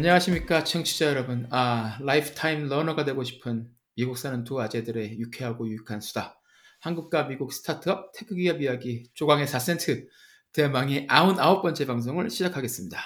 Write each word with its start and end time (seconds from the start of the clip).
안녕하십니까 0.00 0.64
청취자 0.64 1.04
여러분. 1.08 1.46
아 1.50 1.98
lifetime 2.00 2.68
learner가 2.70 3.04
되고 3.04 3.22
싶은 3.22 3.68
미국 3.96 4.16
사는 4.16 4.44
두 4.44 4.58
아재들의 4.58 5.18
유쾌하고 5.20 5.68
유익한 5.68 6.00
수다. 6.00 6.40
한국과 6.80 7.24
미국 7.28 7.52
스타트업 7.52 8.10
tech 8.14 8.34
기업 8.34 8.62
이야기 8.62 9.10
조강의 9.12 9.46
4센트 9.46 10.06
대망의 10.54 11.06
99번째 11.06 11.86
방송을 11.86 12.30
시작하겠습니다. 12.30 12.98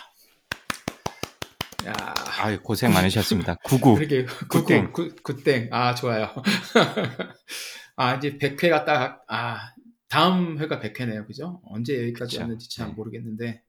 야, 1.88 1.92
아유 2.38 2.62
고생 2.62 2.92
많으셨습니다. 2.92 3.56
99. 3.64 3.94
그러게 3.96 4.24
구땡. 4.48 4.92
구땡 4.92 5.16
구땡 5.24 5.68
아 5.72 5.96
좋아요. 5.96 6.32
아 7.96 8.14
이제 8.14 8.38
100회가 8.38 8.84
딱 8.84 9.24
아 9.26 9.72
다음 10.08 10.58
회가 10.60 10.78
100회네요, 10.78 11.26
그죠? 11.26 11.60
언제 11.64 12.00
여기까지. 12.02 12.38
왔는지 12.38 12.70
참 12.70 12.90
네. 12.90 12.94
모르겠는데 12.94 13.62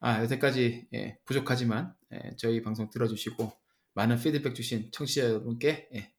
아 0.00 0.22
여태까지 0.22 0.88
예, 0.92 1.16
부족하지만 1.24 1.94
예, 1.94 1.97
저희 2.36 2.62
방송 2.62 2.88
들어주시고 2.90 3.52
많은 3.94 4.18
피드백 4.18 4.54
주신 4.54 4.90
청취자 4.92 5.26
여러분께 5.26 5.88
예, 5.94 6.12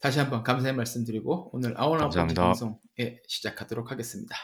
다시 0.00 0.18
한번 0.18 0.42
감사의 0.42 0.74
말씀드리고 0.74 1.50
오늘 1.52 1.74
감사합니다. 1.74 2.42
방송 2.42 2.78
예, 3.00 3.20
시작하도록 3.26 3.90
하겠습니다. 3.90 4.36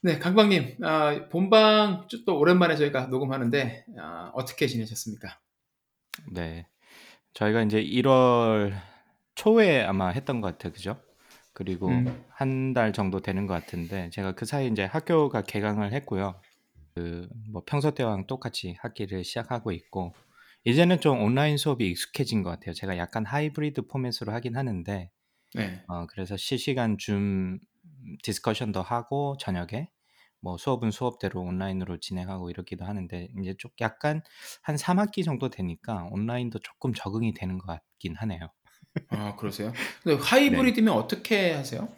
네, 0.00 0.18
강방님 0.18 0.78
아, 0.84 1.28
본방 1.28 2.06
좀또 2.08 2.38
오랜만에 2.38 2.76
저희가 2.76 3.06
녹음하는데 3.06 3.84
아, 3.98 4.30
어떻게 4.34 4.66
지내셨습니까? 4.66 5.40
네. 6.32 6.66
저희가 7.34 7.62
이제 7.62 7.82
1월 7.82 8.72
초에 9.34 9.82
아마 9.82 10.08
했던 10.08 10.40
것 10.40 10.52
같아요. 10.52 10.72
그죠? 10.72 11.00
그리고 11.52 11.88
음. 11.88 12.24
한달 12.28 12.92
정도 12.92 13.20
되는 13.20 13.46
것 13.46 13.54
같은데 13.54 14.10
제가 14.10 14.32
그 14.32 14.44
사이 14.44 14.68
이제 14.68 14.84
학교가 14.84 15.42
개강을 15.42 15.92
했고요. 15.92 16.40
그 16.98 17.28
뭐 17.50 17.62
평소 17.66 17.92
때와랑 17.92 18.26
똑같이 18.26 18.76
학기를 18.80 19.24
시작하고 19.24 19.72
있고 19.72 20.14
이제는 20.64 21.00
좀 21.00 21.20
온라인 21.22 21.56
수업이 21.56 21.88
익숙해진 21.90 22.42
것 22.42 22.50
같아요. 22.50 22.74
제가 22.74 22.98
약간 22.98 23.24
하이브리드 23.24 23.86
포맷으로 23.88 24.32
하긴 24.32 24.56
하는데 24.56 25.10
네, 25.54 25.84
어, 25.88 26.06
그래서 26.08 26.36
실시간 26.36 26.98
줌 26.98 27.60
디스커션도 28.22 28.82
하고 28.82 29.36
저녁에 29.40 29.90
뭐 30.40 30.56
수업은 30.58 30.90
수업대로 30.92 31.42
온라인으로 31.42 31.98
진행하고 32.00 32.50
이러기도 32.50 32.84
하는데 32.86 33.28
이제 33.40 33.54
좀 33.58 33.70
약간 33.80 34.22
한 34.62 34.76
3학기 34.76 35.24
정도 35.24 35.50
되니까 35.50 36.08
온라인도 36.12 36.60
조금 36.60 36.94
적응이 36.94 37.34
되는 37.34 37.58
것 37.58 37.66
같긴 37.66 38.16
하네요. 38.16 38.50
아 39.10 39.36
그러세요? 39.36 39.72
근데 40.02 40.22
하이브리드면 40.22 40.92
어떻게 40.94 41.52
하세요? 41.52 41.88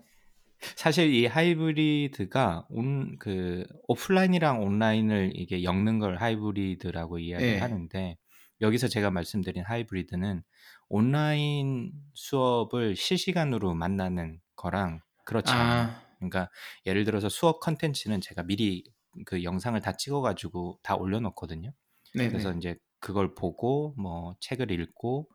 사실 0.77 1.13
이 1.15 1.27
하이브리드가 1.27 2.67
온 2.71 3.17
그 3.19 3.65
오프라인이랑 3.89 4.63
온라인을 4.63 5.33
이게 5.35 5.63
엮는 5.65 5.99
걸 5.99 6.17
하이브리드라고 6.17 7.19
이야기를 7.19 7.55
네. 7.55 7.59
하는데 7.59 8.17
여기서 8.61 8.89
제가 8.89 9.11
말씀드린 9.11 9.65
하이브리드는 9.65 10.43
온라인 10.89 11.93
수업을 12.15 12.97
실시간으로 12.97 13.75
만나는 13.75 14.41
거랑 14.57 15.01
그렇지 15.25 15.51
않아요. 15.53 15.89
아, 15.89 16.03
그러니까 16.19 16.51
예를 16.87 17.05
들어서 17.05 17.29
수업 17.29 17.61
컨텐츠는 17.61 18.21
제가 18.21 18.43
미리 18.43 18.85
그 19.27 19.43
영상을 19.43 19.81
다 19.81 19.93
찍어가지고 19.93 20.81
다 20.83 20.97
올려놓거든요. 20.97 21.73
네, 22.15 22.29
그래서 22.29 22.51
네. 22.53 22.59
이제 22.59 22.77
그걸 23.01 23.35
보고 23.35 23.95
뭐 23.97 24.35
책을 24.41 24.71
읽고 24.71 25.29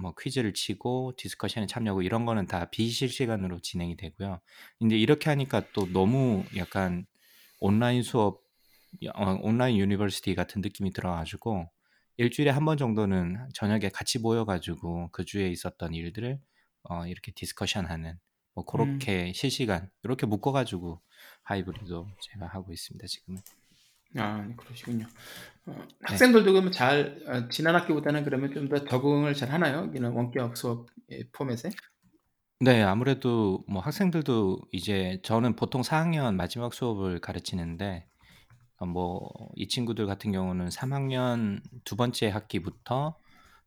뭐 0.00 0.14
퀴즈를 0.18 0.54
치고 0.54 1.14
discussion에 1.16 1.66
참여하고 1.66 2.02
이런 2.02 2.24
거는 2.24 2.46
다 2.46 2.70
비실시간으로 2.70 3.60
진행이 3.60 3.96
되고요. 3.96 4.40
이제 4.80 4.96
이렇게 4.96 5.30
하니까 5.30 5.64
또 5.72 5.86
너무 5.92 6.44
약간 6.56 7.06
온라인 7.60 8.02
수업, 8.02 8.42
어, 9.14 9.38
온라인 9.42 9.76
university 9.78 10.34
같은 10.34 10.60
느낌이 10.62 10.92
들어가지고 10.92 11.70
일주일에 12.16 12.50
한 12.50 12.64
번 12.64 12.76
정도는 12.78 13.48
저녁에 13.54 13.88
같이 13.90 14.18
모여가지고 14.18 15.10
그 15.12 15.24
주에 15.24 15.48
있었던 15.48 15.94
일들을 15.94 16.40
어, 16.84 17.06
이렇게 17.06 17.32
discussion하는 17.32 18.18
뭐 18.54 18.64
그렇게 18.64 19.32
실시간 19.34 19.90
이렇게 20.02 20.26
묶어가지고 20.26 21.00
하이브리드도 21.44 22.08
제가 22.20 22.46
하고 22.48 22.72
있습니다 22.72 23.06
지금은. 23.06 23.42
아, 24.16 24.42
네, 24.46 24.54
그러시군요. 24.56 25.06
어, 25.66 25.74
학생들도 26.02 26.52
그러면 26.52 26.72
잘 26.72 27.22
어, 27.26 27.48
지난 27.50 27.74
학기보다는 27.76 28.24
그러면 28.24 28.52
좀 28.52 28.68
더 28.68 28.84
적응을 28.84 29.34
잘 29.34 29.50
하나요? 29.52 29.78
여기는 29.80 30.10
원격 30.12 30.56
수업 30.56 30.88
예, 31.10 31.28
포맷에? 31.32 31.70
네, 32.60 32.82
아무래도 32.82 33.64
뭐 33.68 33.80
학생들도 33.82 34.58
이제 34.72 35.20
저는 35.22 35.54
보통 35.56 35.82
4학년 35.82 36.34
마지막 36.34 36.74
수업을 36.74 37.20
가르치는데 37.20 38.06
어, 38.78 38.86
뭐이 38.86 39.68
친구들 39.68 40.06
같은 40.06 40.32
경우는 40.32 40.70
3학년 40.70 41.62
두 41.84 41.96
번째 41.96 42.28
학기부터 42.30 43.18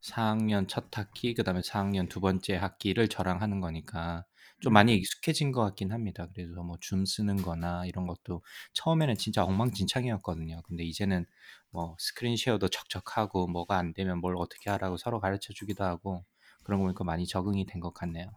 4학년 0.01 0.68
첫 0.68 0.97
학기, 0.97 1.34
그다음에 1.34 1.62
4학년 1.62 2.09
두 2.09 2.19
번째 2.22 2.56
학기를 2.57 3.07
저랑 3.09 3.41
하는 3.41 3.62
거니까 3.62 4.25
좀 4.61 4.73
많이 4.73 4.95
익숙해진 4.95 5.51
것 5.51 5.61
같긴 5.63 5.91
합니다. 5.91 6.27
그래서 6.33 6.63
뭐 6.63 6.77
줌 6.79 7.05
쓰는 7.05 7.38
거나 7.38 7.85
이런 7.85 8.07
것도 8.07 8.44
처음에는 8.73 9.16
진짜 9.16 9.44
엉망진창이었거든요. 9.44 10.61
근데 10.63 10.83
이제는 10.83 11.25
뭐 11.72 11.95
스크린 11.99 12.35
쉐어도 12.38 12.67
척척하고 12.69 13.47
뭐가 13.47 13.77
안 13.77 13.94
되면 13.94 14.19
뭘 14.19 14.35
어떻게 14.38 14.69
하라고 14.69 14.97
서로 14.97 15.19
가르쳐 15.19 15.53
주기도 15.53 15.83
하고 15.83 16.25
그런 16.63 16.79
거 16.79 16.85
보니까 16.85 17.03
많이 17.03 17.25
적응이 17.27 17.66
된 17.66 17.81
것 17.81 17.94
같네요. 17.94 18.31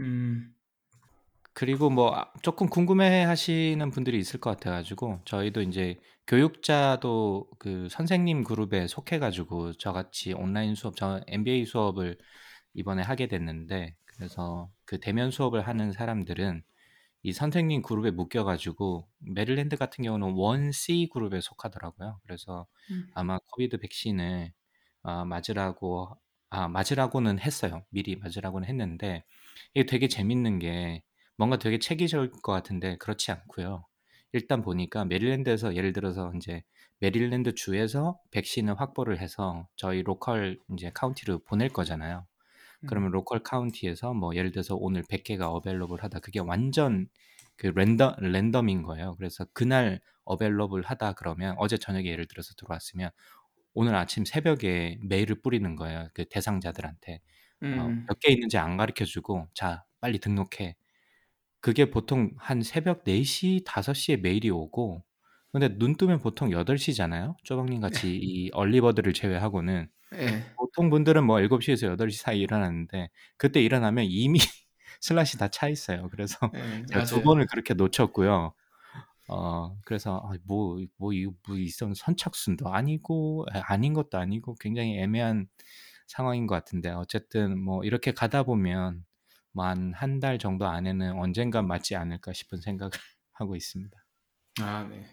음, 0.00 0.54
그리고 1.52 1.88
뭐 1.90 2.14
아, 2.16 2.32
조금 2.42 2.68
궁금해 2.68 3.22
하시는 3.24 3.90
분들이 3.90 4.18
있을 4.18 4.40
것 4.40 4.50
같아 4.50 4.70
가지고 4.70 5.20
저희도 5.24 5.62
이제 5.62 5.96
교육자도 6.26 7.48
그 7.58 7.88
선생님 7.90 8.42
그룹에 8.44 8.86
속해 8.88 9.18
가지고 9.18 9.72
저같이 9.74 10.32
온라인 10.32 10.74
수업 10.74 10.96
저 10.96 11.20
MBA 11.28 11.64
수업을 11.66 12.18
이번에 12.74 13.02
하게 13.02 13.28
됐는데 13.28 13.94
그래서 14.16 14.70
그 14.84 15.00
대면 15.00 15.30
수업을 15.30 15.66
하는 15.66 15.92
사람들은 15.92 16.62
이 17.22 17.32
선생님 17.32 17.82
그룹에 17.82 18.10
묶여 18.10 18.44
가지고 18.44 19.08
메릴랜드 19.20 19.76
같은 19.76 20.04
경우는 20.04 20.34
1C 20.34 21.08
그룹에 21.12 21.40
속하더라고요. 21.40 22.20
그래서 22.24 22.66
음. 22.90 23.08
아마 23.14 23.38
COVID 23.46 23.78
백신을 23.78 24.52
아, 25.02 25.24
맞으라고 25.24 26.16
아, 26.50 26.68
맞으라고는 26.68 27.40
했어요. 27.40 27.84
미리 27.90 28.16
맞으라고는 28.16 28.68
했는데 28.68 29.24
이게 29.74 29.86
되게 29.86 30.08
재밌는 30.08 30.58
게 30.58 31.02
뭔가 31.36 31.58
되게 31.58 31.78
체계적일 31.78 32.30
것 32.42 32.52
같은데 32.52 32.96
그렇지 32.98 33.32
않고요. 33.32 33.86
일단 34.32 34.62
보니까 34.62 35.04
메릴랜드에서 35.04 35.76
예를 35.76 35.92
들어서 35.92 36.32
이제 36.36 36.62
메릴랜드 37.00 37.54
주에서 37.54 38.18
백신을 38.32 38.80
확보를 38.80 39.20
해서 39.20 39.68
저희 39.76 40.02
local 40.02 40.58
이제 40.76 40.90
카운티로 40.94 41.40
보낼 41.44 41.70
거잖아요. 41.70 42.26
그러면 42.86 43.10
local 43.12 43.40
카운티에서 43.42 44.14
뭐 44.14 44.34
예를 44.36 44.50
들어서 44.52 44.76
오늘 44.76 45.02
100개가 45.08 45.50
available하다. 45.50 46.20
그게 46.20 46.40
완전 46.40 47.08
그 47.56 47.68
랜덤 47.68 48.14
랜덤인 48.20 48.82
거예요. 48.82 49.14
그래서 49.16 49.46
그날 49.52 50.00
available 50.24 50.82
하다 50.82 51.12
그러면 51.14 51.54
어제 51.58 51.76
저녁에 51.78 52.06
예를 52.10 52.26
들어서 52.26 52.54
들어왔으면 52.56 53.10
오늘 53.74 53.94
아침 53.96 54.24
새벽에 54.24 54.98
메일을 55.02 55.42
뿌리는 55.42 55.76
거예요. 55.76 56.08
그 56.14 56.24
대상자들한테. 56.28 57.20
어, 57.76 57.88
음, 57.88 58.08
몇개 58.08 58.32
있는지 58.32 58.58
안 58.58 58.76
가르쳐 58.76 59.04
주고 59.04 59.48
자, 59.54 59.84
빨리 60.00 60.18
등록해. 60.20 60.76
그게 61.60 61.90
보통 61.90 62.30
한 62.38 62.62
새벽 62.62 63.04
4시, 63.04 63.62
5시에 63.64 64.16
메일이 64.18 64.50
오고 64.50 65.04
근데 65.52 65.78
눈 65.78 65.96
뜨면 65.96 66.20
보통 66.20 66.50
8시잖아요. 66.52 67.36
쪼박님 67.44 67.80
같이 67.80 68.10
이 68.22 68.50
early 68.52 68.75
bird를 68.75 69.12
제외하고는 69.14 69.88
예, 70.12 70.54
보통 70.56 70.90
분들은 70.90 71.24
뭐 71.24 71.40
7시에서 71.40 71.86
8시 71.88 72.18
사이 72.18 72.40
일어나는데 72.40 73.10
그때 73.36 73.60
일어나면 73.62 74.04
이미 74.08 74.38
슬롯이 75.00 75.32
다차 75.38 75.68
있어요. 75.68 76.08
그래서 76.10 76.52
예, 76.54 76.84
제가 76.92 77.04
두. 77.04 77.22
번을 77.22 77.46
그렇게 77.50 77.74
놓쳤고요. 77.74 78.54
어, 79.28 79.78
그래서 79.84 80.18
아, 80.24 80.36
뭐, 80.44 80.78
뭐, 80.98 81.12
이거 81.12 81.32
뭐 81.48 81.56
있으면 81.58 81.94
선착순도 81.94 82.72
아니고 82.72 83.46
아, 83.52 83.62
아닌 83.72 83.94
것도 83.94 84.18
아니고 84.18 84.56
굉장히 84.56 84.98
애매한 84.98 85.48
상황인 86.06 86.46
것 86.46 86.54
같은데 86.56 86.90
어쨌든 86.90 87.58
뭐 87.58 87.84
이렇게 87.84 88.12
가다 88.12 88.42
보면 88.44 89.04
뭐한한달 89.52 90.38
정도 90.38 90.66
안에는 90.66 91.12
언젠간 91.18 91.66
맞지 91.66 91.96
않을까 91.96 92.32
싶은 92.32 92.60
생각을 92.60 92.90
하고 93.32 93.56
있습니다. 93.56 93.96
아, 94.60 94.84
네. 94.88 95.04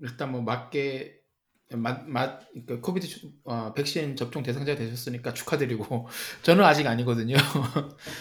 일단 0.00 0.32
뭐 0.32 0.42
맞게 0.42 1.20
맛, 1.74 2.08
맛, 2.08 2.40
그 2.66 2.80
코비드 2.80 3.08
어, 3.44 3.72
백신 3.74 4.14
접종 4.14 4.42
대상자가 4.42 4.78
되셨으니까 4.78 5.34
축하드리고 5.34 6.06
저는 6.42 6.64
아직 6.64 6.86
아니거든요. 6.86 7.36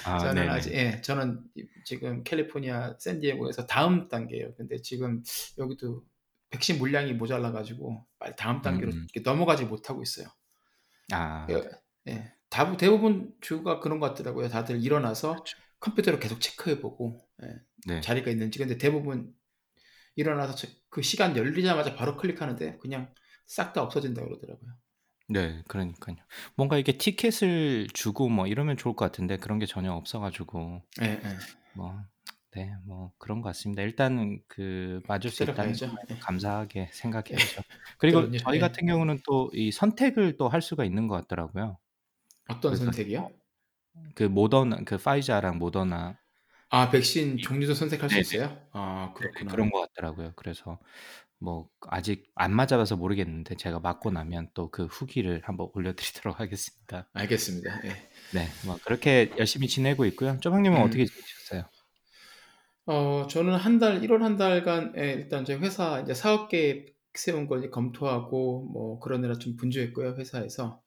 아, 0.05 0.17
저는 0.19 0.35
네네. 0.35 0.47
아직 0.49 0.73
예, 0.73 1.01
저는 1.01 1.43
지금 1.85 2.23
캘리포니아 2.23 2.95
샌디에고에서 2.97 3.67
다음 3.67 4.07
단계예요. 4.07 4.55
근데 4.55 4.81
지금 4.81 5.21
여기도 5.59 6.03
백신 6.49 6.79
물량이 6.79 7.13
모자라 7.13 7.51
가지고 7.51 8.05
빨리 8.17 8.35
다음 8.35 8.61
단계로 8.61 8.91
음. 8.93 9.07
넘어가지 9.23 9.65
못하고 9.65 10.01
있어요. 10.01 10.27
아, 11.11 11.45
예, 11.51 11.61
예. 12.07 12.33
다, 12.49 12.75
대부분 12.77 13.31
주가 13.41 13.79
그런 13.79 13.99
것 13.99 14.07
같더라고요. 14.09 14.49
다들 14.49 14.83
일어나서 14.83 15.33
그렇죠. 15.33 15.57
컴퓨터로 15.81 16.17
계속 16.19 16.39
체크해 16.41 16.79
보고 16.79 17.19
예, 17.43 17.47
네. 17.85 18.01
자리가 18.01 18.31
있는지. 18.31 18.57
근데 18.57 18.79
대부분 18.79 19.33
일어나서 20.15 20.55
저- 20.55 20.67
그 20.89 21.01
시간 21.01 21.35
열리자마자 21.37 21.95
바로 21.95 22.17
클릭하는데 22.17 22.77
그냥 22.77 23.13
싹 23.47 23.73
다 23.73 23.81
없어진다 23.83 24.23
그러더라고요. 24.23 24.71
네, 25.27 25.63
그러니까요. 25.67 26.17
뭔가 26.55 26.77
이게 26.77 26.97
티켓을 26.97 27.87
주고 27.93 28.29
뭐 28.29 28.45
이러면 28.47 28.77
좋을 28.77 28.95
것 28.95 29.05
같은데 29.05 29.37
그런 29.37 29.57
게 29.59 29.65
전혀 29.65 29.91
없어가지고 29.91 30.83
예, 31.01 31.05
예. 31.23 31.55
뭐, 31.73 32.01
네, 32.51 32.73
뭐 32.85 33.13
그런 33.19 33.41
것 33.41 33.49
같습니다. 33.49 33.81
일단 33.83 34.39
그 34.47 35.01
맞을 35.07 35.31
수 35.31 35.43
있다는. 35.43 35.79
것만 35.79 35.97
예. 36.11 36.15
감사하게 36.19 36.91
생각해야죠. 36.93 37.61
그리고 37.99 38.27
그럼요. 38.27 38.37
저희 38.37 38.59
예. 38.59 38.59
같은 38.59 38.87
경우는 38.87 39.19
또 39.25 39.49
이 39.53 39.71
선택을 39.71 40.37
또 40.37 40.47
할 40.49 40.61
수가 40.61 40.85
있는 40.85 41.07
것 41.07 41.15
같더라고요. 41.21 41.79
어떤 42.47 42.73
그래서 42.73 42.75
선택이요? 42.75 43.29
그 44.15 44.23
모더나, 44.23 44.77
그 44.85 44.97
파이자랑 44.97 45.57
모더나 45.57 46.19
아, 46.69 46.89
백신 46.91 47.37
종류도 47.39 47.73
선택할 47.73 48.09
수 48.09 48.19
네네. 48.19 48.21
있어요? 48.21 48.67
아, 48.71 49.13
네네, 49.19 49.45
그렇구나. 49.45 49.51
그런 49.51 49.71
것 49.71 49.81
같더라고요. 49.81 50.33
그래서 50.35 50.79
뭐 51.45 51.69
아직 51.89 52.31
안 52.35 52.53
맞아봐서 52.55 52.95
모르겠는데 52.97 53.55
제가 53.57 53.79
맞고 53.79 54.11
나면 54.11 54.49
또 54.53 54.69
그 54.71 54.85
후기를 54.87 55.41
한번 55.45 55.69
올려드리도록 55.73 56.39
하겠습니다. 56.41 57.07
알겠습니다. 57.13 57.81
예. 57.85 57.89
네, 58.33 58.47
뭐 58.65 58.77
그렇게 58.85 59.31
열심히 59.37 59.67
지내고 59.67 60.05
있고요. 60.07 60.37
쪼박님은 60.41 60.77
음. 60.79 60.83
어떻게 60.83 61.05
지내셨어요? 61.05 61.69
어, 62.87 63.25
저는 63.27 63.55
한 63.55 63.79
달, 63.79 64.01
1월 64.01 64.19
한 64.21 64.37
달간, 64.37 64.93
예, 64.97 65.13
일단 65.13 65.43
제 65.45 65.55
회사 65.55 65.99
이제 66.01 66.13
사업 66.13 66.49
계획 66.49 66.95
세운 67.15 67.47
거 67.47 67.57
이제 67.57 67.69
검토하고 67.69 68.65
뭐 68.71 68.99
그러느라 68.99 69.35
좀 69.35 69.55
분주했고요, 69.55 70.15
회사에서. 70.17 70.81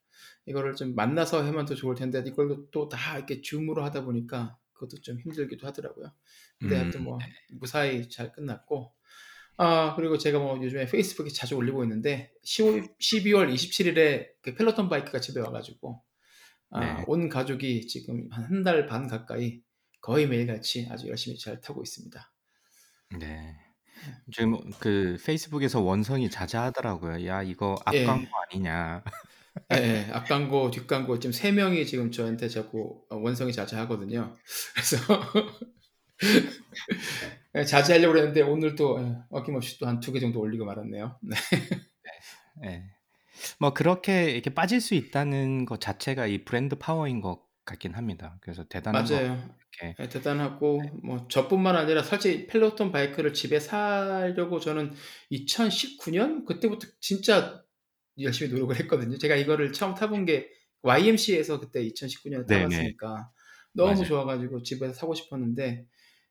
이거를 0.47 0.75
좀 0.77 0.95
만나서 0.95 1.45
하면 1.45 1.67
더 1.67 1.75
좋을 1.75 1.95
텐데, 1.97 2.23
이걸 2.27 2.67
또 2.71 2.89
다 2.89 3.17
이렇게 3.17 3.41
줌으로 3.43 3.83
하다 3.85 4.05
보니까 4.05 4.57
그것도 4.75 5.01
좀 5.03 5.19
힘들기도 5.21 5.67
하더라고요. 5.67 6.13
근데 6.61 6.77
음, 6.77 6.81
하여튼 6.83 7.03
뭐 7.05 7.19
무사히 7.61 8.09
잘 8.09 8.33
끝났고, 8.33 8.93
아, 9.59 9.95
그리고 9.97 10.19
제가 10.19 10.39
뭐 10.39 10.57
요즘에 10.63 10.87
페이스북에 10.87 11.31
자주 11.31 11.57
올리고 11.57 11.85
있는데, 11.85 12.33
10월, 12.45 12.89
12월 13.01 13.53
27일에 13.53 14.29
그 14.43 14.55
펠로톤 14.55 14.89
바이크가 14.89 15.21
집에 15.21 15.41
와가지고, 15.41 16.03
아, 16.71 16.81
네. 16.81 17.05
온 17.09 17.29
가족이 17.29 17.87
지금 17.89 18.29
한 18.33 18.45
한 18.51 18.65
달 18.65 18.87
반 18.87 19.09
가까이 19.09 19.63
거의 20.03 20.29
매일같이 20.29 20.89
아주 20.91 21.09
열심히 21.09 21.39
잘 21.39 21.61
타고 21.61 21.83
있습니다. 21.83 22.33
네. 23.21 23.57
지금 24.33 24.59
그 24.81 25.17
페이스북에서 25.25 25.81
원성이 25.81 26.31
자자하더라고요. 26.31 27.27
야, 27.27 27.43
이거 27.43 27.77
예. 27.93 28.07
앞광고 28.07 28.29
아니냐. 28.53 29.05
예, 29.75 29.77
예. 30.09 30.11
앞광고, 30.13 30.71
뒷광고 30.71 31.19
지금 31.21 31.33
세 31.33 31.53
명이 31.53 31.87
지금 31.87 32.11
저한테 32.13 32.49
자꾸 32.49 33.05
원성이 33.11 33.53
자자하거든요. 33.53 34.37
그래서 34.75 34.97
예, 35.07 35.78
자제하려고 37.67 38.13
그랬는데 38.15 38.43
오늘 38.43 38.75
또 38.77 39.01
예, 39.03 39.17
어김없이 39.31 39.79
또 39.79 39.87
한 39.87 40.01
두 40.01 40.13
개 40.13 40.21
정도 40.21 40.41
올리고 40.41 40.65
말았네요. 40.65 41.19
네. 41.23 41.37
네. 42.55 42.91
뭐 43.61 43.73
그렇게 43.75 44.31
이렇게 44.33 44.51
빠질 44.55 44.81
수 44.81 44.95
있다는 44.95 45.65
것 45.67 45.81
자체가 45.81 46.27
이 46.27 46.45
브랜드 46.45 46.77
파워인 46.77 47.21
것 47.21 47.47
같긴 47.65 47.95
합니다. 47.95 48.39
그래서 48.43 48.65
대단한 48.69 49.09
거 49.09 49.17
맞아요. 49.17 49.55
예, 50.01 50.09
대단하고 50.09 51.01
뭐 51.05 51.29
저뿐만 51.29 51.77
아니라 51.77 52.03
사실 52.03 52.47
펠로톤 52.49 52.93
바이크를 52.93 53.33
집에 53.35 53.61
사려고 53.61 54.61
저는 54.61 54.93
2019년 55.31 56.45
그때부터 56.47 56.89
진짜 57.01 57.63
열심히 58.21 58.51
노력을 58.53 58.75
했거든요. 58.81 59.19
제가 59.19 59.37
이거를 59.37 59.73
처음 59.73 59.95
타본 59.95 60.25
게 60.27 60.51
YMC에서 60.83 61.61
그때 61.61 61.83
2019년에 61.83 62.47
네네. 62.47 62.95
타봤으니까 62.99 63.31
너무 63.75 64.03
맞아요. 64.03 64.05
좋아가지고 64.05 64.63
집에서 64.63 64.93
사고 64.95 65.15
싶었는데 65.15 65.87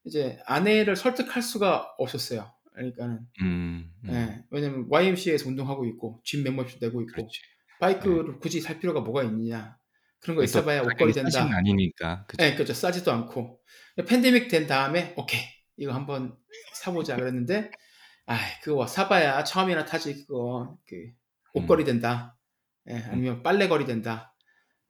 이제 0.06 0.40
아내를 0.46 0.96
설득할 0.96 1.42
수가 1.42 1.94
없었어요. 1.98 2.54
그러니까는 2.74 3.20
음, 3.42 3.92
음, 4.04 4.10
예, 4.10 4.44
왜냐면 4.52 4.86
YMC에서 4.90 5.50
운동하고 5.50 5.86
있고 5.88 6.22
집 6.24 6.44
멤버십 6.44 6.80
내고 6.80 7.02
있고 7.02 7.14
그렇지. 7.14 7.42
바이크를 7.80 8.40
굳이 8.40 8.62
살 8.62 8.80
필요가 8.80 9.02
뭐가 9.02 9.24
있느냐 9.24 9.78
그런 10.20 10.36
거또 10.36 10.44
있어봐야 10.44 10.82
옷걸이 10.82 11.14
된다. 11.14 11.48
아니니까. 11.52 12.26
그죠? 12.28 12.44
네, 12.44 12.54
그렇죠. 12.54 12.74
싸지도 12.74 13.12
않고. 13.12 13.60
팬데믹 14.08 14.48
된 14.50 14.68
다음에, 14.68 15.14
오케이. 15.16 15.42
이거 15.78 15.94
한번 15.94 16.36
사보자. 16.74 17.16
그랬는데, 17.16 17.72
아 18.26 18.38
그거 18.64 18.86
사봐야 18.88 19.44
처음이나 19.44 19.86
타지, 19.86 20.26
그거. 20.26 20.78
그, 20.88 20.96
옷걸이 21.54 21.84
음, 21.84 21.86
된다. 21.86 22.38
예, 22.90 22.96
아니면 22.96 23.44
빨래걸이 23.44 23.86
된다. 23.86 24.36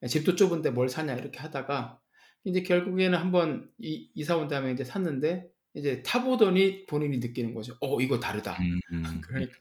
예, 0.04 0.08
집도 0.08 0.36
좁은데 0.36 0.72
뭘 0.72 0.90
사냐. 0.90 1.14
이렇게 1.16 1.40
하다가, 1.40 2.00
이제 2.44 2.64
결국에는 2.64 3.18
한번 3.18 3.70
이, 3.78 4.10
이사 4.14 4.38
온 4.38 4.48
다음에 4.48 4.72
이제 4.72 4.84
샀는데, 4.84 5.48
이제 5.74 6.02
타보더니 6.04 6.86
본인이 6.88 7.20
느끼는 7.20 7.54
거죠. 7.54 7.76
어, 7.82 8.00
이거 8.02 8.20
다르다. 8.20 8.58
음, 8.62 8.80
음, 8.92 9.04
음. 9.06 9.22
그러니까. 9.22 9.58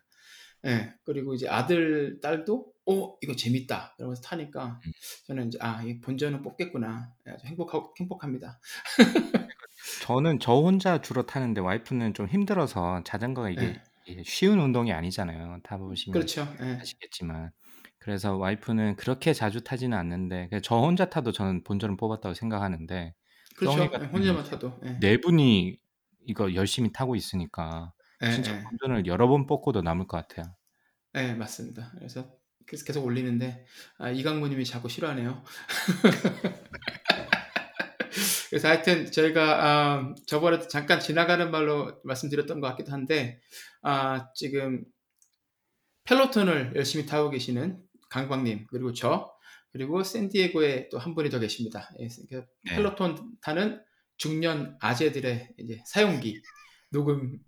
예, 0.67 0.95
그리고 1.05 1.35
이제 1.35 1.49
아들, 1.49 2.21
딸도, 2.21 2.73
어, 2.87 3.17
이거 3.21 3.37
재밌다. 3.37 3.95
이러면서 3.99 4.23
타니까, 4.23 4.81
음. 4.85 4.93
저는 5.27 5.49
이제, 5.49 5.59
아, 5.61 5.83
이 5.83 6.01
본전은 6.01 6.43
뽑겠구나. 6.43 7.13
예, 7.29 7.37
행복하고, 7.47 7.95
행복합니다. 8.01 8.61
저는 10.03 10.41
저 10.41 10.53
혼자 10.53 11.01
주로 11.01 11.27
타는데 11.27 11.61
와이프는 11.61 12.15
좀 12.15 12.27
힘들어서 12.27 13.03
자전거가 13.05 13.51
이게 13.51 13.63
예, 13.63 13.83
이게 14.07 14.23
쉬운 14.25 14.59
운동이 14.59 14.93
아니잖아요. 14.93 15.61
타보시면 15.63 16.13
그렇죠. 16.13 16.47
예, 16.61 16.79
아시겠지만. 16.81 17.51
그래서 18.07 18.37
와이프는 18.37 18.95
그렇게 18.95 19.33
자주 19.33 19.65
타지는 19.65 19.99
않는데 19.99 20.47
그냥 20.49 20.63
저 20.63 20.77
혼자 20.77 21.11
타도 21.11 21.33
저는 21.33 21.65
본전을 21.65 21.97
뽑았다고 21.97 22.35
생각하는데 22.35 23.13
그렇죠. 23.57 23.91
같은 23.91 24.07
혼자만 24.07 24.45
경우는 24.45 24.45
타도. 24.45 24.79
예, 24.85 25.01
네 25.01 25.21
분이 25.21 25.77
이거 26.25 26.55
열심히 26.55 26.93
타고 26.93 27.17
있으니까 27.17 27.93
예, 28.23 28.31
진짜 28.31 28.57
예, 28.57 28.63
본전을 28.63 29.07
여러 29.07 29.27
번 29.27 29.49
뽑고도 29.49 29.83
남을 29.83 30.07
것 30.07 30.19
같아요. 30.19 30.55
예, 31.17 31.35
맞습니다. 31.35 31.91
그래서 31.97 32.31
계속, 32.69 33.05
올리는데, 33.05 33.67
아, 33.99 34.11
이강무님이 34.11 34.65
자꾸 34.65 34.89
싫어하네요. 34.89 35.43
그래서 38.51 38.69
하여튼 38.69 39.11
저희가 39.11 39.67
아, 39.67 40.15
저번에도 40.29 40.69
잠깐 40.69 41.01
지나가는 41.01 41.51
말로 41.51 42.01
말씀드렸던 42.05 42.61
것 42.61 42.69
같기도 42.69 42.93
한데 42.93 43.41
아, 43.83 44.29
지금 44.37 44.85
펠로톤을 46.07 46.75
열심히 46.77 47.05
타고 47.05 47.31
계시는 47.31 47.79
강광님 48.11 48.67
그리고 48.69 48.93
저 48.93 49.33
그리고 49.73 50.03
샌디에고에 50.03 50.89
또 50.89 50.99
한 50.99 51.15
분이 51.15 51.31
더 51.31 51.39
계십니다. 51.39 51.91
예, 52.01 52.09
그 52.31 52.45
네. 52.65 52.77
펠로톤 52.77 53.37
타는 53.43 53.81
중년 54.17 54.77
아재들의 54.81 55.51
이제 55.59 55.83
사용기 55.87 56.41
녹음 56.91 57.39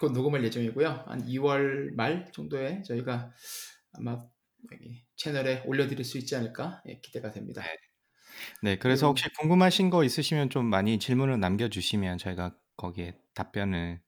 곧 0.00 0.12
녹음할 0.12 0.42
예정이고요. 0.44 1.04
한 1.06 1.24
2월 1.26 1.94
말 1.94 2.30
정도에 2.32 2.82
저희가 2.82 3.30
아마 3.92 4.24
채널에 5.16 5.62
올려드릴 5.66 6.04
수 6.04 6.18
있지 6.18 6.34
않을까 6.36 6.82
예, 6.88 6.98
기대가 7.02 7.30
됩니다. 7.30 7.62
네. 7.62 7.68
네, 8.62 8.78
그래서 8.78 9.06
그리고 9.06 9.10
혹시 9.10 9.28
궁금하신 9.38 9.90
거 9.90 10.02
있으시면 10.02 10.50
좀 10.50 10.66
많이 10.66 10.98
질문을 10.98 11.38
남겨주시면 11.38 12.18
저희가 12.18 12.56
거기에 12.76 13.16
답변을 13.34 14.00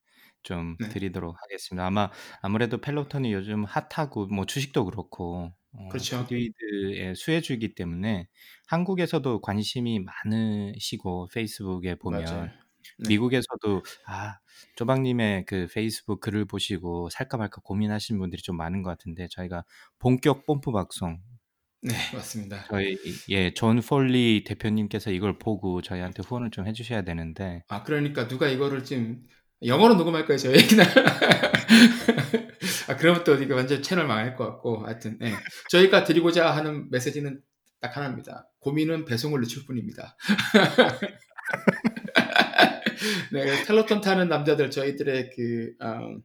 좀 0.47 0.76
네, 0.79 0.88
드리도록 0.88 1.37
하겠습니다. 1.43 1.85
아마 1.85 2.09
아무래도 2.41 2.79
펠로톤이 2.81 3.33
요즘 3.33 3.65
핫하고 3.65 4.29
뭐 4.29 4.47
주식도 4.47 4.85
그렇고 4.85 5.53
어, 5.73 5.88
그렇죠. 5.88 6.21
푸드위드의 6.21 7.17
수혜주이기 7.17 7.75
때문에 7.75 8.29
한국에서도 8.69 9.41
관심이 9.41 10.00
많으시고 10.25 11.29
페이스북에 11.35 11.97
보면 11.97 12.25
맞아요. 12.25 12.45
네. 12.45 13.09
미국에서도 13.09 13.83
아 14.07 14.38
조박님의 14.76 15.47
그 15.47 15.67
페이스북 15.75 16.21
글을 16.21 16.45
보시고 16.45 17.11
살까 17.11 17.38
말까 17.38 17.61
고민하시는 17.62 18.17
분들이 18.17 18.41
좀 18.41 18.57
많은 18.57 18.83
것 18.83 18.91
같은데 18.91 19.26
저희가 19.29 19.65
본격 19.99 20.47
뽐뿌 20.47 20.71
방송 20.71 21.21
네, 21.83 21.93
맞습니다. 22.15 22.65
저희 22.69 22.97
예존 23.29 23.81
폴리 23.81 24.45
대표님께서 24.47 25.11
이걸 25.11 25.38
보고 25.38 25.83
저희한테 25.83 26.23
후원을 26.25 26.50
좀 26.53 26.69
해주셔야 26.69 27.03
되는데 27.03 27.65
아, 27.67 27.83
그러니까 27.83 28.29
누가 28.29 28.47
이거를 28.47 28.85
지금 28.85 29.25
영어로 29.63 29.95
녹음할 29.95 30.27
거예요, 30.27 30.39
저희 30.39 30.59
얘기는. 30.59 30.85
아, 32.89 32.97
그러면 32.97 33.25
또 33.25 33.35
이거 33.35 33.57
완전 33.57 33.83
채널 33.83 34.07
망할 34.07 34.37
것 34.37 34.45
같고, 34.45 34.87
하여튼, 34.87 35.19
예. 35.23 35.33
저희가 35.71 36.05
드리고자 36.05 36.51
하는 36.51 36.89
메시지는 36.91 37.41
딱 37.81 37.97
하나입니다. 37.97 38.49
고민은 38.61 39.05
배송을 39.05 39.41
늦출 39.41 39.65
뿐입니다. 39.65 40.17
네, 43.33 43.65
텔로톤 43.65 44.01
타는 44.01 44.29
남자들, 44.29 44.71
저희들의 44.71 45.31
그, 45.35 45.75
어, 45.81 46.17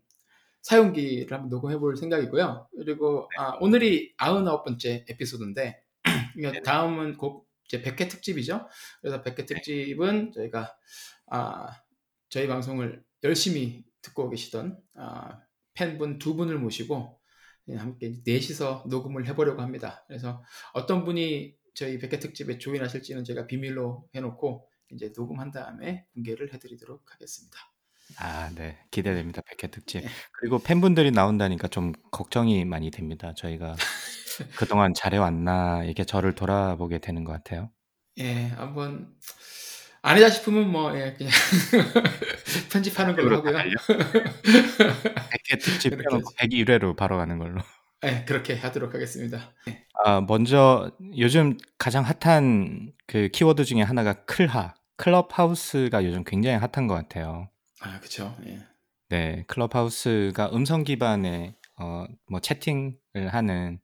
사용기를 0.61 1.33
한번 1.33 1.49
녹음해 1.49 1.77
볼 1.77 1.97
생각이고요. 1.97 2.67
그리고 2.77 3.27
아, 3.37 3.57
오늘이 3.59 4.15
99번째 4.17 5.09
에피소드인데 5.09 5.81
다음은 6.65 7.17
곧 7.17 7.45
이제 7.65 7.81
100회 7.81 8.09
특집이죠. 8.09 8.67
그래서 9.01 9.23
100회 9.23 9.47
특집은 9.47 10.31
저희가 10.33 10.75
아, 11.27 11.67
저희 12.29 12.47
방송을 12.47 13.03
열심히 13.23 13.83
듣고 14.01 14.29
계시던 14.29 14.77
아, 14.95 15.41
팬분 15.73 16.19
두 16.19 16.35
분을 16.35 16.57
모시고 16.57 17.19
함께 17.77 18.15
넷이서 18.25 18.85
녹음을 18.89 19.27
해보려고 19.27 19.61
합니다. 19.61 20.03
그래서 20.07 20.43
어떤 20.73 21.05
분이 21.05 21.55
저희 21.73 21.97
100회 21.99 22.19
특집에 22.19 22.57
조인하실지는 22.57 23.23
제가 23.23 23.47
비밀로 23.47 24.09
해놓고 24.13 24.67
이제 24.91 25.13
녹음한 25.15 25.51
다음에 25.51 26.05
공개를 26.13 26.53
해드리도록 26.53 27.13
하겠습니다. 27.13 27.57
아, 28.17 28.51
네. 28.55 28.77
기대됩니다. 28.91 29.41
100회 29.41 29.71
특집. 29.71 30.01
네. 30.01 30.07
그리고 30.33 30.59
팬분들이 30.59 31.11
나온다니까 31.11 31.69
좀 31.69 31.93
걱정이 32.11 32.65
많이 32.65 32.91
됩니다. 32.91 33.33
저희가 33.35 33.75
그동안 34.57 34.93
잘해왔나 34.93 35.85
이렇게 35.85 36.03
저를 36.03 36.35
돌아보게 36.35 36.99
되는 36.99 37.23
것 37.23 37.31
같아요. 37.31 37.71
예, 38.17 38.47
한번 38.47 39.15
아니다 40.03 40.29
싶으면 40.29 40.71
뭐 40.71 40.97
예, 40.97 41.13
그냥 41.13 41.31
편집하는 42.71 43.15
걸로 43.15 43.37
하고요. 43.37 43.53
100회 43.53 45.57
특집 45.61 45.91
빼놓고 45.91 46.31
101회로 46.39 46.95
바로 46.95 47.17
가는 47.17 47.37
걸로. 47.37 47.61
네, 48.01 48.25
그렇게 48.25 48.55
하도록 48.55 48.93
하겠습니다. 48.93 49.53
네. 49.67 49.85
아, 50.03 50.21
먼저 50.21 50.91
요즘 51.17 51.55
가장 51.77 52.03
핫한 52.03 52.93
그 53.05 53.29
키워드 53.29 53.63
중에 53.63 53.83
하나가 53.83 54.25
클하, 54.25 54.73
클럽하우스가 54.97 56.03
요즘 56.03 56.23
굉장히 56.23 56.57
핫한 56.57 56.87
것 56.87 56.95
같아요. 56.95 57.49
아, 57.81 57.99
그렇죠. 57.99 58.35
예. 58.47 58.59
네, 59.09 59.43
클럽하우스가 59.47 60.49
음성 60.53 60.83
기반의 60.83 61.53
어, 61.79 62.05
뭐 62.27 62.39
채팅을 62.39 62.95
하는 63.29 63.79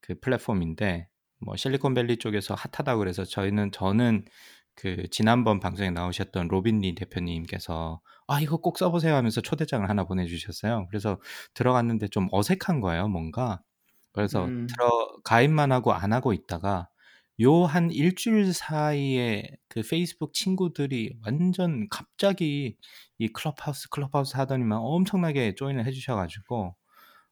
그 0.00 0.18
플랫폼인데 0.20 1.08
뭐 1.40 1.56
실리콘밸리 1.56 2.16
쪽에서 2.16 2.54
hot하다고 2.54 2.98
그래서 2.98 3.24
저희는 3.24 3.72
저는 3.72 4.24
그 4.80 5.04
지난번 5.10 5.60
방송에 5.60 5.90
나오셨던 5.90 6.48
로빈 6.48 6.80
리 6.80 6.94
대표님께서 6.94 8.00
아 8.26 8.40
이거 8.40 8.56
꼭 8.58 8.78
써보세요 8.78 9.14
하면서 9.14 9.40
초대장을 9.40 9.88
하나 9.88 10.04
보내주셨어요. 10.04 10.86
그래서 10.88 11.20
들어갔는데 11.54 12.08
좀 12.08 12.28
어색한 12.32 12.80
거예요, 12.80 13.08
뭔가. 13.08 13.60
그래서 14.12 14.44
음. 14.46 14.66
들어 14.66 14.90
가입만 15.24 15.72
하고 15.72 15.92
안 15.92 16.12
하고 16.12 16.32
있다가 16.32 16.88
요 17.40 17.64
한 17.66 17.90
일주일 17.90 18.52
사이에 18.54 19.44
그 19.68 19.82
페이스북 19.88 20.34
친구들이 20.34 21.14
완전 21.24 21.88
갑자기 21.90 22.76
이 23.18 23.28
클럽하우스 23.28 23.88
클럽하우스 23.90 24.36
하더니만 24.36 24.78
엄청나게 24.80 25.54
조인을 25.54 25.86
해주셔가지고 25.86 26.74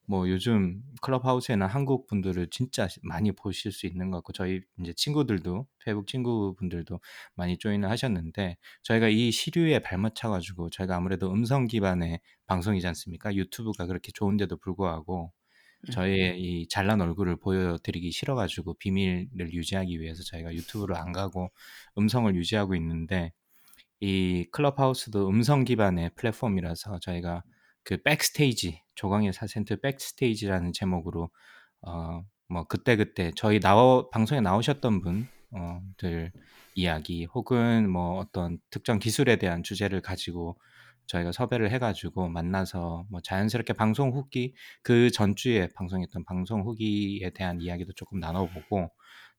뭐 0.08 0.26
요즘 0.30 0.82
클럽하우스에는 1.02 1.66
한국 1.66 2.06
분들을 2.06 2.48
진짜 2.50 2.88
많이 3.02 3.30
보실 3.30 3.72
수 3.72 3.86
있는 3.86 4.10
것 4.10 4.16
같고 4.18 4.32
저희 4.32 4.62
이제 4.80 4.94
친구들도 4.94 5.66
페북 5.84 6.06
친구분들도 6.06 6.98
많이 7.34 7.58
조인을 7.58 7.90
하셨는데 7.90 8.56
저희가 8.84 9.08
이 9.08 9.30
시류에 9.30 9.80
발맞춰 9.80 10.30
가지고 10.30 10.70
저희가 10.70 10.96
아무래도 10.96 11.30
음성 11.30 11.66
기반의 11.66 12.20
방송이지 12.46 12.86
않습니까? 12.86 13.34
유튜브가 13.34 13.84
그렇게 13.84 14.10
좋은데도 14.10 14.56
불구하고 14.56 15.30
음. 15.86 15.92
저희의 15.92 16.40
이 16.40 16.68
잘난 16.68 17.02
얼굴을 17.02 17.36
보여드리기 17.36 18.10
싫어가지고 18.10 18.78
비밀을 18.78 19.52
유지하기 19.52 20.00
위해서 20.00 20.22
저희가 20.22 20.54
유튜브를 20.54 20.96
안 20.96 21.12
가고 21.12 21.50
음성을 21.98 22.34
유지하고 22.34 22.74
있는데 22.76 23.32
이 24.00 24.46
클럽하우스도 24.52 25.28
음성 25.28 25.64
기반의 25.64 26.12
플랫폼이라서 26.16 26.98
저희가 27.00 27.42
그 27.88 28.02
백스테이지 28.02 28.82
조광의 28.94 29.32
사센트 29.32 29.80
백스테이지라는 29.80 30.72
제목으로 30.72 31.30
어 31.82 32.22
뭐 32.48 32.64
그때 32.64 32.96
그때 32.96 33.30
저희 33.36 33.60
나와 33.60 34.08
방송에 34.10 34.40
나오셨던 34.40 35.02
분들 35.02 35.26
어 35.52 35.80
이야기 36.74 37.26
혹은 37.26 37.90
뭐 37.90 38.18
어떤 38.18 38.58
특정 38.70 38.98
기술에 38.98 39.36
대한 39.36 39.62
주제를 39.62 40.00
가지고 40.00 40.58
저희가 41.06 41.32
섭외를 41.32 41.70
해가지고 41.70 42.28
만나서 42.28 43.06
뭐 43.10 43.20
자연스럽게 43.22 43.74
방송 43.74 44.12
후기 44.12 44.54
그 44.82 45.10
전주에 45.10 45.68
방송했던 45.74 46.24
방송 46.24 46.62
후기에 46.62 47.30
대한 47.30 47.60
이야기도 47.60 47.92
조금 47.94 48.20
나눠보고 48.20 48.90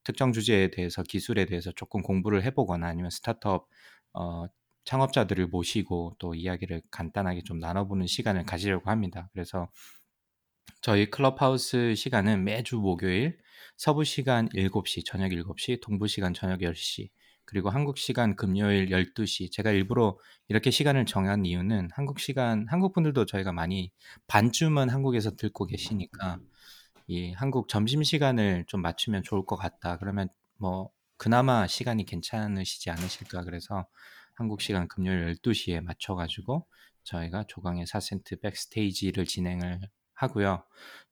특정 0.03 0.31
주제에 0.31 0.69
대해서 0.71 1.03
기술에 1.03 1.45
대해서 1.45 1.71
조금 1.71 2.01
공부를 2.01 2.43
해보거나 2.43 2.87
아니면 2.87 3.09
스타트업 3.11 3.67
어, 4.13 4.45
창업자들을 4.89 5.47
모시고 5.47 6.15
또 6.17 6.33
이야기를 6.33 6.81
간단하게 6.89 7.43
좀 7.43 7.59
나눠보는 7.59 8.07
시간을 8.07 8.43
가지려고 8.45 8.89
합니다. 8.89 9.29
그래서 9.33 9.69
저희 10.81 11.11
클럽하우스 11.11 11.93
시간은 11.93 12.43
매주 12.43 12.77
목요일 12.77 13.37
서부 13.77 14.03
시간 14.03 14.49
7시 14.49 15.05
저녁 15.05 15.29
7시 15.29 15.79
동부 15.83 16.07
시간 16.07 16.33
저녁 16.33 16.61
10시 16.61 17.09
그리고 17.45 17.69
한국 17.69 17.99
시간 17.99 18.35
금요일 18.35 18.89
12시 18.89 19.51
제가 19.51 19.69
일부러 19.69 20.17
이렇게 20.47 20.71
시간을 20.71 21.05
정한 21.05 21.45
이유는 21.45 21.89
한국 21.93 22.19
시간 22.19 22.65
한국 22.67 22.91
분들도 22.93 23.27
저희가 23.27 23.51
많이 23.51 23.91
반쯤은 24.25 24.89
한국에서 24.89 25.35
듣고 25.35 25.67
계시니까 25.67 26.39
이 27.05 27.31
한국 27.33 27.67
점심 27.67 28.01
시간을 28.01 28.65
좀 28.67 28.81
맞추면 28.81 29.21
좋을 29.21 29.45
것 29.45 29.55
같다. 29.55 29.97
그러면 29.97 30.29
뭐 30.57 30.89
그나마 31.17 31.67
시간이 31.67 32.05
괜찮으시지 32.05 32.89
않으실까 32.89 33.43
그래서 33.43 33.85
한국 34.39 34.61
시간 34.61 34.87
금요일 34.87 35.35
12시에 35.35 35.81
맞춰 35.81 36.15
가지고 36.15 36.65
저희가 37.03 37.43
조강의 37.49 37.85
4센트 37.85 38.41
백스테이지를 38.41 39.25
진행을 39.25 39.81
하고요. 40.13 40.63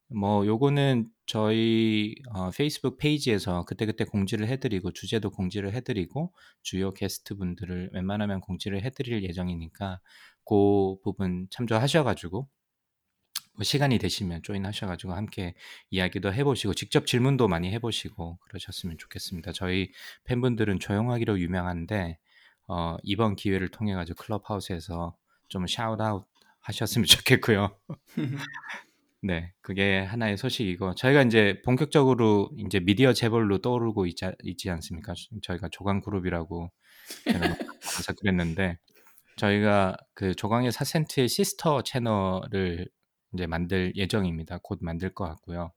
뭐 0.07 0.45
요거는 0.47 1.09
저희 1.25 2.15
어, 2.33 2.51
페이스북 2.51 2.97
페이지에서 2.97 3.65
그때그때 3.65 4.05
공지를 4.05 4.47
해드리고 4.47 4.93
주제도 4.93 5.29
공지를 5.29 5.73
해드리고 5.73 6.33
주요 6.63 6.93
게스트 6.93 7.35
분들을 7.35 7.89
웬만하면 7.91 8.39
공지를 8.39 8.83
해드릴 8.83 9.21
예정이니까 9.25 9.99
그 10.45 10.95
부분 11.03 11.47
참조하셔가지고 11.51 12.47
뭐 13.57 13.63
시간이 13.63 13.97
되시면 13.97 14.41
조인하셔가지고 14.43 15.11
함께 15.13 15.53
이야기도 15.89 16.33
해보시고 16.33 16.75
직접 16.75 17.05
질문도 17.05 17.49
많이 17.49 17.73
해보시고 17.73 18.37
그러셨으면 18.37 18.97
좋겠습니다. 18.97 19.51
저희 19.51 19.91
팬분들은 20.23 20.79
조용하기로 20.79 21.41
유명한데 21.41 22.19
어, 22.67 22.97
이번 23.03 23.35
기회를 23.35 23.69
통해 23.69 23.93
가지고 23.93 24.23
클럽하우스에서 24.23 25.15
좀 25.47 25.65
샤웃아웃 25.67 26.25
하셨으면 26.59 27.05
좋겠고요. 27.07 27.77
네, 29.21 29.53
그게 29.61 29.99
하나의 30.01 30.37
소식이고 30.37 30.95
저희가 30.95 31.23
이제 31.23 31.61
본격적으로 31.65 32.51
이제 32.57 32.79
미디어 32.79 33.13
재벌로 33.13 33.59
떠오르고 33.59 34.05
있지, 34.05 34.25
있지 34.43 34.69
않습니까? 34.69 35.13
저희가 35.41 35.69
조강 35.69 36.01
그룹이라고 36.01 36.71
제가 37.25 37.39
그랬는데 38.19 38.77
저희가 39.37 39.97
그 40.13 40.35
조강의 40.35 40.71
4센트의 40.71 41.29
sister 41.29 41.83
채널을 41.83 42.89
이제 43.33 43.47
만들 43.47 43.93
예정입니다. 43.95 44.59
곧 44.63 44.79
만들 44.81 45.13
것 45.13 45.25
같고요. 45.25 45.71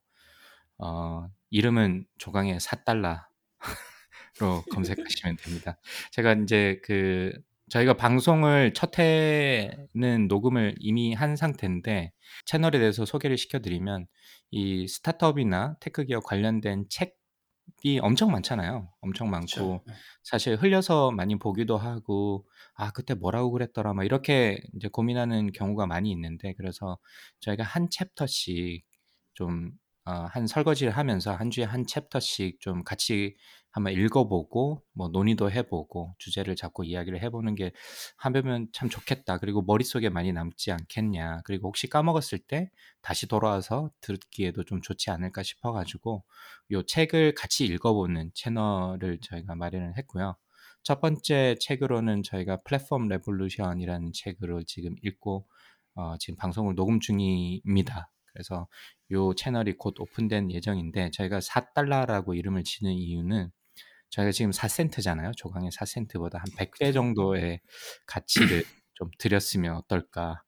어, 0.79 1.29
이름은 1.51 2.07
조강의 2.19 2.59
4달러 2.59 3.23
로 4.39 4.63
검색하시면 4.71 5.37
됩니다. 5.37 5.77
제가 6.13 6.35
이제 6.35 6.81
그 6.83 7.33
저희가 7.71 7.95
방송을 7.95 8.73
첫 8.75 8.99
회는 8.99 10.27
녹음을 10.29 10.75
이미 10.79 11.15
한 11.15 11.37
상태인데 11.37 12.13
채널에 12.45 12.79
대해서 12.79 13.05
소개를 13.05 13.39
시켜드리면 13.39 14.07
이 14.51 14.89
스타트업이나 14.89 15.77
tech 15.81 16.05
기업 16.05 16.25
관련된 16.25 16.87
책이 16.89 18.01
엄청 18.03 18.33
많잖아요. 18.33 18.91
엄청 19.01 19.31
많고 19.31 19.85
그렇죠. 19.85 20.01
사실 20.25 20.57
흘려서 20.57 21.13
많이 21.13 21.39
보기도 21.39 21.77
하고 21.77 22.47
아 22.75 22.91
그때 22.91 23.15
뭐라고 23.15 23.53
그랬더라 23.53 23.95
막 23.95 24.05
이렇게 24.05 24.61
이제 24.75 24.89
고민하는 24.89 25.53
경우가 25.53 25.87
많이 25.87 26.11
있는데 26.11 26.55
그래서 26.55 26.99
저희가 27.41 27.63
한 27.63 27.89
챕터씩 27.89 28.85
좀한 29.35 29.73
어, 30.05 30.47
설거지를 30.47 30.93
하면서 30.93 31.33
한 31.33 31.51
주에 31.51 31.65
한 31.65 31.87
챕터씩 31.87 32.61
좀 32.61 32.83
같이 32.83 33.37
한번 33.73 33.93
읽어보고 33.93 34.83
뭐 34.93 35.09
논의도 35.09 35.50
해보고 35.50 36.15
주제를 36.19 36.57
잡고 36.57 36.85
이야기를 36.85 37.23
해보는 37.23 37.55
게 37.55 37.73
하면 38.17 38.69
참 38.73 38.89
좋겠다. 38.89 39.39
그리고 39.39 39.62
머릿속에 39.62 40.09
많이 40.09 40.33
남지 40.33 40.73
않겠냐. 40.73 41.43
그리고 41.45 41.69
혹시 41.69 41.89
까먹었을 41.89 42.39
때 42.41 42.71
다시 43.00 43.29
돌아와서 43.29 43.91
듣기에도 44.00 44.65
좀 44.65 44.83
좋지 44.83 45.11
않을까 45.11 45.43
싶어가지고 45.43 46.25
요 46.73 46.83
책을 46.83 47.35
같이 47.35 47.65
읽어보는 47.67 48.33
채널을 48.35 49.21
저희가 49.23 49.55
마련을 49.55 49.97
했고요. 49.99 50.37
첫 50.83 51.00
번째 51.00 51.57
책으로는 51.61 52.23
저희가 52.23 52.62
Platform 52.62 53.09
Revolution이라는 53.09 54.12
책으로 54.15 54.65
지금 54.65 54.95
읽고 55.03 55.47
어, 55.95 56.17
지금 56.19 56.37
방송을 56.37 56.75
녹음 56.75 57.00
중입니다. 57.00 58.11
그래서 58.33 58.69
요 59.12 59.35
채널이 59.35 59.75
곧 59.77 59.99
오픈될 60.00 60.50
예정인데 60.53 61.11
저희가 61.12 61.41
4달러라고 61.41 62.37
이름을 62.37 62.65
지은 62.65 62.93
이유는 62.93 63.50
저희가 64.11 64.33
지금 64.33 64.50
4센트잖아요. 64.50 65.37
조강의 65.37 65.71
4센트보다 65.71 66.35
한 66.35 66.45
100배 66.57 66.93
정도의 66.93 67.61
가치를 68.07 68.64
좀 68.95 69.11
드렸으면 69.19 69.76
어떨까. 69.76 70.43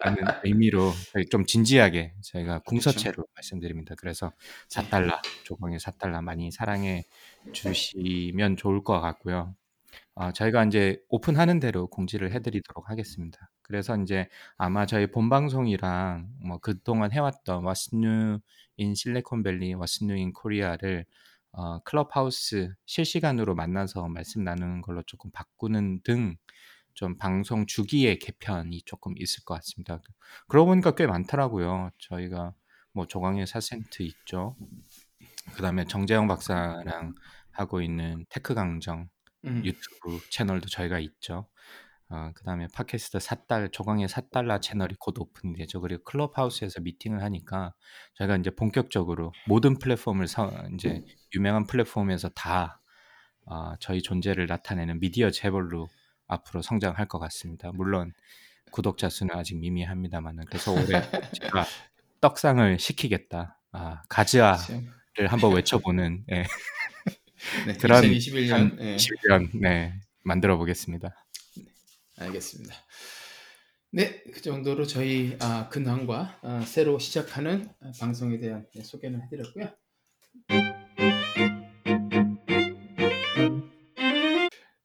라는 0.00 0.24
의미로 0.44 0.92
좀 1.30 1.44
진지하게 1.44 2.14
저희가. 2.22 2.60
궁서체로 2.60 3.24
말씀드립니다. 3.34 3.94
그래서 3.98 4.32
4달러, 4.70 5.20
조광의 5.44 5.78
4달러 5.80 6.22
많이 6.22 6.50
사랑해 6.50 7.04
주시면 7.52 8.56
좋을 8.56 8.84
것 8.84 9.00
같고요. 9.00 9.54
어, 10.14 10.32
저희가 10.32 10.64
이제 10.64 11.00
오픈하는 11.08 11.60
대로 11.60 11.86
공지를 11.88 12.32
해드리도록 12.32 12.90
하겠습니다. 12.90 13.50
그래서 13.62 13.96
이제 13.96 14.28
아마 14.56 14.86
저희 14.86 15.06
본 15.10 15.28
방송이랑 15.28 16.28
뭐 16.44 16.58
그동안 16.58 17.12
해왔던 17.12 17.64
What's 17.64 17.94
New 17.94 18.38
in 18.80 18.94
실리콘밸리, 18.94 19.74
What's 19.74 20.02
New 20.02 20.16
in 20.16 20.32
Korea를 20.32 21.04
어, 21.52 21.80
클럽하우스 21.80 22.74
실시간으로 22.86 23.54
만나서 23.54 24.08
말씀 24.08 24.44
나누는 24.44 24.82
걸로 24.82 25.02
조금 25.02 25.30
바꾸는 25.30 26.02
등 26.02 26.36
좀 26.98 27.16
방송 27.16 27.64
주기의 27.64 28.18
개편이 28.18 28.82
조금 28.84 29.14
있을 29.18 29.44
것 29.44 29.54
같습니다. 29.54 30.00
그러고 30.48 30.70
보니까 30.70 30.96
꽤 30.96 31.06
많더라고요. 31.06 31.90
저희가 31.96 32.54
뭐 32.90 33.06
조강의 33.06 33.46
4센트 33.46 34.00
있죠. 34.00 34.56
그 35.54 35.62
다음에 35.62 35.84
정재영 35.84 36.26
박사랑 36.26 37.14
하고 37.52 37.82
있는 37.82 38.26
tech 38.28 38.52
강정 38.52 39.08
음. 39.44 39.64
유튜브 39.64 40.18
채널도 40.30 40.66
저희가 40.66 40.98
있죠. 40.98 41.46
어, 42.10 42.30
그 42.34 42.42
다음에 42.44 42.66
팟캐스트 42.72 43.18
4달, 43.18 43.70
조강의 43.70 44.08
4달러 44.08 44.60
채널이 44.62 44.94
곧 44.98 45.18
오픈되죠. 45.18 45.80
그리고 45.82 46.02
클럽하우스에서 46.04 46.80
미팅을 46.80 47.22
하니까 47.22 47.74
저희가 48.14 48.36
이제 48.36 48.50
본격적으로 48.50 49.32
모든 49.46 49.78
플랫폼을 49.78 50.26
서, 50.26 50.50
이제 50.74 51.04
유명한 51.34 51.66
플랫폼에서 51.66 52.30
다 52.30 52.80
어, 53.44 53.74
저희 53.80 54.02
존재를 54.02 54.46
나타내는 54.46 55.00
미디어 55.00 55.30
재벌로 55.30 55.88
앞으로 56.26 56.62
성장할 56.62 57.06
것 57.08 57.18
같습니다. 57.18 57.70
물론 57.72 58.12
구독자 58.70 59.08
수는 59.08 59.34
아직 59.34 59.58
미미합니다만은 59.58 60.44
그래서 60.46 60.72
올해 60.72 60.84
제가 61.40 61.64
떡상을 62.20 62.78
시키겠다. 62.78 63.60
아, 63.72 64.02
가즈아를 64.08 64.56
그쵸. 65.14 65.26
한번 65.28 65.54
외쳐보는 65.54 66.24
예, 66.30 66.44
네, 67.66 67.72
그런 67.74 68.02
2021년 68.02 68.80
예, 68.80 68.96
21년 68.96 69.50
네, 69.60 69.94
만들어 70.24 70.56
보겠습니다. 70.56 71.14
알겠습니다. 72.18 72.74
네, 73.90 74.22
그 74.32 74.42
정도로 74.42 74.86
저희 74.86 75.36
아, 75.40 75.68
근황과 75.70 76.40
아, 76.42 76.60
새로 76.62 76.98
시작하는 76.98 77.68
아, 77.80 77.90
방송에 77.98 78.38
대한 78.38 78.66
네, 78.74 78.82
소개는 78.82 79.22
해드렸고요. 79.22 79.70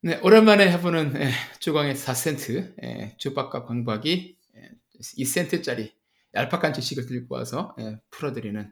네, 0.01 0.19
오랜만에 0.21 0.71
해보는 0.71 1.15
예, 1.21 1.31
주광의 1.59 1.95
4센트 1.95 2.75
예, 2.83 3.15
주박과 3.17 3.65
광박이 3.65 4.37
예, 4.55 4.69
2센트짜리 4.99 5.91
얄팍한 6.33 6.73
지식을 6.73 7.05
들고 7.05 7.35
와서 7.35 7.75
예, 7.79 7.97
풀어드리는 8.09 8.71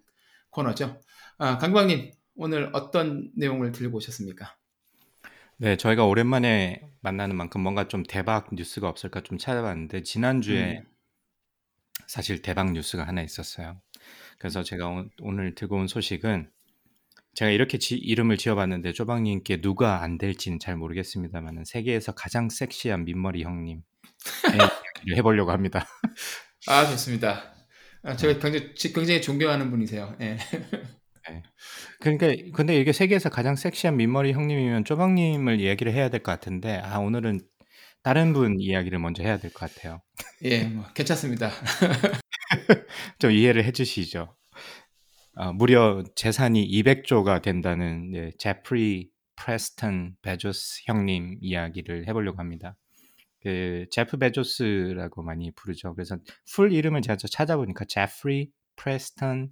코너죠. 0.50 1.00
아, 1.38 1.58
강광님 1.58 2.12
오늘 2.36 2.70
어떤 2.74 3.32
내용을 3.36 3.72
들고 3.72 3.98
오셨습니까? 3.98 4.58
네, 5.62 5.78
저희가 5.78 6.06
오랜만에 6.06 6.82
만나는 7.02 7.36
만큼 7.36 7.62
뭔가 7.62 7.88
좀 7.88 8.02
대박 8.02 8.48
뉴스가 8.52 8.90
없을까 8.90 9.22
좀 9.22 9.38
찾아봤는데 9.38 10.02
지난주에 10.02 10.80
음. 10.80 10.84
사실 12.08 12.42
대박 12.42 12.72
뉴스가 12.72 13.08
하나 13.08 13.22
있었어요. 13.22 13.80
그래서 14.40 14.64
제가 14.64 14.88
오- 14.90 15.06
오늘 15.20 15.54
들고 15.54 15.76
온 15.76 15.88
소식은 15.88 16.50
제가 17.36 17.52
이렇게 17.52 17.78
지- 17.78 17.94
이름을 17.96 18.38
지어봤는데 18.38 18.94
쪼박님께 18.94 19.62
누가 19.62 20.02
안 20.02 20.18
될지는 20.18 20.58
잘 20.58 20.76
모르겠습니다만 20.78 21.64
세계에서 21.64 22.14
가장 22.14 22.50
섹시한 22.50 23.06
민머리 23.06 23.44
형님 23.44 23.84
이야기를 25.06 25.18
해보려고 25.18 25.52
합니다. 25.52 25.86
아 26.70 26.88
좋습니다. 26.88 27.54
아, 28.02 28.16
제가 28.16 28.40
굉장히, 28.40 28.74
굉장히 28.74 29.22
존경하는 29.22 29.70
분이세요. 29.70 30.18
예. 31.30 31.44
그러니까 32.00 32.28
근데 32.56 32.78
이게 32.80 32.92
세계에서 32.94 33.30
가장 33.30 33.56
섹시한 33.56 33.96
민머리 33.98 34.34
형님이면 34.34 34.86
쪼박님을 34.86 35.60
이야기를 35.60 35.94
해야 35.94 36.10
될 36.10 36.22
것 36.24 36.32
같은데 36.32 36.78
아 36.84 36.98
오늘은 37.00 37.42
다른 38.04 38.34
분 38.34 38.60
이야기를 38.60 38.98
먼저 39.00 39.24
해야 39.24 39.38
될 39.38 39.52
것 39.54 39.74
같아요. 39.74 40.02
예, 40.44 40.64
뭐 40.64 40.86
괜찮습니다. 40.96 41.52
좀 43.20 43.32
이해를 43.32 43.64
해주시죠. 43.66 44.36
아, 45.36 45.52
무려 45.54 46.04
재산이 46.16 46.68
200조가 46.68 47.42
된다는 47.42 48.14
예, 48.16 48.32
제프리 48.38 49.10
프레스턴 49.36 50.16
베조스 50.22 50.82
형님 50.86 51.38
이야기를 51.42 52.08
해보려고 52.08 52.40
합니다. 52.40 52.76
그 53.42 53.86
제프 53.92 54.18
베조스라고 54.18 55.24
많이 55.24 55.52
부르죠. 55.56 55.96
그래서 55.96 56.18
풀 56.54 56.72
이름을 56.74 57.02
제가 57.02 57.16
찾아보니까 57.16 57.86
제프리 57.88 58.52
프레스턴 58.76 59.50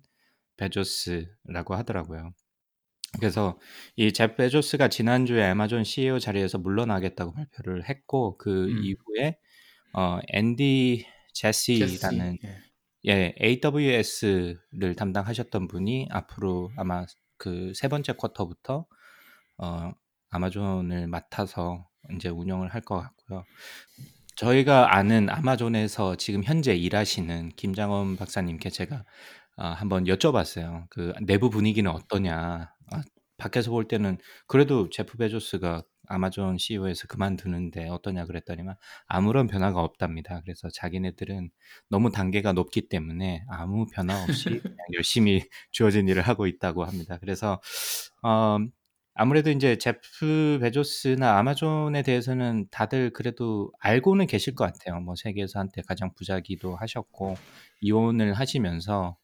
베조스라고 0.59 1.75
하더라고요. 1.75 2.31
그래서 3.19 3.59
이 3.95 4.13
제프 4.13 4.35
베조스가 4.35 4.89
지난주에 4.89 5.43
아마존 5.45 5.83
CEO 5.83 6.19
자리에서 6.19 6.57
물러나겠다고 6.59 7.33
발표를 7.33 7.89
했고 7.89 8.37
그 8.37 8.65
음. 8.65 8.83
이후에 8.83 9.37
어, 9.93 10.19
앤디 10.29 11.07
제시. 11.33 11.79
제시라는 11.79 12.37
예. 12.45 12.57
예, 13.07 13.33
AWS를 13.41 14.95
담당하셨던 14.95 15.67
분이 15.67 16.07
앞으로 16.11 16.71
아마 16.77 17.05
그 17.37 17.71
세 17.73 17.87
번째 17.87 18.13
쿼터부터 18.13 18.85
어, 19.57 19.91
아마존을 20.29 21.07
맡아서 21.07 21.87
이제 22.15 22.29
운영을 22.29 22.69
할 22.73 22.81
것 22.81 22.99
같고요. 23.01 23.43
저희가 24.35 24.95
아는 24.95 25.29
아마존에서 25.29 26.15
지금 26.15 26.43
현재 26.43 26.73
일하시는 26.75 27.49
김장원 27.57 28.15
박사님께 28.17 28.69
제가 28.69 29.03
아, 29.61 29.73
한번 29.73 30.05
여쭤봤어요. 30.05 30.85
그 30.89 31.11
내부 31.21 31.49
분위기는 31.49 31.91
어떠냐. 31.91 32.73
아, 32.91 33.01
밖에서 33.37 33.71
볼 33.71 33.89
때는 33.89 34.17
그래도 34.47 34.89
제프 34.89 35.17
베조스가 35.17 35.83
아마존 36.07 36.57
CEO에서 36.57 37.07
그만두는데 37.07 37.89
어떠냐 37.89 38.25
그랬더니만 38.25 38.75
아무런 39.07 39.47
변화가 39.47 39.81
없답니다. 39.81 40.41
그래서 40.43 40.69
자기네들은 40.69 41.49
너무 41.89 42.09
단계가 42.09 42.53
높기 42.53 42.87
때문에 42.87 43.43
아무 43.49 43.85
변화 43.93 44.23
없이 44.23 44.43
그냥 44.63 44.77
열심히 44.95 45.43
주어진 45.71 46.07
일을 46.07 46.21
하고 46.23 46.47
있다고 46.47 46.85
합니다. 46.85 47.17
그래서 47.19 47.61
어, 48.23 48.59
아무래도 49.13 49.51
이제 49.51 49.77
제프 49.77 50.59
베조스나 50.61 51.37
아마존에 51.37 52.01
대해서는 52.01 52.67
다들 52.71 53.11
그래도 53.11 53.73
알고는 53.79 54.27
계실 54.27 54.55
것 54.55 54.63
같아요. 54.63 55.01
뭐 55.01 55.15
세계에서 55.17 55.59
한때 55.59 55.81
가장 55.85 56.13
부자기도 56.15 56.77
하셨고 56.77 57.35
이혼을 57.81 58.33
하시면서 58.33 59.17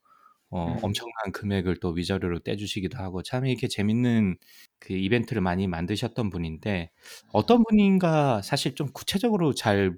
어, 0.50 0.68
음. 0.74 0.78
엄청난 0.84 1.32
금액을 1.34 1.80
또 1.82 1.90
위자료로 1.90 2.40
떼주시기도 2.40 2.98
하고 2.98 3.24
참 3.24 3.46
이렇게 3.46 3.68
재밌는 3.68 4.38
그 4.80 4.94
이벤트를 4.94 5.42
많이 5.42 5.68
만드셨던 5.68 6.30
분인데 6.30 6.92
어떤 7.34 7.64
분인가 7.64 8.42
사실 8.42 8.76
좀 8.76 8.88
구체적으로 8.94 9.54
잘 9.54 9.98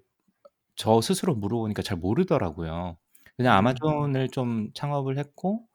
저 0.76 1.02
스스로 1.02 1.36
물어보니까 1.36 1.82
잘 1.82 1.98
모르더라고요. 1.98 2.98
그냥 3.36 3.54
음. 3.54 3.58
아마존을 3.58 4.30
좀 4.30 4.72
창업을 4.74 5.18
했고 5.18 5.68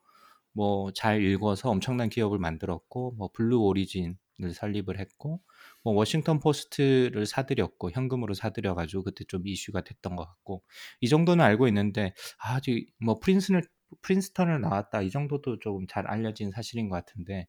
뭐 0.52 0.92
잘 0.92 1.22
일궈서 1.24 1.70
엄청난 1.70 2.08
기업을 2.10 2.38
만들었고 2.38 3.12
뭐 3.18 3.30
블루 3.32 3.58
오리진을 3.60 4.16
설립을 4.54 4.98
했고 5.00 5.40
뭐 5.82 5.94
워싱턴 5.94 6.40
포스트를 6.40 7.26
사들였고 7.26 7.90
현금으로 7.92 8.34
사들여 8.34 8.74
가지고 8.74 9.04
그때 9.04 9.24
좀 9.24 9.46
이슈가 9.46 9.82
됐던 9.82 10.16
것 10.16 10.26
같고 10.26 10.62
이 11.00 11.08
정도는 11.08 11.44
알고 11.44 11.68
있는데 11.68 12.14
아직 12.38 12.88
뭐 13.00 13.18
프린스를 13.18 13.62
프린스턴을 14.02 14.60
나왔다 14.60 15.02
이 15.02 15.10
정도도 15.10 15.58
조금 15.60 15.86
잘 15.88 16.06
알려진 16.06 16.50
사실인 16.50 16.88
것 16.88 16.96
같은데 16.96 17.46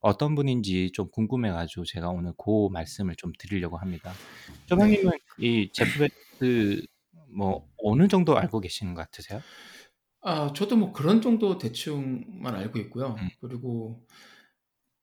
어떤 0.00 0.34
분인지 0.34 0.92
좀 0.92 1.10
궁금해가지고 1.10 1.84
제가 1.84 2.10
오늘 2.10 2.32
그 2.38 2.68
말씀을 2.70 3.16
좀 3.16 3.32
드리려고 3.38 3.78
합니다. 3.78 4.12
조방님은 4.66 5.12
이 5.38 5.70
제프 5.72 5.98
베조스 5.98 6.86
뭐 7.28 7.68
어느 7.78 8.08
정도 8.08 8.36
알고 8.38 8.60
계시는 8.60 8.94
것 8.94 9.02
같으세요? 9.02 9.42
아, 10.22 10.52
저도 10.52 10.76
뭐 10.76 10.92
그런 10.92 11.22
정도 11.22 11.58
대충만 11.58 12.54
알고 12.54 12.78
있고요. 12.80 13.16
음. 13.20 13.28
그리고 13.40 14.04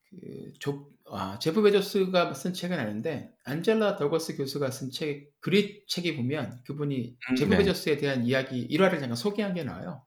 그 0.10 0.54
조, 0.60 0.92
아, 1.06 1.40
제프 1.40 1.62
베조스가 1.62 2.34
쓴 2.34 2.54
책은 2.54 2.78
아닌데 2.78 3.32
안젤라 3.46 3.96
더크워스 3.96 4.38
교수가 4.38 4.70
쓴 4.72 4.92
책, 4.92 5.32
그리 5.40 5.84
책에 5.88 6.16
보면 6.16 6.62
그분이 6.66 7.18
음, 7.32 7.36
제프 7.36 7.52
네. 7.52 7.58
베조스에 7.58 7.98
대한 7.98 8.26
이야기 8.26 8.60
일화를 8.60 9.00
잠깐 9.00 9.16
소개한 9.16 9.54
게 9.54 9.64
나와요. 9.64 10.06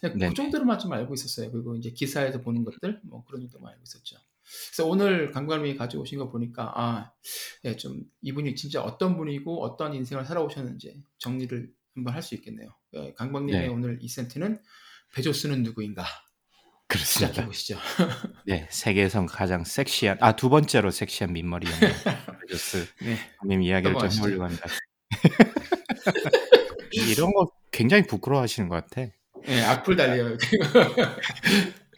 그 0.00 0.34
정도로만 0.34 0.78
좀 0.78 0.92
알고 0.92 1.14
있었어요. 1.14 1.50
그리고 1.50 1.76
이제 1.76 1.90
기사에서 1.90 2.40
보는 2.40 2.64
것들 2.64 3.00
뭐 3.04 3.24
그런 3.24 3.40
정도만 3.42 3.72
알고 3.72 3.82
있었죠. 3.84 4.16
그래서 4.68 4.86
오늘 4.88 5.30
강박님이 5.30 5.76
가져오신 5.76 6.18
거 6.18 6.30
보니까 6.30 6.72
아, 6.74 7.12
예, 7.64 7.76
좀 7.76 8.02
이분이 8.22 8.54
진짜 8.56 8.82
어떤 8.82 9.16
분이고 9.16 9.62
어떤 9.62 9.94
인생을 9.94 10.24
살아오셨는지 10.24 11.02
정리를 11.18 11.70
한번 11.94 12.14
할 12.14 12.22
수 12.22 12.34
있겠네요. 12.36 12.74
예, 12.94 13.12
강박님의 13.14 13.60
네. 13.62 13.68
오늘 13.68 13.98
2센트는 14.00 14.58
베조스는 15.14 15.62
누구인가 15.64 16.04
시작해 16.96 17.42
그렇습니다. 17.42 17.44
보시죠. 17.46 17.78
네, 18.46 18.66
세계에선 18.70 19.26
가장 19.26 19.64
섹시한 19.64 20.16
아 20.22 20.32
두 20.34 20.48
번째로 20.48 20.90
섹시한 20.90 21.32
민머리 21.34 21.66
형님 21.66 21.80
베조스 22.48 22.86
네, 23.02 23.16
형님 23.42 23.60
이야기를 23.62 23.98
좀. 23.98 24.10
해보려고 24.10 24.44
합니다. 24.44 24.66
이런 26.92 27.32
거 27.32 27.50
굉장히 27.70 28.04
부끄러워하시는 28.06 28.68
것 28.68 28.76
같아. 28.86 29.10
예, 29.48 29.62
악플 29.62 29.96
달려요. 29.96 30.36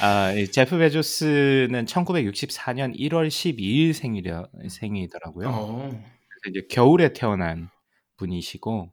아, 0.00 0.32
이 0.32 0.46
제프 0.46 0.78
베조스는 0.78 1.84
1964년 1.84 2.96
1월 2.96 3.28
12일 3.28 3.92
생일이라, 3.92 4.46
생이더라고요. 4.68 5.48
어. 5.48 5.88
그래서 5.88 6.48
이제 6.48 6.66
겨울에 6.70 7.12
태어난 7.12 7.68
분이시고 8.16 8.92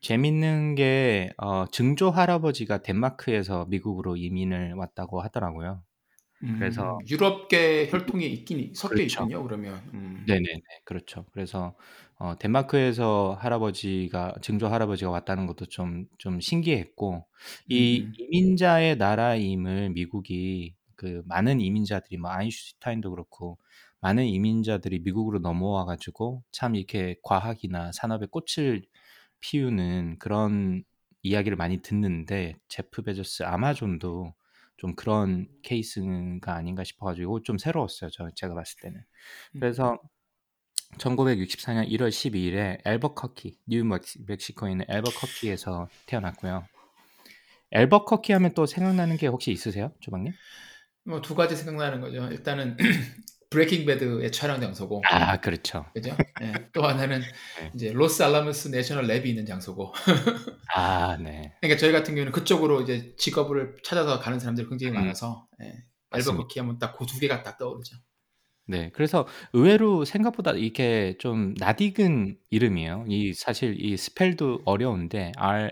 재밌는 0.00 0.74
게 0.74 1.30
어, 1.38 1.66
증조 1.70 2.10
할아버지가 2.10 2.82
덴마크에서 2.82 3.66
미국으로 3.66 4.16
이민을 4.16 4.74
왔다고 4.74 5.20
하더라고요. 5.22 5.82
그래서 6.58 6.98
음, 6.98 7.06
유럽계 7.08 7.88
혈통이 7.90 8.26
있긴 8.26 8.74
섞여 8.74 8.96
그렇죠. 8.96 9.22
있군요. 9.22 9.42
그러면 9.44 9.80
음. 9.94 10.24
네네네 10.26 10.60
그렇죠. 10.84 11.24
그래서 11.32 11.74
어, 12.18 12.36
덴마크에서 12.38 13.36
할아버지가 13.40 14.36
증조 14.42 14.68
할아버지가 14.68 15.10
왔다는 15.10 15.46
것도 15.46 15.66
좀 15.66 16.06
좀 16.18 16.40
신기했고 16.40 17.26
이 17.68 18.02
음. 18.06 18.12
이민자의 18.18 18.96
나라임을 18.96 19.90
미국이 19.90 20.74
그 20.96 21.22
많은 21.26 21.60
이민자들이 21.60 22.16
뭐 22.18 22.30
아인슈타인도 22.30 23.10
그렇고 23.10 23.58
많은 24.00 24.26
이민자들이 24.26 25.00
미국으로 25.00 25.38
넘어와 25.40 25.84
가지고 25.86 26.42
참 26.52 26.76
이렇게 26.76 27.16
과학이나 27.22 27.90
산업에 27.92 28.26
꽃을 28.26 28.82
피우는 29.40 30.18
그런 30.18 30.84
이야기를 31.22 31.56
많이 31.56 31.78
듣는데 31.82 32.56
제프 32.68 33.02
베조스 33.02 33.42
아마존도 33.44 34.34
좀 34.76 34.94
그런 34.96 35.48
케이스가 35.62 36.54
아닌가 36.54 36.84
싶어가지고 36.84 37.42
좀 37.42 37.58
새로웠어요. 37.58 38.10
저 38.10 38.30
제가 38.34 38.54
봤을 38.54 38.78
때는. 38.82 39.00
음. 39.56 39.60
그래서 39.60 39.98
1964년 40.98 41.88
1월 41.90 42.08
12일에 42.08 42.80
엘버커키, 42.84 43.58
뉴멕시코에 43.66 44.72
있는 44.72 44.84
엘버커키에서 44.88 45.88
태어났고요. 46.06 46.64
엘버커키 47.72 48.32
하면 48.34 48.52
또 48.54 48.66
생각나는 48.66 49.16
게 49.16 49.26
혹시 49.26 49.50
있으세요, 49.52 49.92
조방님? 50.00 50.32
뭐 51.06 51.20
두 51.20 51.34
가지 51.34 51.56
생각나는 51.56 52.00
거죠. 52.00 52.26
일단은 52.30 52.76
Breaking 53.50 53.84
Bad의 53.86 54.32
촬영 54.32 54.60
장소고, 54.60 55.02
아, 55.10 55.38
그렇죠. 55.40 55.84
그죠? 55.94 56.16
예, 56.42 56.52
또 56.72 56.82
하나는 56.86 57.20
네. 57.60 57.70
이제 57.74 57.92
로스 57.92 58.22
알라모스 58.22 58.68
National 58.68 59.06
Lab이 59.06 59.26
있는 59.26 59.46
장소고. 59.46 59.92
아, 60.74 61.16
네. 61.20 61.52
그러니까 61.60 61.78
저희 61.78 61.92
같은 61.92 62.14
경우는 62.14 62.32
그쪽으로 62.32 62.82
이제 62.82 63.14
직업을 63.16 63.76
찾아서 63.84 64.18
가는 64.18 64.38
사람들이 64.40 64.68
굉장히 64.68 64.92
음, 64.92 64.94
많아서 64.94 65.46
예, 65.62 65.66
맞습니다. 66.10 66.32
알버커키 66.32 66.58
하면 66.60 66.78
딱 66.78 66.96
그 66.96 67.06
두 67.06 67.20
개가 67.20 67.42
딱 67.42 67.58
떠오르죠. 67.58 67.96
네, 68.66 68.90
그래서 68.94 69.26
의외로 69.52 70.04
생각보다 70.04 70.52
이게 70.52 71.16
좀 71.18 71.54
낯익은 71.58 72.38
이름이에요. 72.50 73.04
이 73.08 73.34
사실 73.34 73.76
이 73.78 73.96
스펠도 73.96 74.62
어려운데 74.64 75.32
R 75.36 75.70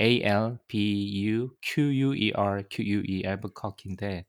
A 0.00 0.22
L 0.22 0.58
B 0.68 1.24
U 1.26 1.50
Q 1.62 1.94
U 2.00 2.14
E 2.14 2.32
R 2.34 2.62
Q 2.70 2.84
U 2.86 3.02
E 3.06 3.26
알버커키인데 3.26 4.24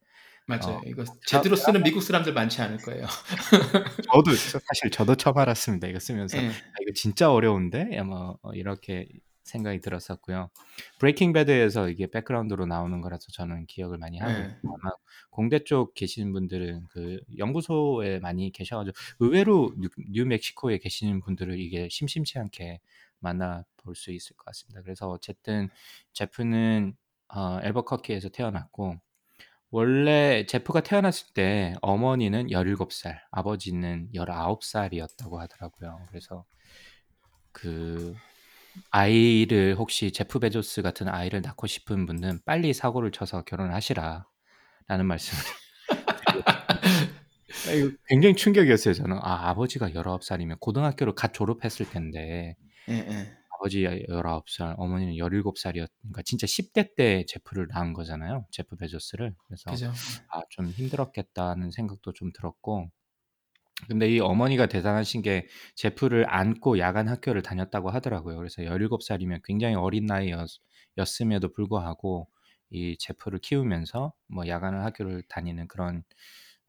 맞아요. 0.48 0.78
어, 0.78 0.82
이거 0.88 1.04
저, 1.06 1.14
제대로 1.28 1.56
쓰는 1.56 1.84
미국 1.84 2.02
사람들 2.02 2.34
많지 2.34 2.60
않을 2.64 2.78
거예요. 2.78 3.06
저도 4.12 4.32
사실 4.34 4.90
저도 4.92 5.14
처음 5.14 5.38
알았습니다. 5.38 5.88
이거 5.88 6.00
쓰면서 6.00 6.40
예, 6.40 6.48
아, 6.48 6.52
이거 6.82 6.92
진짜 6.96 7.32
어려운데 7.32 7.96
아마 8.00 8.34
어, 8.42 8.52
이렇게 8.56 9.08
생각이 9.44 9.82
들었었고요. 9.82 10.50
Breaking 11.00 11.34
Bad에서 11.34 11.90
이게 11.90 12.08
백그라운드로 12.08 12.66
나오는 12.66 13.02
거라서 13.02 13.28
저는 13.32 13.66
기억을 13.66 13.98
많이 13.98 14.20
하고 14.20 14.32
예. 14.32 14.46
있고 14.46 14.78
아마 14.82 14.92
공대 15.30 15.64
쪽 15.64 15.94
계시는 15.94 16.32
분들은 16.34 16.88
그 16.90 17.20
연구소에 17.38 18.20
많이 18.20 18.52
계셔가지고 18.52 18.96
의외로 19.20 19.74
뉴, 19.78 19.90
뉴멕시코에 20.12 20.78
계시는 20.80 21.22
분들을 21.22 21.60
이게 21.60 21.88
심심치 21.90 22.40
않게 22.40 22.80
만나 23.20 23.64
볼 23.78 23.96
수 23.96 24.12
있을 24.12 24.36
것 24.36 24.46
같습니다. 24.46 24.82
그래서 24.82 25.10
어쨌든 25.10 25.70
제프는 26.14 26.96
어, 27.30 27.60
엘버커키에서 27.62 28.30
태어났고 28.30 28.96
원래 29.72 30.46
제프가 30.48 30.82
태어났을 30.82 31.34
때 31.34 31.76
어머니는 31.82 32.48
17살, 32.48 33.20
아버지는 33.32 34.10
19살이었다고 34.16 35.38
하더라고요. 35.38 36.00
그래서 36.10 36.46
그 37.52 38.16
아이를 38.92 39.76
혹시 39.78 40.12
제프 40.12 40.40
베조스 40.40 40.82
같은 40.82 41.08
아이를 41.08 41.42
낳고 41.42 41.68
싶은 41.68 42.06
분은 42.06 42.42
빨리 42.46 42.74
사고를 42.74 43.12
쳐서 43.12 43.44
결혼을 43.44 43.74
하시라 43.74 44.28
라는 44.88 45.06
말씀을 45.06 45.44
아, 47.68 47.72
이거 47.72 47.92
굉장히 48.08 48.36
충격이었어요. 48.36 48.94
저는 48.94 49.18
아 49.22 49.50
아버지가 49.50 49.90
19살이면 49.90 50.60
고등학교를 50.60 51.14
갓 51.16 51.34
졸업했을 51.34 51.90
텐데 51.90 52.56
예, 52.90 52.94
예. 52.94 53.40
아버지 53.60 53.84
19살, 53.84 54.76
어머니는 54.78 55.16
17살이었, 55.16 55.90
그러니까 56.00 56.22
진짜 56.24 56.48
10대 56.48 56.96
때 56.96 57.26
제프를 57.28 57.68
낳은 57.70 57.94
거잖아요. 57.94 58.46
제프 58.52 58.78
베조스를. 58.78 59.36
그래서 59.46 59.70
그죠? 59.70 59.92
아, 60.30 60.42
좀 60.50 60.68
힘들었겠다는 60.68 61.72
생각도 61.72 62.14
좀 62.14 62.32
들었고. 62.34 62.90
근데 63.88 64.10
이 64.10 64.20
어머니가 64.20 64.68
대단하신 64.68 65.22
게 65.22 65.48
제프를 65.76 66.26
안고 66.28 66.80
야간 66.80 67.08
학교를 67.08 67.42
다녔다고 67.42 67.90
하더라고요. 67.90 68.38
그래서 68.38 68.64
17살이면 68.64 69.42
굉장히 69.44 69.76
어린 69.76 70.06
나이였음에도 70.06 71.52
불구하고 71.54 72.28
이 72.72 72.98
제프를 72.98 73.40
키우면서 73.40 74.14
뭐 74.28 74.48
야간 74.48 74.76
학교를 74.76 75.24
다니는 75.30 75.68
그런 75.68 76.04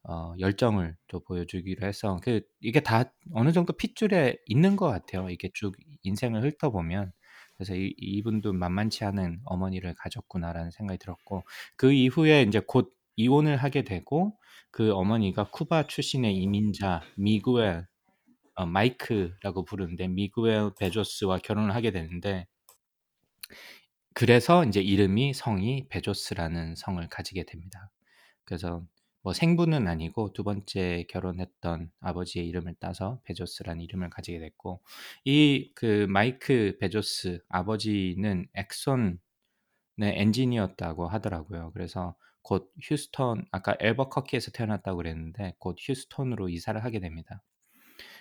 어, 0.05 0.35
열정을 0.39 0.97
또 1.09 1.21
보여주기로 1.21 1.87
해서 1.87 2.19
그 2.23 2.41
이게 2.61 2.81
다 2.81 3.13
어느 3.35 3.53
정도 3.53 3.75
핏줄에 3.75 4.37
있는 4.47 4.77
것 4.77 4.89
같아요. 4.89 5.29
이게 5.29 5.51
쭉 5.53 5.75
인생을 6.03 6.43
훑어보면 6.43 7.13
그래서 7.57 7.75
이, 7.75 7.95
이분도 7.99 8.55
만만치 8.55 9.05
않은 9.05 9.41
어머니를 9.45 9.95
가졌구나라는 9.99 10.71
생각이 10.71 10.99
들었고 10.99 11.45
그 11.77 11.93
이후에 11.93 12.43
이제 12.43 12.61
곧 12.67 12.95
이혼을 13.17 13.59
하게 13.59 13.83
되고 13.83 14.39
그 14.71 14.93
어머니가 14.93 15.51
쿠바 15.51 15.87
출신의 15.89 16.37
이민자 16.37 17.03
미구엘 17.17 17.87
어, 18.57 18.67
마이크라고 18.67 19.65
부르는데 19.65 20.09
미구엘 20.09 20.73
베조스와 20.79 21.39
결혼을 21.39 21.75
하게 21.75 21.93
되는데 21.93 22.47
그래서 24.15 24.65
이제 24.65 24.81
이름이 24.81 25.35
성이 25.35 25.87
베조스라는 25.89 26.75
성을 26.77 27.07
가지게 27.09 27.45
됩니다. 27.45 27.91
그래서 28.45 28.87
뭐 29.23 29.33
생부는 29.35 29.89
아니고 29.89 30.33
두 30.33 30.45
번째 30.45 31.07
결혼했던 31.11 31.93
아버지의 32.01 32.47
이름을 32.49 32.77
따서 32.81 33.21
베조스라는 33.25 33.83
이름을 33.83 34.11
가지게 34.11 34.39
됐고 34.41 34.83
이 35.25 35.73
그 35.77 36.07
마이크 36.11 36.77
베조스 36.81 37.43
아버지는 37.49 38.49
엑손의 38.55 39.19
엔지니어였다고 39.99 41.09
하더라고요. 41.09 41.73
그래서 41.73 42.17
곧 42.43 42.73
휴스턴 42.83 43.45
아까 43.53 43.77
엘버커키에서 43.81 44.51
태어났다고 44.53 44.99
그랬는데 44.99 45.55
곧 45.59 45.77
휴스턴으로 45.79 46.49
이사를 46.49 46.83
하게 46.83 47.01
됩니다. 47.01 47.43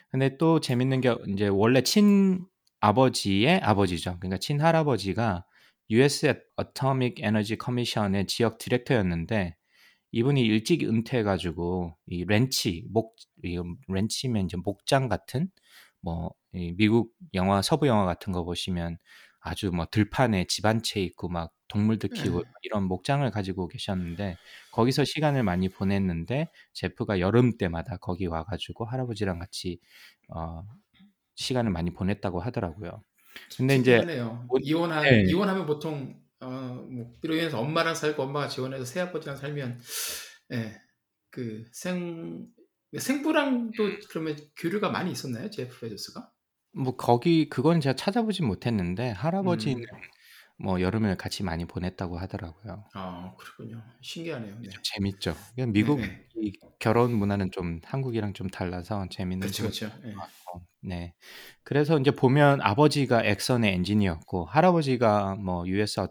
근데 0.10 0.38
또 0.38 0.60
재밌는 0.60 1.02
게 1.02 1.16
이제 1.28 1.48
원래 1.48 1.82
친 1.84 2.46
아버지의 2.82 3.60
아버지죠. 3.62 4.18
그러니까 4.20 4.38
친 4.40 4.62
할아버지가 4.62 5.46
US 5.92 6.34
Atomic 6.60 7.16
Energy 7.24 7.58
Commission의 7.64 8.28
지역 8.28 8.58
디렉터였는데 8.58 9.56
이분이 10.12 10.42
일찍 10.44 10.84
은퇴해가지고 10.84 11.98
이 12.08 12.26
렌치 12.26 12.86
목 12.92 13.16
이 13.44 13.58
렌치면 13.88 14.46
이제 14.46 14.58
목장 14.58 15.08
같은 15.08 15.50
뭐 16.02 16.32
미국 16.78 17.14
영화 17.34 17.62
서부 17.62 17.88
영화 17.88 18.06
같은 18.06 18.34
거 18.34 18.44
보시면 18.44 18.98
아주 19.40 19.72
뭐 19.72 19.86
들판에 19.90 20.46
집 20.48 20.66
한 20.66 20.82
채 20.84 21.02
있고 21.02 21.30
막 21.30 21.54
동물들 21.70 22.10
키우고 22.12 22.40
예. 22.42 22.44
이런 22.64 22.84
목장을 22.86 23.30
가지고 23.32 23.68
계셨는데 23.68 24.38
거기서 24.72 25.06
시간을 25.06 25.44
많이 25.44 25.70
보냈는데 25.70 26.48
제프가 26.74 27.20
여름 27.20 27.58
때마다 27.58 27.98
거기 27.98 28.26
와가지고 28.28 28.86
할아버지랑 28.86 29.40
같이 29.40 29.80
어, 30.30 30.64
시간을 31.36 31.72
많이 31.72 31.92
보냈다고 31.94 32.40
하더라고요. 32.42 33.04
근데 33.58 33.76
이제. 33.76 33.98
뭐- 34.48 34.60
이혼한 34.62 35.04
네. 35.04 35.24
이혼하면 35.30 35.66
보통 35.66 36.22
어뭐 36.42 37.18
비로 37.22 37.36
인해서 37.36 37.60
엄마랑 37.60 37.96
살고 37.96 38.24
엄마가 38.24 38.48
지원해서 38.48 38.86
새아버지랑 38.86 39.38
살면 39.38 39.80
예 40.54 40.82
그 41.32 41.66
생 41.74 42.48
생부랑도 42.98 44.00
그러면 44.10 44.36
교류가 44.58 44.90
많이 44.90 45.12
있었나요 45.12 45.50
제프 45.52 45.80
베조스가? 45.82 46.32
뭐 46.72 46.96
거기 46.96 47.50
그건 47.50 47.82
제가 47.82 47.96
찾아보진 47.96 48.46
못했는데 48.48 49.10
할아버지는 49.10 49.82
음. 49.84 49.86
뭐 50.60 50.82
여름을 50.82 51.16
같이 51.18 51.44
많이 51.44 51.66
보냈다고 51.66 52.18
하더라고요. 52.18 52.84
아 52.94 53.34
그렇군요. 53.38 53.82
신기하네요. 54.02 54.56
네. 54.60 54.70
좀 54.70 54.82
재밌죠. 54.84 55.36
그냥 55.56 55.72
미국 55.72 56.00
네. 56.00 56.26
이 56.36 56.54
결혼 56.80 57.14
문화는 57.14 57.52
좀 57.52 57.80
한국이랑 57.84 58.34
좀 58.34 58.50
달라서 58.50 59.08
재밌는 59.10 59.48
그렇죠, 59.48 59.64
점 59.64 59.72
그렇죠. 59.72 60.08
예. 60.08 60.14
같고, 60.14 60.62
네. 60.82 61.14
그래서 61.64 62.00
이제 62.00 62.12
보면 62.12 62.62
아버지가 62.62 63.24
엑선의 63.24 63.74
엔지니어였고 63.74 64.46
할아버지가 64.46 65.36
뭐 65.36 65.68
US 65.68 66.00
어, 66.00 66.08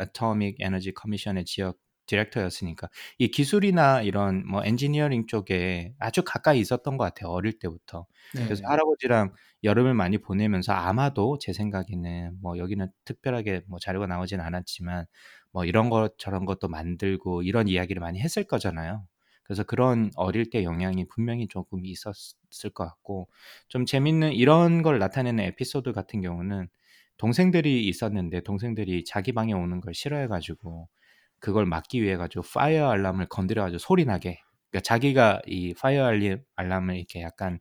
Atomic 0.00 0.56
Energy 0.60 0.92
Commission의 1.00 1.44
지역 1.44 1.78
디렉터였으니까 2.08 2.88
이 3.18 3.28
기술이나 3.28 4.02
이런 4.02 4.44
뭐 4.46 4.64
엔지니어링 4.64 5.26
쪽에 5.28 5.94
아주 6.00 6.22
가까이 6.24 6.58
있었던 6.58 6.96
것 6.96 7.04
같아요 7.04 7.30
어릴 7.30 7.58
때부터. 7.60 8.06
네. 8.34 8.44
그래서 8.44 8.66
할아버지랑 8.66 9.32
여름을 9.62 9.94
많이 9.94 10.18
보내면서 10.18 10.72
아마도 10.72 11.38
제 11.38 11.52
생각에는 11.52 12.38
뭐 12.40 12.58
여기는 12.58 12.88
특별하게 13.04 13.62
뭐 13.68 13.78
자료가 13.78 14.06
나오진 14.06 14.40
않았지만 14.40 15.06
뭐 15.52 15.64
이런 15.64 15.90
것 15.90 16.18
저런 16.18 16.44
것도 16.44 16.68
만들고 16.68 17.42
이런 17.42 17.68
이야기를 17.68 18.00
많이 18.00 18.20
했을 18.20 18.44
거잖아요. 18.44 19.06
그래서 19.44 19.62
그런 19.62 20.10
어릴 20.16 20.50
때 20.50 20.62
영향이 20.62 21.08
분명히 21.08 21.48
조금 21.48 21.84
있었을 21.86 22.70
것 22.74 22.84
같고 22.84 23.28
좀 23.68 23.86
재밌는 23.86 24.32
이런 24.32 24.82
걸 24.82 24.98
나타내는 24.98 25.42
에피소드 25.44 25.92
같은 25.92 26.20
경우는 26.20 26.68
동생들이 27.16 27.88
있었는데 27.88 28.42
동생들이 28.42 29.04
자기 29.04 29.32
방에 29.32 29.52
오는 29.54 29.80
걸 29.80 29.94
싫어해가지고 29.94 30.88
그걸 31.40 31.66
막기 31.66 32.02
위해 32.02 32.16
가지고 32.16 32.42
파이어 32.54 32.90
알람을 32.90 33.26
건드려 33.28 33.62
가지고 33.62 33.78
소리 33.78 34.04
나게 34.04 34.40
그러니까 34.70 34.84
자기가 34.84 35.42
이 35.46 35.74
fire 35.74 36.06
alarm을 36.56 36.96
이렇게 36.96 37.22
약간 37.22 37.60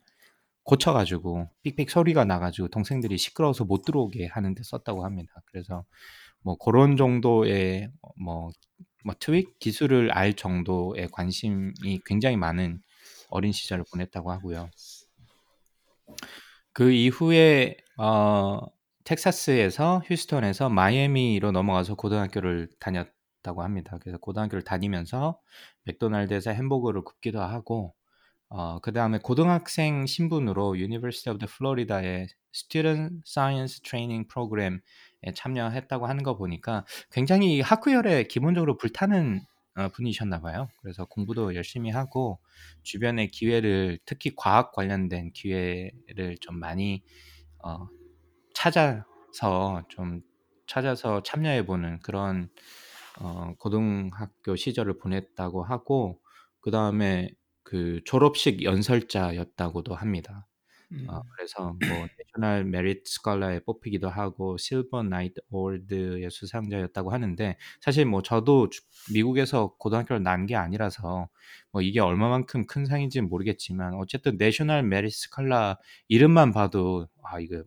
고쳐 0.64 0.92
가지고 0.92 1.50
삑삑 1.64 1.90
소리가 1.90 2.26
나 2.26 2.40
가지고 2.40 2.68
동생들이 2.68 3.18
시끄러워서 3.18 3.64
못 3.64 3.84
들어오게 3.84 4.28
하는데 4.28 4.62
썼다고 4.62 5.06
합니다. 5.06 5.32
그래서 5.46 5.86
뭐 6.42 6.58
그런 6.58 6.98
정도의 6.98 7.90
뭐, 8.20 8.50
뭐 9.06 9.16
tweak 9.18 9.60
기술을 9.60 10.12
알 10.12 10.34
정도의 10.34 11.08
관심이 11.12 12.02
굉장히 12.06 12.36
많은 12.36 12.82
어린 13.30 13.54
시절을 13.54 13.86
보냈다고 13.92 14.32
하고요. 14.32 14.70
그 16.74 16.92
이후에 16.92 17.78
어, 17.98 18.60
텍사스에서 19.06 20.04
휴스턴에서 20.06 20.68
마이애미로 20.68 21.52
넘어가서 21.52 21.96
고등학교를 21.96 22.70
다녔 22.80 23.08
다고 23.48 23.64
합니다. 23.64 23.98
그래서 24.02 24.18
고등학교를 24.18 24.64
다니면서 24.64 25.40
맥도날드에서 25.84 26.52
햄버거를 26.52 27.04
굽기도 27.04 27.42
하고 27.42 27.96
어, 28.50 28.80
그 28.80 28.92
다음에 28.92 29.20
고등학생 29.20 30.06
신분으로 30.06 30.80
of 31.30 31.38
the 31.40 31.48
Florida의 31.50 32.28
Student 32.54 33.22
Science 33.26 33.82
Training 33.84 34.28
Program에 34.28 34.80
참여했다고 35.34 36.08
하는 36.08 36.24
거 36.24 36.38
보니까 36.38 36.86
굉장히 37.12 37.62
학구열에 37.62 38.24
기본적으로 38.24 38.78
불타는 38.78 39.42
어, 39.76 39.90
분이셨나 39.90 40.42
봐요. 40.42 40.68
그래서 40.82 41.06
공부도 41.06 41.56
열심히 41.56 41.90
하고 41.90 42.40
주변의 42.84 43.30
기회를 43.30 44.00
특히 44.06 44.34
과학 44.36 44.74
관련된 44.74 45.32
기회를 45.34 46.38
좀 46.42 46.60
많이 46.60 47.04
어, 47.64 47.88
찾아서 48.54 49.84
좀 49.88 50.22
찾아서 50.68 51.24
참여해 51.24 51.66
보는 51.66 52.00
그런 52.00 52.50
어, 53.20 53.54
고등학교 53.60 54.56
시절을 54.56 54.98
보냈다고 55.00 55.64
하고 55.64 56.22
그 56.62 56.72
다음에 56.72 57.32
그 57.64 58.02
졸업식 58.06 58.64
연설자였다고도 58.64 59.96
합니다. 59.96 60.48
음. 60.94 61.06
어, 61.10 61.22
그래서 61.36 61.76
뭐 61.86 62.08
National 62.18 62.64
Merit 62.66 63.04
Scholar에 63.12 63.60
뽑히기도 63.62 64.10
하고 64.10 64.58
실버 64.58 65.04
나이트 65.04 65.42
어워드의 65.52 66.30
수상자였다고 66.32 67.12
하는데 67.12 67.58
사실 67.82 68.06
뭐 68.06 68.22
저도 68.22 68.70
미국에서 69.14 69.76
고등학교를 69.78 70.24
난 70.24 70.46
게 70.48 70.56
아니라서 70.56 71.28
뭐 71.72 71.82
이게 71.82 72.00
얼마만큼 72.00 72.68
큰 72.68 72.86
상인지는 72.86 73.28
모르겠지만 73.30 73.96
어쨌든 73.96 74.38
National 74.38 74.84
Merit 74.84 75.14
Scholar 75.16 75.78
이름만 76.08 76.52
봐도 76.54 77.08
아 77.24 77.40
이거 77.40 77.64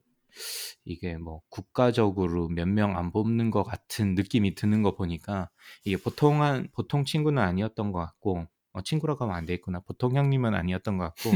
이게 0.85 1.17
뭐 1.17 1.43
국가적으로 1.51 2.49
몇 2.49 2.69
명 2.69 2.97
안 2.97 3.13
뽑는 3.13 3.51
것 3.51 3.63
같은 3.65 4.15
느낌이 4.15 4.55
드는 4.55 4.83
거 4.83 4.95
보니까 4.97 5.51
이게 5.85 5.97
보통한 5.97 6.69
보통 6.73 7.05
친구는 7.05 7.43
아니었던 7.43 7.93
것 7.93 7.99
같고 8.01 8.47
어, 8.73 8.83
친구라고 8.83 9.25
하면 9.25 9.37
안 9.37 9.47
되겠구나. 9.47 9.81
보통 9.81 10.17
형님은 10.17 10.55
아니었던 10.55 10.97
것 10.99 11.05
같고 11.15 11.31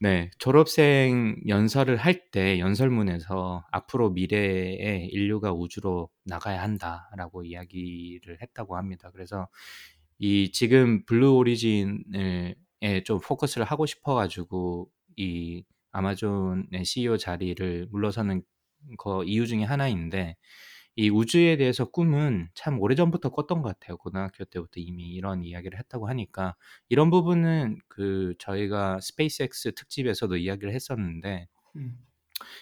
네 0.00 0.30
졸업생 0.38 1.36
연설을 1.46 1.96
할 1.96 2.30
때 2.32 2.58
연설문에서 2.60 3.64
앞으로 3.70 4.10
미래에 4.10 5.06
인류가 5.10 5.52
우주로 5.52 6.08
나가야 6.24 6.62
한다라고 6.62 7.44
이야기를 7.44 8.38
했다고 8.42 8.76
합니다. 8.76 9.10
그래서 9.12 9.48
이 10.18 10.50
지금 10.52 11.04
Blue 11.06 11.34
Origin에 11.36 12.54
좀 13.04 13.20
포커스를 13.20 13.66
하고 13.66 13.86
싶어가지고 13.86 14.88
이 15.16 15.64
아마존의 15.92 16.84
CEO 16.84 17.16
자리를 17.18 17.88
물러서는 17.90 18.42
거 18.98 19.24
이유 19.24 19.46
중에 19.46 19.64
하나인데 19.64 20.36
이 20.96 21.10
우주에 21.10 21.56
대해서 21.56 21.86
꿈은 21.86 22.48
참 22.54 22.78
오래전부터 22.80 23.30
꿨던 23.30 23.62
것 23.62 23.78
같아요. 23.78 23.96
고등학교 23.98 24.44
때부터 24.44 24.72
이미 24.80 25.04
이런 25.14 25.44
이야기를 25.44 25.78
했다고 25.78 26.08
하니까 26.08 26.56
이런 26.90 27.10
부분은 27.10 27.78
그 27.88 28.34
저희가 28.38 29.00
스페이스X 29.00 29.72
특집에서도 29.74 30.36
이야기를 30.36 30.74
했었는데 30.74 31.46
음. 31.76 31.98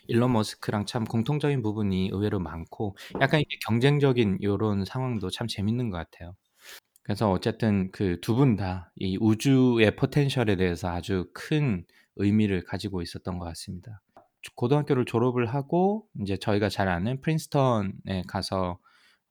일론 0.08 0.32
머스크랑 0.32 0.86
참 0.86 1.04
공통적인 1.04 1.62
부분이 1.62 2.10
의외로 2.12 2.38
많고 2.40 2.96
약간 3.20 3.40
이게 3.40 3.56
경쟁적인 3.66 4.38
이런 4.40 4.84
상황도 4.84 5.30
참 5.30 5.46
재밌는 5.48 5.90
것 5.90 5.96
같아요. 5.98 6.34
그래서 7.02 7.30
어쨌든 7.30 7.90
그 7.92 8.20
두 8.20 8.36
분 8.36 8.56
다 8.56 8.92
이 8.96 9.16
우주의 9.20 9.94
potential에 9.96 10.56
대해서 10.56 10.88
아주 10.90 11.30
큰 11.34 11.84
의미를 12.20 12.64
가지고 12.64 13.02
있었던 13.02 13.38
것 13.38 13.44
같습니다. 13.46 14.02
고등학교를 14.54 15.04
졸업을 15.04 15.46
하고 15.46 16.06
이제 16.20 16.36
저희가 16.36 16.68
잘 16.68 16.88
아는 16.88 17.20
프린스턴에 17.20 18.22
가서 18.26 18.78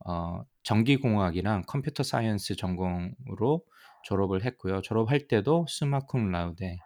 어, 0.06 0.44
전기공학이랑 0.64 1.64
computer 1.68 2.04
science 2.04 2.56
전공으로 2.56 3.64
졸업을 4.04 4.46
했고요. 4.46 4.82
졸업할 4.82 5.28
때도 5.28 5.66
summa 5.68 6.08
cum 6.08 6.32
laude 6.32 6.78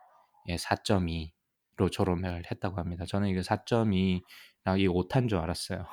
예, 0.49 0.55
4.2로 0.55 1.91
졸업을 1.91 2.43
했다고 2.49 2.77
합니다. 2.77 3.05
저는 3.05 3.29
이게 3.29 3.41
4.2랑 3.41 4.79
이 4.79 4.87
오탄 4.87 5.27
줄 5.27 5.39
알았어요. 5.39 5.85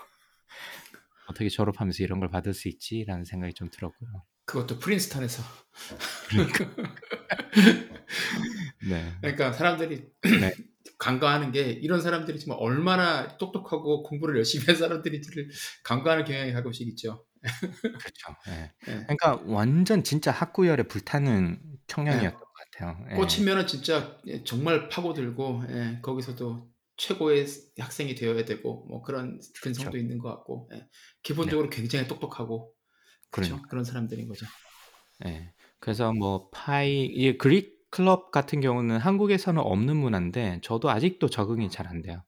어떻게 1.28 1.48
졸업하면서 1.48 2.02
이런 2.02 2.20
걸 2.20 2.30
받을 2.30 2.54
수 2.54 2.68
있지라는 2.68 3.24
생각이 3.24 3.54
좀 3.54 3.68
들었고요. 3.70 4.24
그것도 4.50 4.80
프린스턴에서. 4.80 5.44
그러니까. 6.28 6.66
네. 8.88 9.14
그러니까 9.20 9.52
사람들이 9.52 10.10
네. 10.22 10.54
간과하는 10.98 11.52
게 11.52 11.70
이런 11.70 12.00
사람들이 12.00 12.40
정말 12.40 12.58
얼마나 12.60 13.38
똑똑하고 13.38 14.02
공부를 14.02 14.36
열심히 14.36 14.66
한 14.66 14.74
사람들이지를 14.74 15.48
간과하는 15.84 16.24
경향이 16.24 16.52
가끔씩 16.52 16.88
있죠. 16.88 17.24
그렇죠. 17.82 18.36
네. 18.46 18.72
네. 18.86 19.04
그러니까 19.06 19.40
완전 19.46 20.02
진짜 20.02 20.32
학구열에 20.32 20.82
불타는 20.82 21.60
청년이었던 21.86 22.40
것 22.40 22.52
같아요. 22.72 23.06
예. 23.12 23.14
꽂히면은 23.14 23.68
진짜 23.68 24.18
정말 24.44 24.88
파고들고 24.88 25.62
예. 25.70 25.98
거기서도 26.02 26.68
최고의 26.96 27.46
학생이 27.78 28.16
되어야 28.16 28.44
되고 28.44 28.84
뭐 28.88 29.00
그런 29.02 29.40
근성도 29.62 29.92
그렇죠. 29.92 30.02
있는 30.02 30.18
것 30.18 30.28
같고 30.30 30.68
예. 30.74 30.88
기본적으로 31.22 31.70
네. 31.70 31.76
굉장히 31.76 32.08
똑똑하고 32.08 32.74
그렇죠. 33.30 33.62
그러니까. 33.62 33.68
그런 33.68 33.84
사람들인 33.84 34.28
거죠. 34.28 34.46
네. 35.20 35.52
그래서 35.80 36.12
뭐 36.12 36.48
파이 36.50 37.04
이 37.06 37.38
Greek 37.38 37.80
club 37.90 38.30
같은 38.30 38.60
경우는 38.60 38.98
한국에서는 38.98 39.60
없는 39.62 39.96
문화인데 39.96 40.60
저도 40.62 40.90
아직도 40.90 41.28
적응이 41.30 41.70
잘 41.70 41.86
안 41.88 42.02
돼요. 42.02 42.22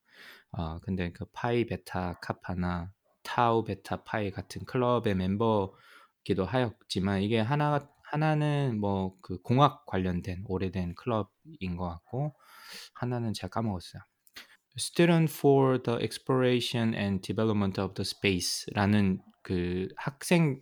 어 0.52 0.80
근데 0.80 1.12
그 1.12 1.24
Phi 1.32 1.66
Beta 1.66 2.14
Kappa나 2.20 2.92
Tau 3.22 3.64
Beta 3.64 4.02
Pi 4.04 4.30
같은 4.30 4.64
클럽의 4.66 5.14
멤버기도 5.16 6.44
하였지만 6.46 7.22
이게 7.22 7.40
하나 7.40 7.80
하나는 8.04 8.78
뭐 8.80 9.16
그 9.22 9.40
공학 9.42 9.86
관련된 9.86 10.44
오래된 10.46 10.94
클럽인 10.96 11.76
것 11.76 11.88
같고 11.88 12.34
하나는 12.94 13.32
제가 13.32 13.48
까먹었어요. 13.50 14.02
Student 14.78 15.32
for 15.32 15.82
the 15.82 15.98
Exploration 16.02 16.94
and 16.94 17.22
Development 17.26 17.80
of 17.80 17.94
the 17.94 18.02
Space라는 18.04 19.20
그 19.42 19.88
학생 19.96 20.60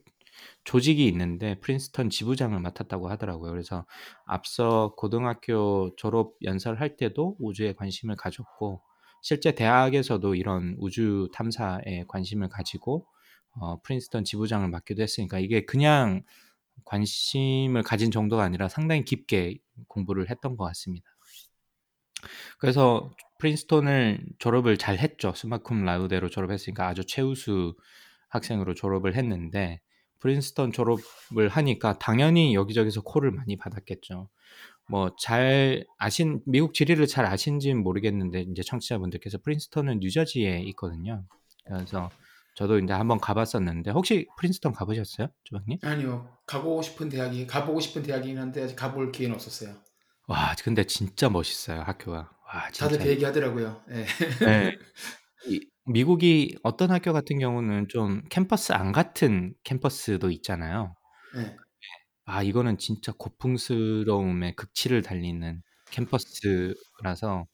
조직이 0.65 1.07
있는데 1.09 1.59
프린스턴 1.61 2.11
지부장을 2.11 2.59
맡았다고 2.61 3.09
하더라고요. 3.09 3.51
그래서 3.51 3.87
앞서 4.27 4.95
고등학교 4.97 5.95
졸업 5.97 6.35
연설할 6.43 6.97
때도 6.97 7.37
우주에 7.41 7.75
관심을 7.75 8.17
가졌고 8.17 8.83
실제 9.23 9.53
대학에서도 9.53 10.35
이런 10.35 10.77
우주 10.79 11.29
탐사에 11.35 12.05
관심을 12.09 12.49
가지고 12.49 13.07
어, 13.61 13.81
프린스턴 13.83 14.25
지부장을 14.25 14.69
맡기도 14.69 15.03
했으니까 15.03 15.39
이게 15.39 15.65
그냥 15.65 16.23
관심을 16.85 17.83
가진 17.83 18.11
정도가 18.11 18.43
아니라 18.43 18.69
상당히 18.69 19.05
깊게 19.05 19.59
공부를 19.89 20.31
했던 20.31 20.57
것 20.57 20.65
같습니다. 20.65 21.07
그래서 22.59 23.11
프린스턴을 23.39 24.25
졸업을 24.39 24.77
잘 24.77 24.99
했죠. 24.99 25.33
summa 25.35 25.66
cum 25.66 25.85
laude로 25.85 26.29
졸업했으니까 26.29 26.87
아주 26.89 27.05
최우수 27.07 27.75
학생으로 28.29 28.75
졸업을 28.75 29.17
했는데 29.17 29.81
프린스턴 30.21 30.73
졸업을 30.73 31.49
하니까 31.49 31.99
당연히 31.99 32.55
여기저기서 32.55 33.03
콜을 33.03 33.31
많이 33.33 33.57
받았겠죠. 33.57 34.29
뭐 34.89 35.11
잘 35.19 35.85
아신 35.99 36.41
미국 36.47 36.75
지리를 36.75 37.05
잘 37.07 37.25
아신지는 37.27 37.83
모르겠는데 37.83 38.43
이제 38.43 38.63
청취자분들께서 38.63 39.39
프린스턴은 39.39 40.01
뉴저지에 40.01 40.59
있거든요. 40.71 41.25
그래서 41.65 42.11
저도 42.57 42.79
이제 42.79 42.93
한번 42.93 43.19
가봤었는데 43.21 43.93
혹시 43.93 44.27
프린스턴 44.37 44.73
가보셨어요, 44.73 45.29
조박님? 45.45 45.79
아니요. 45.83 46.29
가보고 46.47 46.83
싶은 46.83 47.09
대학이 47.09 47.47
가보고 47.47 47.81
싶은 47.81 48.03
대학이긴 48.03 48.39
한데 48.39 48.65
아직 48.65 48.75
가볼 48.77 49.13
기회는 49.13 49.35
없었어요. 49.37 49.75
와, 50.27 50.55
근데 50.63 50.85
진짜 50.85 51.29
멋있어요, 51.31 51.81
학교가. 51.83 52.31
와, 52.53 52.71
진짜. 52.73 52.87
다들 52.89 52.99
그 53.05 53.11
얘기 53.11 53.25
하더라고요. 53.25 53.81
예. 53.91 54.05
네. 54.45 54.79
이 55.47 55.70
미국이 55.87 56.57
어떤 56.63 56.91
학교 56.91 57.13
같은 57.13 57.39
경우는 57.39 57.89
좀 57.89 58.23
캠퍼스 58.31 58.73
안 58.73 58.93
같은 58.93 59.55
캠퍼스도 59.65 60.31
있잖아요. 60.31 60.95
네. 61.31 61.65
아, 62.25 62.43
이거는 62.43 62.79
진짜 62.79 63.13
고풍스러움의 63.19 64.55
극치를 64.57 65.03
달리는 65.03 65.63
캠퍼스라서 65.91 67.47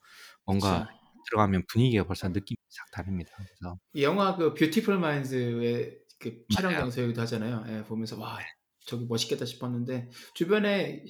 뭔가 0.45 0.83
그쵸. 0.83 1.27
들어가면 1.31 1.63
분위기가 1.69 2.05
벌써 2.05 2.29
느낌이 2.29 2.57
싹 2.71 2.91
다릅니다. 2.93 3.33
그래서 3.37 3.79
이 3.93 4.03
영화 4.05 4.37
그 4.37 4.55
Beautiful 4.55 4.99
Mind의 4.99 5.99
그 6.19 6.45
촬영. 6.49 6.73
장소이기도 6.79 7.21
하잖아요. 7.23 7.65
예, 7.69 7.85
보면서 7.85 8.19
와 8.21 8.39
저기 8.87 9.07
멋있겠다 9.07 9.45
싶었는데 9.45 10.11
주변에 10.35 11.05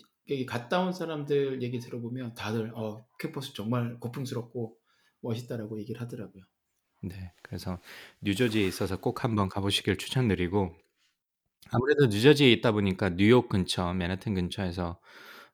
갔다 0.48 0.81
온 0.83 0.92
사람들 0.92 1.62
얘기 1.62 1.79
들어보면 1.79 2.35
다들 2.35 2.72
어 2.74 3.07
캠퍼스 3.18 3.52
정말 3.55 3.98
고풍스럽고 4.00 4.79
멋있다라고 5.20 5.79
얘기를 5.81 6.00
하더라고요. 6.00 6.44
네, 7.02 7.32
그래서 7.42 7.78
뉴저지에 8.22 8.66
있어서 8.66 8.98
꼭 9.00 9.22
한번 9.24 9.48
가 9.48 9.61
보시길 9.61 9.96
추천드리고 9.98 10.74
아무래도 11.72 12.06
뉴저지에 12.06 12.50
있다 12.52 12.72
보니까 12.72 13.11
뉴욕 13.16 13.48
근처, 13.48 13.92
맨하튼 13.94 14.35
근처에서 14.35 15.00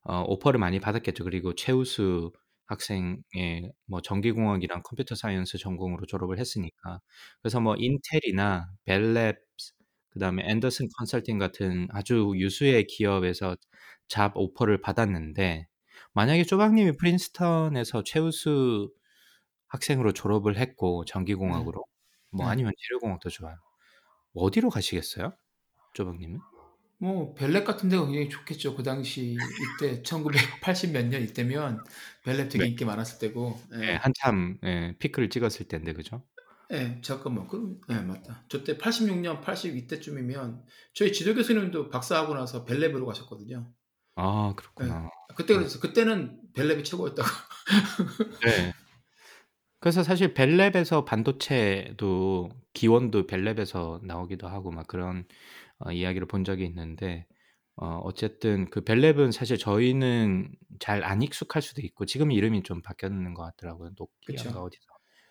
어, 0.05 0.23
오퍼를 0.29 0.61
많이 0.61 0.81
받았겠죠. 0.81 1.25
그리고 1.25 1.55
최우수 1.55 2.33
학생의 2.67 3.73
뭐 3.87 4.03
전기공학이랑 4.03 4.83
computer 4.85 5.15
science 5.17 5.59
전공으로 5.59 6.07
졸업을 6.07 6.39
했으니까 6.39 7.01
그래서 7.43 7.61
뭐 7.61 7.77
인텔이나 7.79 8.69
Bell 8.87 9.12
Labs 9.12 9.37
그다음에 10.11 10.45
Andersen 10.49 10.89
Consulting 10.99 11.39
같은 11.39 11.89
아주 11.93 12.33
유수의 12.37 12.87
기업에서 12.89 13.57
job 14.09 14.37
offer를 14.37 14.81
받았는데 14.83 15.67
만약에 16.15 16.45
쪼박님이 16.45 16.93
프린스턴에서 16.99 18.05
최우수 18.05 18.93
학생으로 19.73 20.13
졸업을 20.13 20.59
했고 20.59 21.05
전기공학으로 21.07 21.85
뭐 22.31 22.47
네. 22.47 22.53
아니면 22.53 22.73
재료공학도 22.79 23.31
좋아요. 23.31 23.57
어디로 24.35 24.71
가시겠어요? 24.71 25.37
쪼박님은? 25.95 26.41
뭐 26.99 27.35
Bell 27.35 27.52
Lab 27.52 27.65
같은 27.65 27.89
데가 27.89 28.05
굉장히 28.07 28.29
좋겠죠. 28.31 28.77
그 28.77 28.83
당시 28.85 29.37
이때 29.61 30.03
1980 30.03 30.93
몇 30.93 31.07
년 31.09 31.23
이때면 31.23 31.85
벨랩 32.25 32.51
되게 32.51 32.65
네. 32.65 32.69
인기 32.69 32.85
많았을 32.85 33.19
때고. 33.19 33.61
예. 33.75 33.79
네, 33.79 33.95
한참 33.97 34.59
예, 34.65 34.95
피크를 34.99 35.29
찍었을 35.31 35.67
때인데 35.69 35.93
그죠? 35.95 36.25
예, 36.73 37.01
잠깐만. 37.03 37.47
그럼 37.49 37.81
예, 37.91 37.95
맞다. 37.97 38.45
저 38.49 38.65
때 38.65 38.79
86년, 38.79 39.43
82때쯤이면 39.43 40.65
저희 40.95 41.13
지도 41.13 41.35
교수님도 41.35 41.91
박사하고 41.91 42.35
나서 42.35 42.65
벨랩으로 42.65 43.05
가셨거든요. 43.07 43.73
아 44.17 44.55
그렇구나. 44.57 45.09
그때 45.37 45.55
그랬어. 45.55 45.81
그때는 45.81 46.41
벨랩이 46.55 46.85
최고였다고. 46.85 47.29
네. 48.45 48.73
그래서 49.83 50.03
사실 50.05 50.35
벨랩에서 50.35 51.05
반도체도 51.05 52.51
기원도 52.73 53.27
벨랩에서 53.27 54.05
나오기도 54.05 54.49
하고 54.49 54.71
막 54.71 54.87
그런 54.87 55.27
어, 55.79 55.93
이야기를 55.93 56.29
본 56.29 56.45
적이 56.45 56.67
있는데 56.67 57.27
어, 57.77 58.01
어쨌든 58.05 58.71
그 58.71 58.83
벨랩은 58.83 59.33
사실 59.33 59.59
저희는 59.59 60.51
잘 60.81 61.05
안 61.05 61.23
익숙할 61.23 61.63
수도 61.63 61.83
있고 61.83 62.07
지금 62.07 62.31
이름이 62.33 62.63
좀 62.65 62.83
바뀌었는 62.83 63.35
것 63.35 63.43
같더라고요. 63.45 63.91
노키아인가 63.99 64.51
그쵸. 64.51 64.65
어디서 64.65 64.83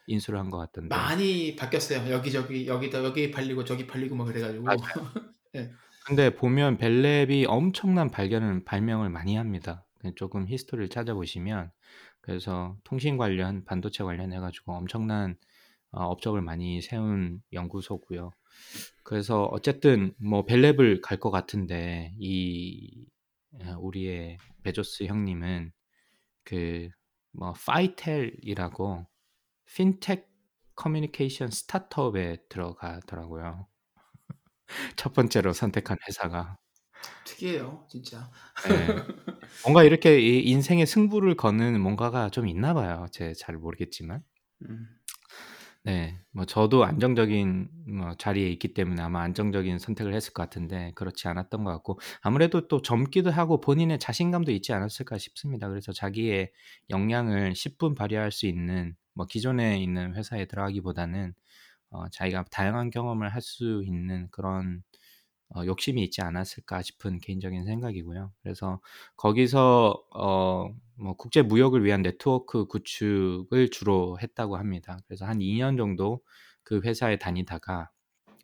인수를 0.08 0.40
한 0.40 0.50
것 0.52 0.58
같던데. 0.58 0.90
많이 0.96 1.56
바뀌었어요. 1.56 2.12
여기저기 2.12 2.68
여기다 2.68 3.04
여기 3.06 3.32
팔리고 3.32 3.64
저기 3.66 3.88
팔리고 3.88 4.16
막 4.16 4.26
그래가지고. 4.26 4.66
예. 5.56 5.72
근데 6.08 6.34
보면 6.36 6.78
벨랩이 6.78 7.46
엄청난 7.48 8.10
발견을 8.10 8.66
발명을 8.66 9.10
많이 9.10 9.36
합니다. 9.38 9.86
그 10.00 10.14
조금 10.16 10.48
히스토리를 10.48 10.90
찾아보시면 10.90 11.72
그래서 12.22 12.78
통신 12.84 13.18
관련 13.18 13.66
반도체 13.66 14.04
관련 14.04 14.34
해 14.34 14.40
가지고 14.40 14.74
엄청난 14.74 15.38
어, 15.92 16.06
업적을 16.06 16.42
많이 16.42 16.82
세운 16.82 17.42
연구소고요. 17.54 18.32
그래서 19.04 19.46
어쨌든 19.46 20.14
뭐 20.20 20.46
Bell 20.46 20.68
Lab을 20.68 21.02
갈 21.04 21.20
것 21.20 21.32
같은데 21.32 22.14
이 22.20 23.08
어, 23.66 23.76
우리의 23.80 24.38
베조스 24.64 25.06
형님은 25.06 25.72
그뭐 26.46 27.54
Fitel이라고 27.66 29.08
fintech 29.76 30.30
communication 30.76 31.50
스타트업에 31.52 32.38
들어가더라고요. 32.50 33.68
첫 34.96 35.14
번째로 35.14 35.54
선택한 35.54 35.98
회사가. 36.08 36.58
특이해요, 37.24 37.86
진짜. 37.90 38.32
네. 38.68 39.06
뭔가 39.64 39.84
이렇게 39.84 40.20
이 40.20 40.42
인생의 40.50 40.86
승부를 40.86 41.36
거는 41.36 41.80
뭔가가 41.82 42.30
좀 42.30 42.48
있나 42.48 42.74
봐요. 42.74 43.08
제 43.12 43.34
잘 43.34 43.58
모르겠지만. 43.58 44.24
음. 44.70 44.88
네. 45.84 46.20
뭐 46.32 46.46
저도 46.46 46.86
안정적인 46.86 47.70
뭐 47.98 48.14
자리에 48.18 48.50
있기 48.52 48.74
때문에 48.76 49.02
아마 49.02 49.22
안정적인 49.24 49.80
선택을 49.80 50.14
했을 50.14 50.32
것 50.34 50.44
같은데 50.44 50.92
그렇지 50.96 51.28
않았던 51.28 51.64
것 51.64 51.72
같고 51.72 52.00
아무래도 52.22 52.68
또 52.68 52.82
젊기도 52.84 53.32
하고 53.32 53.60
본인의 53.62 53.98
자신감도 54.00 54.52
있지 54.52 54.74
않았을까 54.74 55.18
싶습니다. 55.18 55.70
그래서 55.70 55.92
자기의 55.92 56.52
역량을 56.92 57.56
10분 57.56 57.96
발휘할 57.96 58.32
수 58.32 58.46
있는 58.46 58.96
뭐 59.16 59.26
기존에 59.26 59.82
있는 59.82 60.14
회사에 60.16 60.46
들어가기보다는 60.46 61.34
어, 61.92 62.10
자기가 62.10 62.46
다양한 62.52 62.90
경험을 62.92 63.30
할 63.34 63.42
수 63.42 63.84
있는 63.86 64.28
그런 64.32 64.84
어, 65.56 65.66
욕심이 65.66 66.04
있지 66.04 66.22
않았을까 66.22 66.82
싶은 66.82 67.20
개인적인 67.20 67.66
생각이고요. 67.66 68.32
그래서 68.42 68.82
거기서 69.18 70.04
어, 70.16 70.70
뭐 70.96 71.14
국제 71.16 71.42
무역을 71.42 71.84
위한 71.84 72.02
네트워크 72.02 72.66
구축을 72.68 73.70
주로 73.72 74.18
했다고 74.22 74.58
합니다. 74.58 74.98
그래서 75.08 75.26
한 75.26 75.42
2년 75.42 75.78
정도 75.78 76.22
그 76.64 76.82
회사에 76.84 77.18
다니다가 77.18 77.90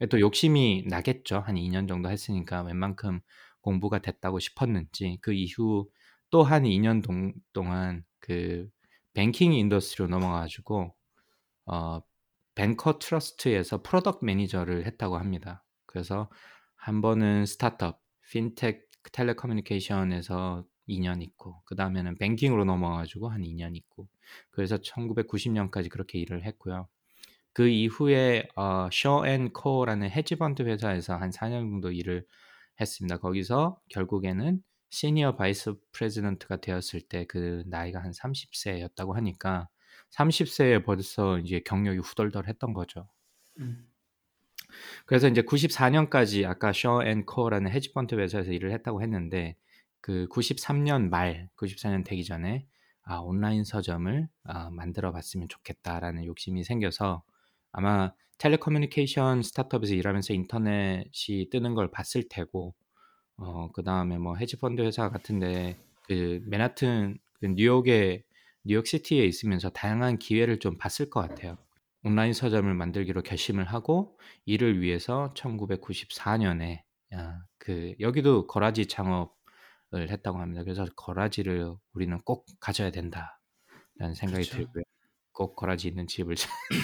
또 0.09 0.19
욕심이 0.19 0.83
나겠죠. 0.87 1.39
한 1.39 1.55
2년 1.57 1.87
정도 1.87 2.09
했으니까 2.09 2.61
웬만큼 2.63 3.19
공부가 3.61 3.99
됐다고 3.99 4.39
싶었는지 4.39 5.17
그 5.21 5.33
이후 5.33 5.89
또 6.29 6.43
한 6.43 6.65
2년 6.65 7.01
동, 7.01 7.33
동안 7.53 8.03
그 8.19 8.67
banking 9.13 9.53
industry로 9.53 10.09
넘어가가지고 10.09 10.93
어, 11.67 12.01
Banker 12.55 12.99
Trust에서 12.99 13.83
product 13.83 14.25
manager를 14.25 14.85
했다고 14.85 15.17
합니다. 15.17 15.63
그래서 15.85 16.29
한 16.77 17.01
번은 17.01 17.45
스타트업, 17.45 18.01
fintech 18.31 18.87
telecommunication에서 19.11 20.65
2년 20.87 21.21
있고 21.21 21.61
그 21.65 21.75
다음에는 21.75 22.15
banking으로 22.17 22.65
넘어가지고 22.65 23.29
한 23.29 23.43
2년 23.43 23.75
있고 23.75 24.07
그래서 24.51 24.77
1990년까지 24.77 25.89
그렇게 25.89 26.19
일을 26.19 26.43
했고요. 26.45 26.87
그 27.53 27.67
이후에 27.67 28.47
어, 28.55 28.89
Shaw & 28.91 29.42
Co라는 29.42 30.09
헤지펀드 30.11 30.63
회사에서 30.63 31.15
한 31.17 31.31
4년 31.31 31.61
정도 31.71 31.91
일을 31.91 32.25
했습니다. 32.79 33.17
거기서 33.17 33.79
결국에는 33.89 34.61
senior 34.89 35.35
vice 35.35 35.75
president가 35.91 36.57
되었을 36.57 37.01
때 37.01 37.25
그 37.27 37.63
나이가 37.67 38.01
한 38.03 38.11
30세였다고 38.11 39.13
하니까 39.13 39.69
30세에 40.11 40.85
벌써 40.85 41.39
이제 41.39 41.59
경력이 41.65 41.99
후덜덜 41.99 42.47
했던 42.47 42.73
거죠. 42.73 43.09
음. 43.59 43.87
그래서 45.05 45.27
이제 45.27 45.41
94년까지 45.41 46.45
아까 46.45 46.73
쇼앤코라는 46.73 47.71
헤지펀드 47.71 48.15
회사에서 48.15 48.51
일을 48.51 48.71
했다고 48.71 49.01
했는데 49.01 49.55
그 50.01 50.27
93년 50.31 51.09
말, 51.09 51.49
94년 51.57 52.05
되기 52.05 52.23
전에 52.23 52.65
아, 53.03 53.19
온라인 53.19 53.63
서점을 53.63 54.27
아, 54.43 54.69
만들어 54.69 55.11
봤으면 55.11 55.47
좋겠다라는 55.47 56.25
욕심이 56.25 56.63
생겨서 56.63 57.23
아마 57.71 58.11
텔레커뮤니케이션 58.37 59.41
스타트업에서 59.41 59.93
일하면서 59.95 60.33
인터넷이 60.33 61.49
뜨는 61.49 61.73
걸 61.73 61.89
봤을 61.89 62.23
테고 62.29 62.75
어, 63.37 63.71
그다음에 63.71 64.17
뭐 64.17 64.35
헤지펀드 64.35 64.81
회사 64.81 65.09
같은데 65.09 65.77
그 66.07 66.41
맨하튼 66.45 67.17
그 67.39 67.47
뉴욕에 67.47 68.23
뉴욕시티에 68.63 69.23
있으면서 69.25 69.69
다양한 69.69 70.19
기회를 70.19 70.59
좀 70.59 70.77
봤을 70.77 71.09
것 71.09 71.21
같아요. 71.21 71.57
온라인 72.07 72.33
서점을 72.33 72.73
만들기로 72.73 73.23
결심을 73.23 73.65
하고 73.65 74.19
이를 74.45 74.81
위해서 74.81 75.33
1994년에 75.35 76.83
아, 77.13 77.41
그 77.59 77.95
여기도 77.99 78.47
거라지 78.47 78.87
창업을 78.87 80.09
했다고 80.09 80.39
합니다. 80.39 80.63
그래서 80.63 80.85
거라지를 80.95 81.73
우리는 81.93 82.17
꼭 82.25 82.45
가져야 82.59 82.91
된다라는 82.91 83.55
생각이 84.15 84.45
그쵸. 84.45 84.57
들고요. 84.57 84.83
꼭 85.33 85.55
거라지 85.55 85.87
있는 85.89 86.07
집을 86.07 86.35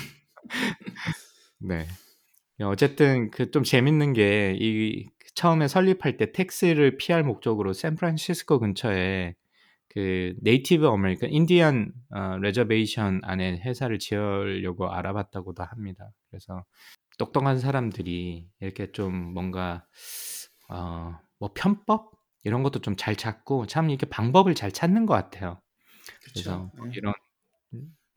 네. 1.59 1.87
어쨌든 2.61 3.31
그 3.31 3.51
좀 3.51 3.63
재밌는 3.63 4.13
게 4.13 4.55
이 4.59 5.07
처음에 5.35 5.67
설립할 5.67 6.17
때 6.17 6.31
텍스를 6.31 6.97
피할 6.97 7.23
목적으로 7.23 7.73
샌프란시스코 7.73 8.59
근처에 8.59 9.35
그 9.93 10.33
Native 10.41 10.87
American 10.87 11.31
Indian 11.31 11.93
어, 12.11 12.37
reservation 12.39 13.21
안에 13.23 13.59
회사를 13.65 13.99
지으려고 13.99 14.89
알아봤다고도 14.91 15.63
합니다. 15.63 16.11
그래서 16.29 16.63
똑똑한 17.19 17.59
사람들이 17.59 18.47
이렇게 18.59 18.91
좀 18.91 19.13
뭔가 19.33 19.85
어, 20.69 21.13
뭐 21.39 21.51
편법 21.55 22.11
이런 22.43 22.63
것도 22.63 22.79
좀 22.81 22.95
잘 22.97 23.15
찾고 23.15 23.67
참 23.67 23.89
이렇게 23.89 24.05
방법을 24.07 24.55
잘 24.55 24.71
찾는 24.71 25.05
것 25.05 25.13
같아요. 25.13 25.61
그래서 26.33 26.71
그쵸. 26.71 26.87
예. 26.87 26.91
이런 26.97 27.13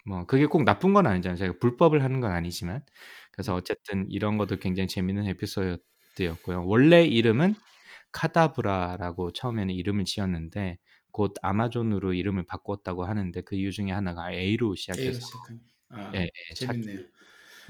뭐 0.07 0.25
그게 0.27 0.47
꼭 0.47 0.65
나쁜 0.65 0.95
건 0.95 1.07
아니잖아요. 1.07 1.37
제가 1.37 1.55
불법을 1.61 2.03
하는 2.05 2.21
건 2.21 2.33
아니지만 2.33 2.83
그래서 3.33 3.55
음. 3.55 3.59
어쨌든 3.59 4.07
이런 4.11 4.39
것도 4.39 4.57
굉장히 4.59 4.87
재밌는 4.89 5.27
에피소드였고요. 5.27 6.67
원래 6.67 7.05
이름은 7.05 7.55
카다브라라고 8.13 9.33
처음에는 9.33 9.75
이름을 9.75 10.05
지었는데 10.05 10.79
곧 11.17 11.33
아마존으로 11.41 12.13
이름을 12.13 12.45
바꿨다고 12.45 13.07
하는데 13.07 13.41
그 13.41 13.55
이유 13.55 13.73
중에 13.73 13.91
하나가 13.91 14.31
A로 14.31 14.75
시작해서. 14.75 15.19
아, 15.89 16.13
예, 16.15 16.25
예, 16.25 16.55
재밌네요. 16.55 16.99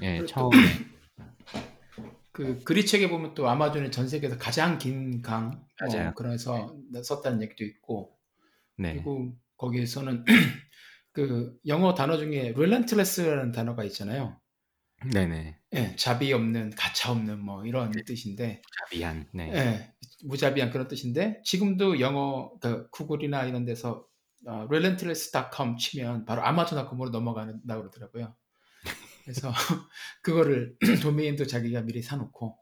예, 0.01 0.21
처음에 0.25 0.57
그 2.33 2.61
그리책에 2.65 3.09
보면 3.09 3.35
또 3.35 3.47
아마존이 3.47 3.89
전 3.89 4.09
세계에서 4.09 4.37
가장 4.37 4.77
긴 4.77 5.21
강, 5.21 5.65
맞아요. 5.79 6.07
뭐 6.07 6.13
그래서 6.15 6.75
썼다는 7.01 7.41
얘기도 7.41 7.63
있고, 7.63 8.17
네, 8.75 8.95
그리고 8.95 9.31
거기에서는 9.55 10.25
그 11.13 11.57
영어 11.67 11.93
단어 11.93 12.17
중에 12.17 12.51
relentless라는 12.53 13.53
단어가 13.53 13.85
있잖아요. 13.85 14.41
네네. 15.05 15.59
예, 15.73 15.95
자비 15.95 16.33
없는, 16.33 16.71
가차 16.71 17.11
없는 17.11 17.39
뭐 17.39 17.65
이런 17.65 17.91
네. 17.91 18.03
뜻인데, 18.03 18.61
자비한. 18.79 19.27
네. 19.33 19.51
예, 19.53 19.93
무자비한 20.23 20.71
그런 20.71 20.87
뜻인데 20.87 21.41
지금도 21.43 21.99
영어 21.99 22.51
그 22.59 22.89
구글이나 22.89 23.45
이런 23.45 23.65
데서 23.65 24.07
어, 24.45 24.65
relentless.com 24.69 25.77
치면 25.77 26.25
바로 26.25 26.43
아마존.com으로 26.43 27.09
넘어간다고 27.09 27.81
그러더라고요. 27.81 28.35
그래서 29.23 29.51
그거를 30.21 30.77
도메인도 31.03 31.47
자기가 31.47 31.81
미리 31.81 32.01
사놓고 32.01 32.57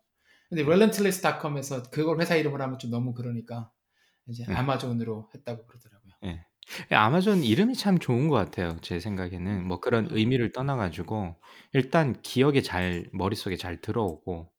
근데 0.50 0.64
relentless.com에서 0.64 1.84
그걸 1.92 2.20
회사 2.22 2.36
이름으로 2.36 2.64
하면 2.64 2.80
좀 2.80 2.92
너무 2.92 3.14
그러니까 3.14 3.72
이제 4.28 4.46
네. 4.48 4.56
아마존으로 4.56 5.30
했다고 5.34 5.66
그러더라고요. 5.68 6.14
예. 6.92 6.96
아마존 6.96 7.44
이름이 7.44 7.76
참 7.76 8.00
좋은 8.00 8.28
것 8.28 8.36
같아요. 8.36 8.78
제 8.82 9.00
생각에는 9.00 9.68
뭐 9.68 9.80
그런 9.80 10.06
음. 10.06 10.10
의미를 10.12 10.52
떠나 10.52 10.76
가지고 10.76 11.36
일단 11.74 12.22
기억에 12.22 12.62
잘 12.62 13.08
머릿속에 13.14 13.56
잘 13.56 13.82
들어오고 13.82 14.52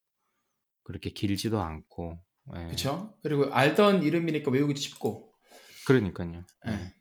그렇게 0.85 1.11
길지도 1.11 1.61
않고 1.61 2.19
예. 2.57 2.65
그렇죠? 2.67 3.15
그리고 3.23 3.53
알던 3.53 4.03
이름이니까 4.03 4.51
외우기도 4.51 4.79
쉽고. 4.79 5.33
그러니까요. 5.87 6.45
예. 6.69 6.73
예. 6.73 6.95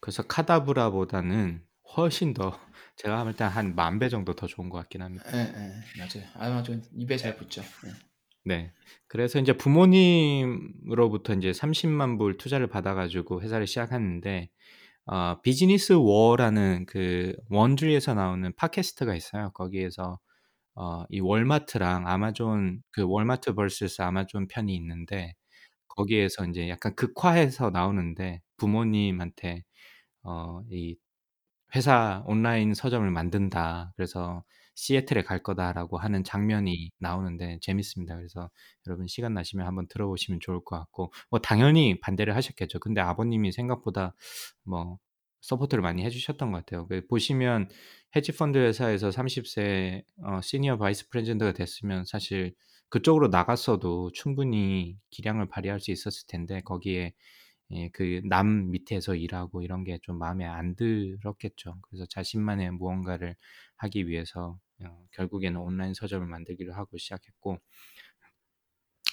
그래서 0.00 0.22
카다브라보다는 0.22 1.62
훨씬 1.96 2.34
더 2.34 2.58
제가 2.96 3.26
할때한만배 3.26 4.08
정도 4.08 4.34
더 4.34 4.46
좋은 4.46 4.70
것 4.70 4.78
같긴 4.78 5.02
합니다. 5.02 5.24
예, 5.34 5.40
예, 5.40 5.98
맞아요. 5.98 6.28
아마존 6.34 6.82
입에 6.94 7.16
잘 7.16 7.36
붙죠. 7.36 7.62
예. 7.62 8.15
네. 8.46 8.72
그래서 9.08 9.40
이제 9.40 9.52
부모님으로부터 9.56 11.34
이제 11.34 11.50
30만 11.50 12.16
불 12.16 12.38
투자를 12.38 12.68
받아 12.68 12.94
가지고 12.94 13.42
회사를 13.42 13.66
시작했는데 13.66 14.50
어, 15.06 15.40
비즈니스 15.42 15.92
워라는 15.94 16.86
그 16.86 17.34
원주에서 17.50 18.14
나오는 18.14 18.52
팟캐스트가 18.56 19.16
있어요. 19.16 19.50
거기에서 19.52 20.20
어, 20.76 21.04
이 21.10 21.20
월마트랑 21.20 22.08
아마존 22.08 22.82
그 22.92 23.02
월마트 23.04 23.54
vs 23.56 24.02
아마존 24.02 24.48
편이 24.48 24.74
있는데 24.76 25.34
거기에서 25.88 26.46
이제 26.46 26.68
약간 26.68 26.94
극화해서 26.96 27.70
나오는데 27.70 28.42
부모님한테 28.58 29.64
어, 30.24 30.62
이 30.70 30.96
회사 31.76 32.22
온라인 32.26 32.74
서점을 32.74 33.10
만든다. 33.10 33.92
그래서 33.96 34.44
시애틀에 34.76 35.24
갈 35.24 35.42
거다라고 35.42 35.98
하는 35.98 36.24
장면이 36.24 36.92
나오는데 37.00 37.58
재밌습니다. 37.62 38.16
그래서 38.16 38.50
여러분 38.86 39.08
시간 39.08 39.34
나시면 39.34 39.66
한번 39.66 39.88
들어보시면 39.88 40.40
좋을 40.40 40.64
것 40.64 40.78
같고 40.78 41.12
뭐 41.30 41.40
당연히 41.40 41.98
반대를 42.00 42.36
하셨겠죠. 42.36 42.78
근데 42.80 43.00
아버님이 43.00 43.52
생각보다 43.52 44.14
뭐 44.64 44.98
서포트를 45.42 45.82
많이 45.82 46.04
해주셨던 46.04 46.52
것 46.52 46.58
같아요. 46.64 46.86
그 46.88 47.06
보시면 47.08 47.68
헤지펀드 48.16 48.58
회사에서 48.58 49.10
30세 49.10 50.02
어, 50.24 50.40
시니어 50.42 50.78
바이스 50.78 51.08
프레젠드가 51.08 51.52
됐으면 51.52 52.04
사실 52.06 52.54
그쪽으로 52.88 53.28
나갔어도 53.28 54.12
충분히 54.12 54.96
기량을 55.10 55.48
발휘할 55.48 55.80
수 55.80 55.90
있었을 55.90 56.26
텐데 56.28 56.60
거기에 56.62 57.12
예, 57.72 57.88
그 57.90 58.20
남 58.28 58.70
밑에서 58.70 59.14
일하고 59.16 59.62
이런 59.62 59.84
게 59.84 59.98
좀 60.02 60.18
마음에 60.18 60.44
안 60.44 60.76
들었겠죠. 60.76 61.76
그래서 61.82 62.06
자신만의 62.06 62.72
무언가를 62.72 63.36
하기 63.76 64.08
위해서 64.08 64.58
어, 64.84 65.06
결국에는 65.12 65.60
온라인 65.60 65.94
서점을 65.94 66.26
만들기로 66.26 66.74
하고 66.74 66.96
시작했고 66.98 67.58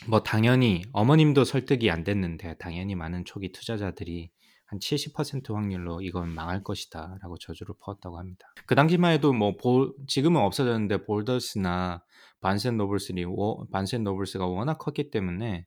뭐 0.08 0.22
당연히 0.22 0.84
어머님도 0.92 1.46
설득이 1.46 1.90
안 1.90 2.04
됐는데 2.04 2.56
당연히 2.58 2.96
많은 2.96 3.26
초기 3.26 3.52
투자자들이 3.52 4.32
한 4.66 4.80
70% 4.80 5.54
확률로 5.54 6.02
이건 6.02 6.30
망할 6.30 6.64
것이다 6.64 7.18
라고 7.22 7.38
저주를 7.38 7.76
퍼왔다고 7.80 8.18
합니다. 8.18 8.48
그 8.66 8.76
당시만 8.76 9.14
해도 9.14 9.32
뭐 9.32 9.56
볼, 9.56 9.94
지금은 10.08 10.42
없어졌는데 10.42 11.06
볼더스나 11.06 12.04
반센 12.42 12.78
노블스리 12.78 13.26
반센 13.72 14.04
노블스가 14.04 14.48
워낙 14.48 14.78
컸기 14.80 15.12
때문에 15.12 15.66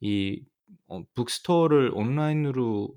이 0.00 0.42
어, 0.88 1.02
북스토어를 1.14 1.92
온라인으로 1.94 2.94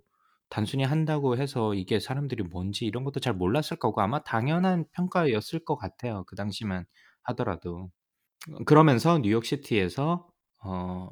단순히 0.52 0.84
한다고 0.84 1.38
해서 1.38 1.74
이게 1.74 2.00
사람들이 2.00 2.44
뭔지 2.44 2.86
이런 2.86 3.06
것도 3.06 3.22
잘 3.22 3.34
몰랐을 3.34 3.80
거고 3.80 4.02
아마 4.02 4.22
당연한 4.22 4.86
평가였을 4.92 5.64
것 5.64 5.78
같아요. 5.78 6.26
그 6.28 6.36
당시만 6.36 6.86
하더라도. 7.24 7.90
그러면서 8.66 9.20
뉴욕시티에서 9.20 10.28
어, 10.66 11.10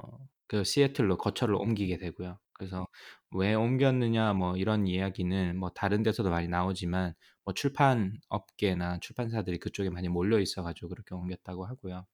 그 0.48 0.64
시애틀로 0.66 1.18
거처를 1.18 1.56
옮기게 1.56 1.98
되고요. 2.00 2.38
그래서 2.54 2.86
왜 3.32 3.54
옮겼느냐 3.54 4.34
뭐 4.34 4.58
이런 4.58 4.88
이야기는 4.88 5.58
뭐 5.58 5.70
다른 5.70 6.04
데서도 6.04 6.30
많이 6.30 6.50
나오지만 6.50 7.14
뭐 7.46 7.54
출판 7.54 8.14
업계나 8.28 9.00
출판사들이 9.00 9.60
그쪽에 9.60 9.90
많이 9.90 10.10
몰려 10.10 10.40
있어 10.40 10.64
가지고 10.64 10.90
그렇게 10.90 11.16
옮겼다고 11.16 11.66
하고요. 11.66 12.06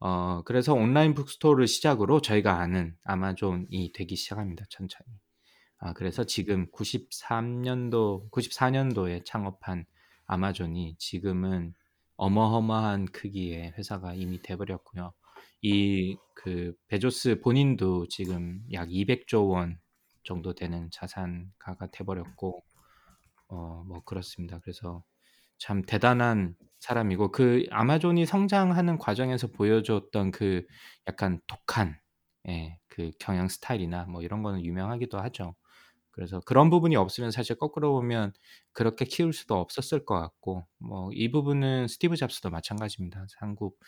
어, 0.00 0.42
그래서 0.44 0.72
온라인 0.72 1.14
북스토어를 1.14 1.66
시작으로 1.66 2.22
저희가 2.22 2.58
아는 2.58 2.96
아마존이 3.04 3.92
되기 3.94 4.16
시작합니다. 4.16 4.64
천천히. 4.70 5.10
아, 5.82 5.92
그래서 5.94 6.24
지금 6.24 6.70
93년도, 6.72 8.30
94년도에 8.30 9.24
창업한 9.24 9.84
아마존이 10.26 10.96
지금은 10.98 11.74
어마어마한 12.16 13.06
크기의 13.06 13.72
회사가 13.76 14.14
이미 14.14 14.40
돼버렸고요. 14.42 15.12
이 15.62 16.16
그 16.34 16.74
베조스 16.88 17.40
본인도 17.40 18.08
지금 18.08 18.62
약 18.72 18.90
200조 18.90 19.48
원 19.50 19.78
정도 20.24 20.54
되는 20.54 20.90
자산가가 20.90 21.88
돼버렸고, 21.92 22.64
어, 23.48 23.84
뭐 23.86 24.02
그렇습니다. 24.04 24.58
그래서 24.60 25.04
참 25.58 25.82
대단한 25.82 26.56
사람이고 26.80 27.32
그 27.32 27.66
아마존이 27.70 28.26
성장하는 28.26 28.98
과정에서 28.98 29.48
보여줬던 29.48 30.32
그 30.32 30.66
약간 31.08 31.40
독한 31.46 31.98
예, 32.48 32.78
그 32.88 33.12
경영 33.20 33.48
스타일이나 33.48 34.04
뭐 34.06 34.22
이런 34.22 34.42
거는 34.42 34.64
유명하기도 34.64 35.18
하죠. 35.20 35.54
그래서 36.12 36.40
그런 36.40 36.70
부분이 36.70 36.96
없으면 36.96 37.30
사실 37.30 37.56
거꾸로 37.56 37.92
보면 37.92 38.32
그렇게 38.72 39.04
키울 39.06 39.32
수도 39.32 39.56
없었을 39.56 40.04
것 40.04 40.18
같고 40.20 40.66
뭐 40.78 41.10
이 41.14 41.30
부분은 41.30 41.88
스티브 41.88 42.16
잡스도 42.16 42.50
마찬가지입니다. 42.50 43.26
한국 43.38 43.78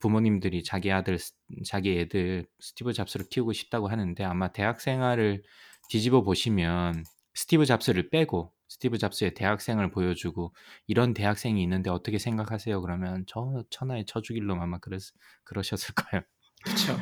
부모님들이 0.00 0.62
자기 0.64 0.92
아들 0.92 1.18
자기 1.66 1.98
애들 1.98 2.46
스티브 2.60 2.92
잡스를 2.92 3.26
키우고 3.28 3.52
싶다고 3.52 3.88
하는데 3.88 4.22
아마 4.24 4.48
대학 4.52 4.80
생활을 4.80 5.42
뒤집어 5.88 6.22
보시면 6.22 7.04
스티브 7.34 7.66
잡스를 7.66 8.10
빼고 8.10 8.52
스티브 8.68 8.98
잡스의 8.98 9.34
대학생을 9.34 9.90
보여주고 9.90 10.54
이런 10.86 11.14
대학생이 11.14 11.62
있는데 11.62 11.90
어떻게 11.90 12.18
생각하세요? 12.18 12.80
그러면 12.82 13.24
저 13.26 13.64
천하의 13.70 14.04
처죽일놈 14.06 14.60
아마 14.60 14.78
그랬, 14.78 15.00
그러셨을 15.44 15.94
거예요. 15.94 16.22
그렇죠. 16.64 16.96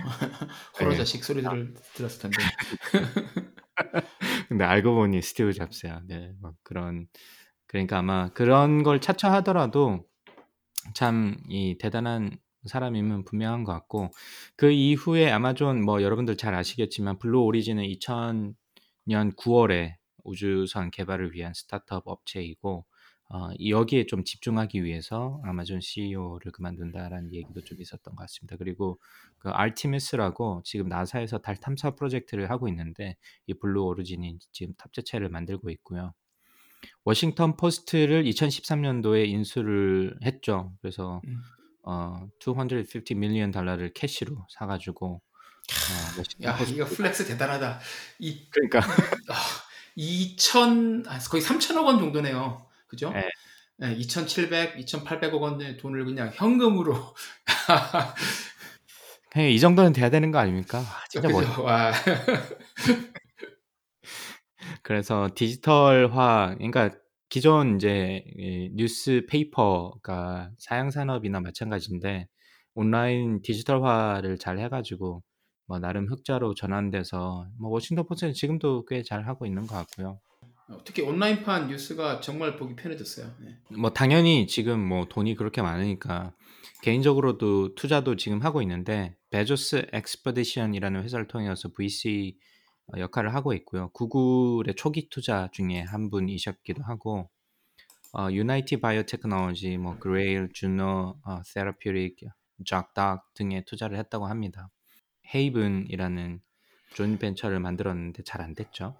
호러 0.81 0.95
자식 0.97 1.25
소리들을 1.25 1.75
들었을 1.95 2.23
텐데. 2.31 2.37
근데 4.49 4.65
알고 4.65 4.95
보니 4.95 5.23
스티브 5.23 5.53
잡스야. 5.53 6.03
네, 6.07 6.33
뭐 6.41 6.53
그런 6.63 7.07
그러니까 7.67 7.99
아마 7.99 8.29
그런 8.31 8.83
걸 8.83 9.01
차차하더라도 9.01 10.05
참 10.95 11.37
이 11.51 11.77
대단한 11.79 12.39
사람임은 12.67 13.25
분명한 13.25 13.65
것 13.65 13.73
같고 13.73 14.11
그 14.57 14.71
이후에 14.71 15.31
아마존 15.31 15.83
뭐 15.85 16.03
여러분들 16.03 16.37
잘 16.37 16.55
아시겠지만 16.55 17.19
블루 17.19 17.43
오리진은 17.45 17.85
2000년 17.85 18.55
9월에 19.37 19.95
우주선 20.25 20.91
개발을 20.91 21.35
위한 21.35 21.55
스타트업 21.55 22.05
업체이고 22.07 22.87
어, 23.35 23.49
여기에 23.67 24.05
좀 24.05 24.25
집중하기 24.25 24.85
위해서 24.85 25.41
아마존 25.43 25.81
CEO를 25.81 26.53
그만둔다라는 26.53 27.33
얘기도 27.33 27.63
좀 27.65 27.81
있었던 27.81 28.15
것 28.15 28.25
같습니다. 28.25 28.57
그리고 28.57 29.01
그 29.39 29.49
알티미스라고 29.49 30.61
지금 30.67 30.89
나사에서 30.89 31.39
달 31.39 31.57
탐사 31.57 31.93
프로젝트를 31.93 32.51
하고 32.51 32.69
있는데 32.69 33.17
이 33.47 33.55
블루 33.55 33.85
오리진이 33.85 34.39
지금 34.53 34.75
탑재체를 34.77 35.31
만들고 35.31 35.71
있고요. 35.71 36.13
워싱턴 37.05 37.57
포스트를 37.57 38.25
2013년도에 38.25 39.27
인수를 39.29 40.19
했죠. 40.23 40.75
그래서 40.83 41.23
음. 41.27 41.41
어, 41.85 42.29
250 42.39 43.17
밀리언 43.17 43.51
달러를 43.51 43.95
캐시로 43.95 44.47
사가지고 44.51 45.23
어, 45.23 46.45
야 46.45 46.59
이거 46.69 46.85
플렉스 46.85 47.25
대단하다. 47.29 47.81
이 48.19 48.47
그러니까 48.51 48.81
아, 49.33 49.35
2천 49.97 51.09
아, 51.09 51.19
거의 51.19 51.43
3천억 51.43 51.87
원 51.87 51.99
정도네요. 51.99 52.71
그죠? 52.93 53.11
네. 53.11 53.29
네, 53.79 53.95
2,700, 53.95 54.77
2,800억 54.79 55.41
원의 55.41 55.79
돈을 55.79 56.05
그냥 56.05 56.31
현금으로 56.33 56.95
이 59.51 59.59
정도는 59.59 59.93
돼야 59.95 60.11
되는 60.11 60.31
거 60.31 60.39
아닙니까? 60.39 60.79
아, 60.81 61.03
진짜 61.09 61.27
멋. 61.29 61.43
그래서 64.83 65.29
디지털화, 65.35 66.57
그러니까 66.59 66.91
기존 67.31 67.77
이제 67.77 68.23
이 68.37 68.71
뉴스페이퍼가 68.75 70.51
사양 70.59 70.91
산업이나 70.91 71.41
마찬가지인데 71.41 72.27
온라인 72.75 73.41
디지털화를 73.43 74.37
잘 74.39 74.59
해가지고 74.59 75.23
뭐 75.67 75.79
나름 75.79 76.07
흑자로 76.09 76.55
전환돼서 76.55 77.47
뭐 77.59 77.71
워싱턴 77.71 78.05
포스는 78.07 78.35
지금도 78.35 78.85
꽤 78.85 79.03
잘 79.03 79.27
하고 79.27 79.47
있는 79.47 79.67
것 79.67 79.75
같고요. 79.77 80.21
특히 80.85 81.03
온라인판 81.03 81.69
뉴스가 81.69 82.21
정말 82.21 82.57
보기 82.57 82.77
편해졌어요. 82.77 83.27
네. 83.41 83.59
뭐 83.77 83.91
당연히 83.91 84.47
지금 84.47 84.81
뭐 84.81 85.07
돈이 85.09 85.35
그렇게 85.35 85.63
많으니까 85.63 86.35
개인적으로도 86.83 87.75
투자도 87.75 88.17
지금 88.17 88.43
하고 88.43 88.63
있는데 88.63 89.17
베조스 89.31 89.87
엑스퍼디션이라는 89.93 91.03
회사를 91.03 91.29
통해서 91.29 91.71
VC 91.73 92.39
역할을 92.97 93.35
하고 93.35 93.53
있고요. 93.55 93.91
구글의 93.91 94.75
초기 94.77 95.09
투자 95.09 95.49
중에 95.53 95.81
한 95.83 96.11
분이셨기도 96.11 96.83
하고 96.83 97.31
어, 98.15 98.29
유나이티 98.31 98.81
바이오테크놀로지, 98.81 99.79
뭐 99.79 99.99
그레일, 99.99 100.51
주노, 100.53 101.17
어, 101.25 101.43
세라퓨릭, 101.45 102.19
작닥 102.67 103.33
등에 103.35 103.65
투자를 103.65 103.97
했다고 103.99 104.27
합니다. 104.27 104.69
헤이븐이라는 105.35 106.41
존 106.95 107.19
벤처를 107.19 107.59
만들었는데 107.61 108.23
잘 108.25 108.43
안 108.43 108.55
됐죠. 108.55 108.97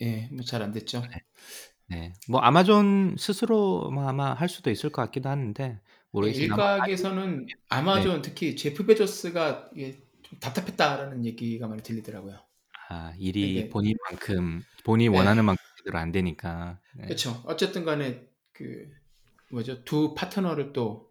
예, 0.00 0.28
뭐 0.32 0.42
잘 0.44 0.62
안 0.62 0.72
됐죠. 0.72 1.00
네. 1.10 1.22
네. 1.88 2.14
뭐 2.28 2.40
아마존 2.40 3.16
스스로 3.18 3.90
뭐 3.90 4.08
아마 4.08 4.32
할 4.34 4.48
수도 4.48 4.70
있을 4.70 4.90
것 4.90 5.02
같기도 5.02 5.28
하는데 5.28 5.80
모르겠습니다. 6.10 6.54
일각에서는 6.54 7.46
아마존 7.68 8.16
네. 8.16 8.22
특히 8.22 8.56
제프 8.56 8.86
베조스가 8.86 9.70
좀 10.22 10.38
답답했다라는 10.40 11.24
얘기가 11.26 11.68
많이 11.68 11.82
들리더라고요. 11.82 12.38
아, 12.88 13.12
일이 13.18 13.54
네, 13.64 13.68
본인만큼 13.68 14.62
본인이 14.84 15.10
네. 15.10 15.18
원하는 15.18 15.44
만큼 15.44 15.62
제대로 15.78 15.98
안 15.98 16.12
되니까. 16.12 16.78
네. 16.96 17.04
그렇죠. 17.04 17.42
어쨌든 17.46 17.84
간에 17.84 18.26
그 18.52 18.88
뭐죠? 19.50 19.84
두 19.84 20.14
파트너를 20.14 20.72
또 20.72 21.10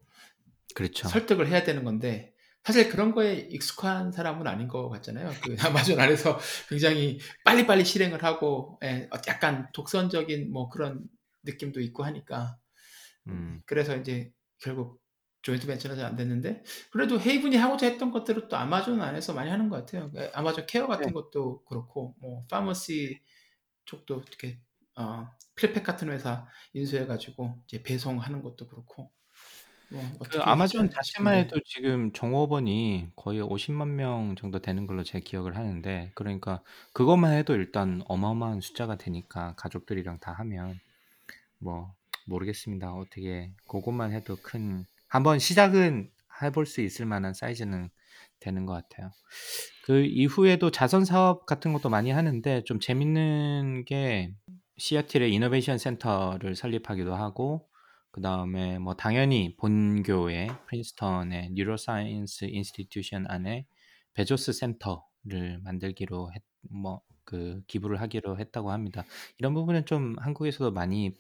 그렇죠. 0.76 1.08
설득을 1.08 1.48
해야 1.48 1.64
되는 1.64 1.84
건데 1.84 2.31
사실 2.64 2.90
그런 2.90 3.12
거에 3.14 3.36
익숙한 3.52 4.12
사람은 4.12 4.48
아닌 4.48 4.68
것 4.68 4.90
같잖아요. 4.90 5.32
그 5.44 5.56
아마존 5.96 6.00
안에서 6.00 6.40
굉장히 6.70 7.20
빨리빨리 7.44 7.84
실행을 7.86 8.24
하고 8.24 8.80
예, 8.84 9.10
약간 9.28 9.68
독선적인 9.74 10.52
뭐 10.52 10.70
그런 10.70 11.04
느낌도 11.44 11.82
있고 11.82 12.04
하니까 12.04 12.58
음. 13.28 13.62
그래서 13.66 13.96
이제 13.98 14.32
결국 14.60 15.02
조인트 15.42 15.66
벤처는 15.68 15.98
잘 15.98 16.06
안 16.06 16.16
됐는데 16.16 16.64
그래도 16.92 17.20
헤이븐이 17.20 17.56
하고자 17.58 17.88
했던 17.88 18.12
것들을 18.12 18.48
또 18.48 18.58
아마존 18.58 19.02
안에서 19.02 19.34
많이 19.34 19.50
하는 19.50 19.70
것 19.70 19.78
같아요. 19.78 20.12
예, 20.18 20.32
아마존 20.34 20.66
케어 20.68 20.88
같은 20.88 21.08
네. 21.08 21.14
것도 21.14 21.64
그렇고 21.66 22.16
뭐 22.20 22.46
파머시 22.50 23.20
쪽도 23.86 24.24
이렇게 24.28 24.60
어, 24.96 25.28
플랫팩 25.56 25.84
같은 25.84 26.10
회사 26.12 26.48
인수해가지고 26.74 27.64
이제 27.66 27.84
배송하는 27.84 28.42
것도 28.44 28.68
그렇고 28.68 29.12
뭐그 29.92 30.40
아마존 30.42 30.90
자체만 30.90 31.36
해도 31.36 31.60
지금 31.66 32.12
종업원이 32.14 33.10
거의 33.16 33.42
50만 33.42 33.90
명 33.90 34.36
정도 34.38 34.60
되는 34.60 34.88
걸로 34.88 35.04
제 35.04 35.20
기억을 35.20 35.58
하는데 35.58 36.12
그러니까 36.16 36.64
그것만 36.94 37.34
해도 37.34 37.54
일단 37.56 38.02
어마어마한 38.08 38.62
숫자가 38.62 38.98
되니까 38.98 39.54
가족들이랑 39.58 40.20
다 40.20 40.32
하면 40.34 40.80
뭐 41.60 41.94
모르겠습니다. 42.28 42.94
어떻게 42.94 43.52
그것만 43.68 44.12
해도 44.14 44.38
큰 44.44 44.86
한번 45.08 45.40
시작은 45.40 46.12
해 46.44 46.52
볼 46.52 46.66
수 46.66 46.82
있을 46.82 47.06
만한 47.06 47.34
사이즈는 47.36 47.90
되는 48.40 48.66
것 48.66 48.74
같아요. 48.74 49.12
그 49.84 50.04
이후에도 50.06 50.72
자선 50.72 51.06
사업 51.06 51.46
같은 51.46 51.74
것도 51.74 51.90
많이 51.90 52.12
하는데 52.12 52.64
좀 52.64 52.80
재밌는 52.80 53.86
게 53.86 54.34
시애틀의 54.78 55.34
이노베이션 55.34 55.78
센터를 55.78 56.56
설립하기도 56.56 57.16
하고 57.16 57.68
그 58.12 58.22
다음에 58.22 58.80
뭐 58.80 58.96
당연히 58.96 59.56
본교의 59.58 60.50
프린스턴의 60.68 61.52
뉴로사이언스 61.52 62.46
인스티튜션 62.46 63.26
안에 63.28 63.66
베조스 64.14 64.54
센터를 64.54 65.60
만들기로 65.64 66.32
했, 66.34 66.44
뭐 66.70 67.02
그 67.24 67.62
기부를 67.68 68.02
하기로 68.02 68.40
했다고 68.40 68.72
합니다. 68.72 69.06
이런 69.38 69.54
부분은 69.54 69.86
좀 69.86 70.16
한국에서도 70.20 70.72
많이 70.72 71.14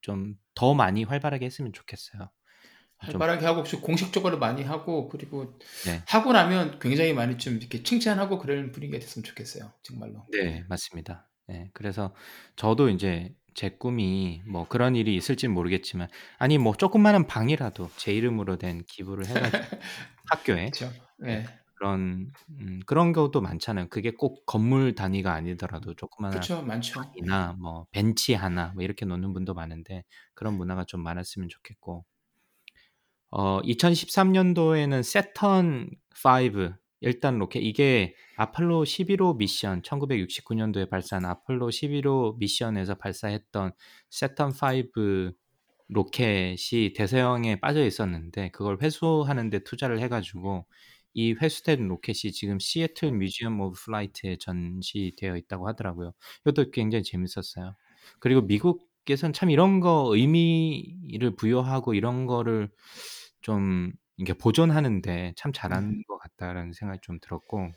좀 0.00 0.36
더 0.54 0.74
많이 0.74 1.04
활발하게 1.04 1.46
했으면 1.46 1.72
좋겠어요. 1.72 2.30
활발하게 2.96 3.46
하고 3.46 3.62
공식적으로 3.80 4.38
많이 4.38 4.64
하고 4.64 5.08
그리고 5.08 5.56
네. 5.86 6.02
하고 6.08 6.32
나면 6.32 6.80
굉장히 6.80 7.12
많이 7.12 7.38
좀 7.38 7.56
이렇게 7.58 7.84
칭찬하고 7.84 8.38
그런 8.38 8.72
분위기가 8.72 8.98
됐으면 8.98 9.22
좋겠어요. 9.22 9.72
정말로. 9.82 10.26
네, 10.32 10.64
맞습니다. 10.68 11.28
네, 11.46 11.70
그래서 11.74 12.12
저도 12.56 12.88
이제 12.88 13.32
제 13.58 13.70
꿈이 13.70 14.40
뭐 14.46 14.68
그런 14.68 14.94
일이 14.94 15.16
있을지 15.16 15.48
모르겠지만 15.48 16.06
아니 16.38 16.58
뭐 16.58 16.74
조그마한 16.76 17.26
방이라도 17.26 17.90
제 17.96 18.12
이름으로 18.14 18.56
된 18.56 18.84
기부를 18.86 19.26
해가지고 19.26 19.66
학교에 20.30 20.76
그렇죠. 20.76 20.92
네. 21.18 21.44
그런 21.74 22.30
음, 22.50 22.80
그런 22.86 23.12
것도 23.12 23.40
많잖아요. 23.40 23.88
그게 23.88 24.12
꼭 24.12 24.46
건물 24.46 24.94
단위가 24.94 25.32
아니더라도 25.34 25.94
조그마한 25.94 26.34
그렇죠, 26.34 26.62
많죠. 26.62 27.00
방이나 27.16 27.54
뭐 27.58 27.86
벤치 27.90 28.34
하나 28.34 28.68
뭐 28.74 28.84
이렇게 28.84 29.04
놓는 29.06 29.32
분도 29.32 29.54
많은데 29.54 30.04
그런 30.34 30.54
문화가 30.54 30.84
좀 30.84 31.02
많았으면 31.02 31.48
좋겠고 31.48 32.04
어, 33.30 33.60
2013년도에는 33.62 35.02
세턴 35.02 35.90
5 36.12 36.78
일단 37.00 37.38
로켓 37.38 37.60
이게 37.60 38.14
아폴로 38.36 38.84
11호 38.84 39.36
미션 39.36 39.82
1969년도에 39.82 40.90
발사한 40.90 41.24
아폴로 41.24 41.70
11호 41.70 42.38
미션에서 42.38 42.96
발사했던 42.96 43.72
세턴 44.10 44.50
5 44.50 45.32
로켓이 45.88 46.92
대서양에 46.94 47.60
빠져 47.60 47.84
있었는데 47.84 48.50
그걸 48.50 48.78
회수하는 48.82 49.50
데 49.50 49.60
투자를 49.60 50.00
해 50.00 50.08
가지고 50.08 50.66
이 51.14 51.32
회수된 51.32 51.88
로켓이 51.88 52.32
지금 52.32 52.58
시애틀 52.58 53.12
뮤지엄 53.12 53.60
오브 53.60 53.78
플라이트에 53.84 54.36
전시되어 54.38 55.36
있다고 55.36 55.66
하더라고요. 55.68 56.12
이것도 56.42 56.70
굉장히 56.70 57.02
재밌었어요. 57.02 57.74
그리고 58.20 58.42
미국에선 58.42 59.32
참 59.32 59.50
이런 59.50 59.80
거 59.80 60.10
의미를 60.14 61.34
부여하고 61.36 61.94
이런 61.94 62.26
거를 62.26 62.70
좀 63.40 63.92
이게 64.18 64.34
보존하는데 64.34 65.34
참 65.36 65.52
잘하는 65.52 65.88
네. 65.88 66.04
것 66.08 66.18
같다라는 66.18 66.72
생각이 66.74 67.00
좀 67.02 67.20
들었고 67.20 67.72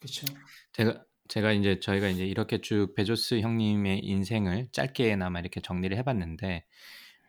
그쵸. 0.00 0.26
제가 0.72 1.04
제가 1.28 1.52
인제 1.52 1.80
저희가 1.80 2.08
인제 2.08 2.26
이렇게 2.26 2.60
쭉 2.60 2.94
베조스 2.94 3.40
형님의 3.40 4.00
인생을 4.04 4.68
짧게나마 4.72 5.40
이렇게 5.40 5.60
정리를 5.60 5.96
해 5.96 6.02
봤는데 6.02 6.64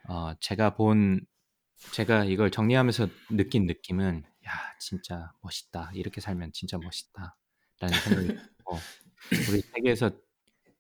어 0.09 0.33
제가 0.39 0.75
본 0.75 1.21
제가 1.91 2.25
이걸 2.25 2.51
정리하면서 2.51 3.09
느낀 3.31 3.67
느낌은 3.67 4.23
'야 4.47 4.51
진짜 4.79 5.33
멋있다. 5.43 5.91
이렇게 5.95 6.21
살면 6.21 6.53
진짜 6.53 6.77
멋있다.'라는 6.79 7.99
생각이 7.99 8.29
들고 8.57 8.87
우리 9.45 9.61
세계에서 9.75 10.11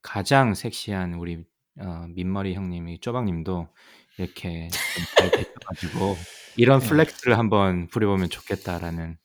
가장 0.03 0.55
섹시한 0.55 1.15
우리 1.15 1.45
어 1.79 2.07
민머리 2.09 2.55
형님이 2.55 2.99
쪼박 3.01 3.25
님도 3.25 3.69
이렇게 4.17 4.81
좀잘 4.89 5.31
되셔 5.35 5.51
가지고' 5.69 6.27
이런 6.57 6.79
네. 6.79 6.87
플렉스를 6.87 7.37
한번 7.37 7.87
부려보면 7.87 8.29
좋겠다.'라는 8.29 9.17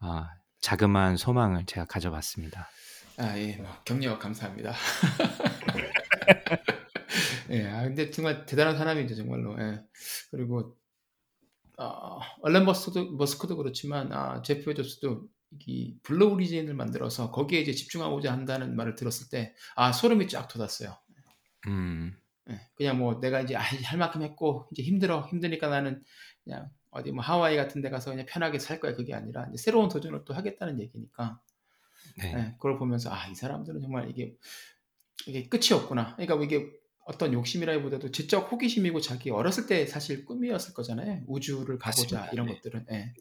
아 0.00 0.28
자그마한 0.60 1.16
소망을 1.16 1.64
제가 1.66 1.86
가져봤습니다. 1.86 2.68
아 3.18 3.38
예. 3.38 3.56
뭐 3.56 3.66
격려 3.84 4.18
감사합니다. 4.18 4.72
예. 7.50 7.66
아 7.66 7.82
근데 7.82 8.10
정말 8.10 8.46
대단한 8.46 8.76
사람이죠 8.76 9.14
정말로. 9.16 9.56
예. 9.60 9.80
그리고 10.30 10.76
어 11.78 12.20
일론 12.42 12.64
머스크도 12.66 13.12
머스크도 13.16 13.56
그렇지만 13.56 14.12
아 14.12 14.42
제프 14.42 14.64
베조스도 14.66 15.26
이 15.66 15.96
블루 16.02 16.28
오리진을 16.32 16.74
만들어서 16.74 17.30
거기에 17.32 17.60
이제 17.60 17.72
집중하고자 17.72 18.32
한다는 18.32 18.76
말을 18.76 18.94
들었을 18.94 19.28
때 19.30 19.54
아 19.76 19.92
소름이 19.92 20.28
쫙 20.28 20.46
돋았어요. 20.48 20.96
음. 21.68 22.14
예. 22.50 22.60
그냥 22.76 22.98
뭐 22.98 23.20
내가 23.20 23.40
이제 23.42 23.56
'아 23.56 23.60
할 23.62 23.98
만큼 23.98 24.22
했고 24.22 24.68
이제 24.72 24.82
힘들어. 24.82 25.26
힘드니까 25.30 25.68
나는 25.68 26.02
그냥 26.44 26.70
어디 26.90 27.12
뭐 27.12 27.22
하와이 27.22 27.56
같은 27.56 27.80
데 27.80 27.90
가서 27.90 28.10
그냥 28.10 28.26
편하게 28.26 28.58
살 28.58 28.80
거야.' 28.80 28.94
그게 28.94 29.14
아니라 29.14 29.48
새로운 29.56 29.88
도전을 29.88 30.24
또 30.24 30.34
하겠다는 30.34 30.80
얘기니까 30.80 31.40
네. 32.18 32.34
예 32.34 32.52
그걸 32.54 32.78
보면서 32.78 33.10
'아 33.12 33.28
이 33.28 33.34
사람들은 33.34 33.80
정말 33.80 34.10
이게 34.10 34.36
이게 35.26 35.48
끝이 35.48 35.72
없구나.' 35.72 36.16
그러니까 36.16 36.36
뭐 36.36 36.44
이게 36.44 36.70
어떤 37.04 37.32
욕심이라기보다도 37.32 38.12
지적 38.12 38.52
호기심이고 38.52 39.00
자기 39.00 39.30
어렸을 39.30 39.66
때 39.66 39.86
사실 39.86 40.24
꿈이었을 40.24 40.74
거잖아요. 40.74 41.22
우주를 41.26 41.78
가보자 41.78 42.16
맞습니다. 42.16 42.32
이런 42.32 42.46
네. 42.46 42.54
것들은. 42.54 42.86
예. 42.92 43.14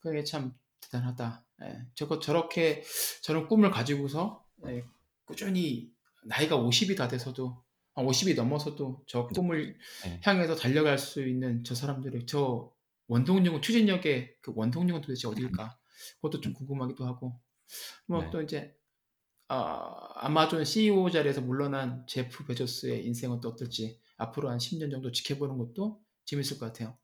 그게 0.00 0.22
참 0.24 0.54
대단하다. 0.80 1.44
예. 1.62 1.86
저거 1.94 2.18
저렇게 2.18 2.82
저런 3.22 3.48
꿈을 3.48 3.70
가지고서 3.70 4.44
예, 4.66 4.84
꾸준히 5.24 5.90
나이가 6.24 6.56
50이 6.56 6.96
다 6.96 7.08
돼서도 7.08 7.62
아, 7.94 8.02
50이 8.02 8.34
넘어서도 8.34 9.04
저 9.06 9.26
꿈을 9.28 9.76
네. 10.04 10.20
향해서 10.24 10.54
달려갈 10.54 10.98
수 10.98 11.26
있는 11.26 11.62
저 11.64 11.74
사람들이 11.74 12.26
저 12.26 12.72
원동력은 13.08 13.60
추진력의 13.62 14.36
그 14.40 14.52
원동력은 14.54 15.02
도대체 15.02 15.28
어디일까? 15.28 15.78
그것도 16.16 16.40
좀 16.40 16.52
궁금하기도 16.54 17.04
하고 17.04 17.40
뭐 18.06 18.22
네. 18.22 18.30
또 18.30 18.42
이제 18.42 18.74
아, 19.48 20.08
아마존 20.14 20.64
CEO 20.64 21.10
자리에서 21.10 21.40
물러난 21.42 22.06
제프 22.06 22.46
베조스의 22.46 23.06
인생은 23.06 23.40
또 23.40 23.50
어떨지 23.50 24.00
앞으로 24.16 24.50
한 24.50 24.58
10년 24.58 24.90
정도 24.90 25.12
지켜보는 25.12 25.58
것도 25.58 26.00
재밌을 26.24 26.58
것 26.58 26.66
같아요. 26.66 26.96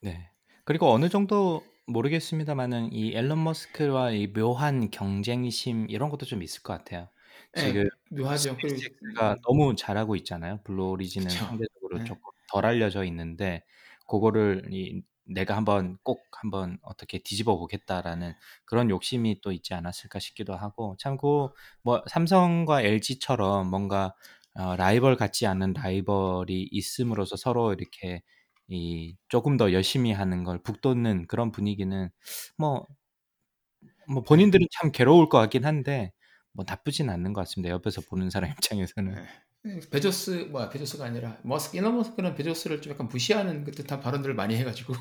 네. 0.00 0.30
그리고 0.64 0.90
어느 0.90 1.08
정도 1.08 1.64
모르겠습니다만은 1.86 2.92
이 2.92 3.14
일론 3.14 3.42
머스크와 3.42 4.12
이 4.12 4.32
묘한 4.32 4.90
경쟁심 4.90 5.86
이런 5.88 6.10
것도 6.10 6.26
좀 6.26 6.42
있을 6.42 6.62
것 6.62 6.72
같아요. 6.74 7.08
예, 7.56 7.74
지금 7.74 7.84
묘하죠. 8.10 8.56
그리고 8.60 8.82
스페이스X가 8.82 9.36
너무 9.46 9.74
잘하고 9.76 10.16
있잖아요. 10.16 10.60
블루 10.64 10.90
오리진은 10.90 11.38
그쵸. 11.38 11.44
상대적으로 11.48 11.98
네. 11.98 12.04
조금 12.04 12.30
덜 12.52 12.66
알려져 12.66 13.04
있는데 13.04 13.64
그거를 14.08 14.68
이 14.72 15.02
내가 15.24 15.56
한번 15.56 15.98
꼭 16.02 16.28
한번 16.32 16.78
어떻게 16.82 17.18
뒤집어 17.18 17.56
보겠다라는 17.58 18.34
그런 18.64 18.90
욕심이 18.90 19.40
또 19.40 19.52
있지 19.52 19.74
않았을까 19.74 20.18
싶기도 20.18 20.54
하고 20.56 20.96
참고 20.98 21.54
뭐 21.82 22.02
삼성과 22.08 22.82
LG처럼 22.82 23.68
뭔가 23.70 24.14
어, 24.54 24.76
라이벌 24.76 25.16
같지 25.16 25.46
않은 25.46 25.74
라이벌이 25.74 26.68
있음으로써 26.72 27.36
서로 27.36 27.72
이렇게 27.72 28.22
이 28.68 29.16
조금 29.28 29.56
더 29.56 29.72
열심히 29.72 30.12
하는 30.12 30.44
걸 30.44 30.62
북돋는 30.62 31.26
그런 31.28 31.52
분위기는 31.52 32.10
뭐, 32.58 32.86
뭐 34.08 34.22
본인들은 34.22 34.66
참 34.72 34.90
괴로울 34.92 35.28
것 35.28 35.38
같긴 35.38 35.64
한데 35.64 36.12
뭐 36.52 36.64
나쁘진 36.66 37.10
않는 37.10 37.32
것 37.32 37.42
같습니다. 37.42 37.72
옆에서 37.72 38.00
보는 38.02 38.30
사람 38.30 38.50
입장에서는. 38.58 39.16
예. 39.16 39.80
베조스 39.92 40.48
뭐야 40.50 40.70
베조스가 40.70 41.04
아니라 41.04 41.38
머스크 41.44 41.76
일론 41.76 41.96
머스크는 41.96 42.34
베조스를 42.34 42.82
좀 42.82 42.92
약간 42.92 43.06
무시하는 43.06 43.62
그 43.62 43.70
듯한 43.70 44.00
발언들을 44.00 44.34
많이 44.34 44.56
해가지고 44.56 44.92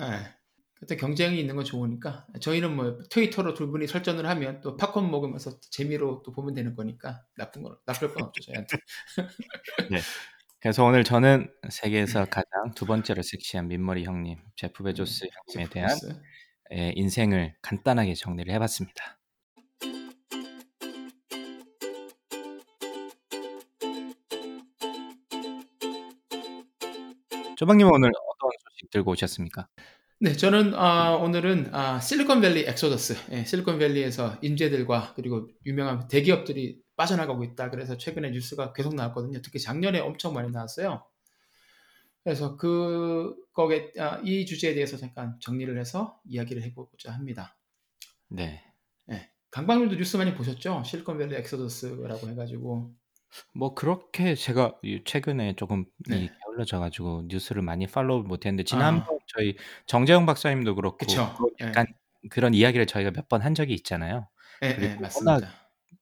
예. 0.00 0.02
그때 0.74 0.96
경쟁이 0.96 1.38
있는 1.38 1.54
건 1.54 1.64
좋으니까 1.64 2.26
저희는 2.40 2.74
뭐 2.74 2.98
트위터로 3.08 3.54
두 3.54 3.70
분이 3.70 3.86
설전을 3.86 4.26
하면 4.26 4.60
또 4.62 4.76
팝콘 4.76 5.12
먹으면서 5.12 5.60
재미로 5.60 6.22
또 6.24 6.32
보면 6.32 6.54
되는 6.54 6.74
거니까 6.74 7.22
나쁜 7.36 7.62
건 7.62 7.76
나쁠 7.86 8.12
건 8.12 8.24
없죠 8.24 8.42
저희한테 8.42 8.76
그래서 10.58 10.84
오늘 10.84 11.04
저는 11.04 11.52
세계에서 11.70 12.24
가장 12.24 12.74
두 12.74 12.84
번째로 12.84 13.22
섹시한 13.22 13.68
민머리 13.68 14.02
형님 14.02 14.40
제프 14.56 14.82
베조스 14.82 15.26
형님에 15.46 15.70
대한. 15.70 15.96
예, 16.74 16.92
인생을 16.96 17.54
간단하게 17.60 18.14
정리를 18.14 18.52
해봤습니다. 18.54 19.18
조박님은 27.62 27.92
오늘 27.92 28.10
어떤 28.10 28.50
소식 28.58 28.90
들고 28.90 29.12
오셨습니까? 29.12 29.68
네, 30.18 30.32
저는 30.32 30.74
아, 30.74 31.12
오늘은 31.12 31.72
아, 31.72 32.00
실리콘밸리 32.00 32.64
엑소더스, 32.66 33.14
예, 33.30 33.44
실리콘밸리에서 33.44 34.38
인재들과 34.42 35.12
그리고 35.14 35.48
유명한 35.64 36.08
대기업들이 36.08 36.82
빠져나가고 36.96 37.44
있다. 37.44 37.70
그래서 37.70 37.96
최근에 37.96 38.30
뉴스가 38.30 38.72
계속 38.72 38.96
나왔거든요. 38.96 39.42
특히 39.42 39.60
작년에 39.60 40.00
엄청 40.00 40.34
많이 40.34 40.50
나왔어요. 40.50 41.06
그래서 42.24 42.56
그 42.56 43.36
거기에 43.52 43.92
아, 44.00 44.20
이 44.24 44.44
주제에 44.44 44.74
대해서 44.74 44.96
잠깐 44.96 45.38
정리를 45.38 45.78
해서 45.78 46.18
이야기를 46.24 46.64
해보고자 46.64 47.12
합니다. 47.12 47.56
네. 48.28 48.60
예, 49.12 49.30
강박님도 49.52 49.94
뉴스 49.94 50.16
많이 50.16 50.34
보셨죠? 50.34 50.82
실리콘밸리 50.84 51.36
엑소더스라고 51.36 52.28
해가지고 52.28 52.92
뭐 53.54 53.74
그렇게 53.74 54.34
제가 54.34 54.78
이 54.82 55.02
최근에 55.04 55.54
조금 55.56 55.84
이 56.08 56.28
네. 56.28 56.28
게을러져 56.46 56.78
가지고 56.80 57.22
뉴스를 57.28 57.62
많이 57.62 57.86
follow 57.86 58.22
못 58.24 58.44
했는데 58.46 58.64
아. 58.64 58.64
지난번 58.64 59.18
저희 59.28 59.56
정재영 59.86 60.26
박사님도 60.26 60.74
그렇고 60.74 60.98
그쵸. 60.98 61.34
그 61.36 61.50
예. 61.62 61.66
약간 61.66 61.86
그런 62.30 62.54
이야기를 62.54 62.86
저희가 62.86 63.10
몇 63.12 63.28
번 63.28 63.42
한 63.42 63.54
적이 63.54 63.74
있잖아요. 63.74 64.28
예, 64.62 64.68
예, 64.68 64.96
그리고 64.98 65.00
맞습니다. 65.00 65.54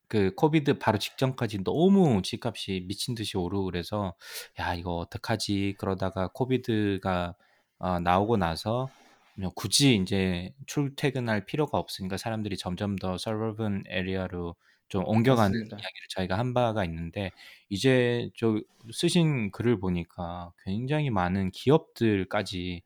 그 0.09 0.35
COVID 0.35 0.79
바로 0.79 0.99
직전까지 0.99 1.65
너무 1.65 2.23
집값이 2.23 2.85
미친 2.89 3.15
듯이 3.15 3.37
오르고 3.39 3.65
그래서 3.67 4.15
야 4.59 4.75
이거 4.75 4.97
어떡하지 4.97 5.77
그러다가 5.79 6.29
COVID가 6.35 7.37
어, 7.79 8.01
나오고 8.01 8.37
나서 8.37 8.93
그냥 9.35 9.53
굳이 9.55 9.97
이제 9.97 10.53
출퇴근할 10.67 11.47
필요가 11.47 11.79
없으니까 11.79 12.17
사람들이 12.17 12.57
점점 12.57 12.97
더 12.97 13.17
suburban 13.19 13.85
area로 13.89 14.57
좀 14.91 15.05
옮겨가는 15.07 15.53
맞습니다. 15.53 15.77
이야기를 15.79 16.09
저희가 16.11 16.39
한 16.39 16.55
바가 16.55 16.85
있는데 16.87 17.33
이제 17.71 18.31
저 18.37 18.61
쓰신 18.93 19.53
글을 19.53 19.81
보니까 19.81 20.53
굉장히 20.67 21.11
많은 21.11 21.53
기업들까지 21.53 22.83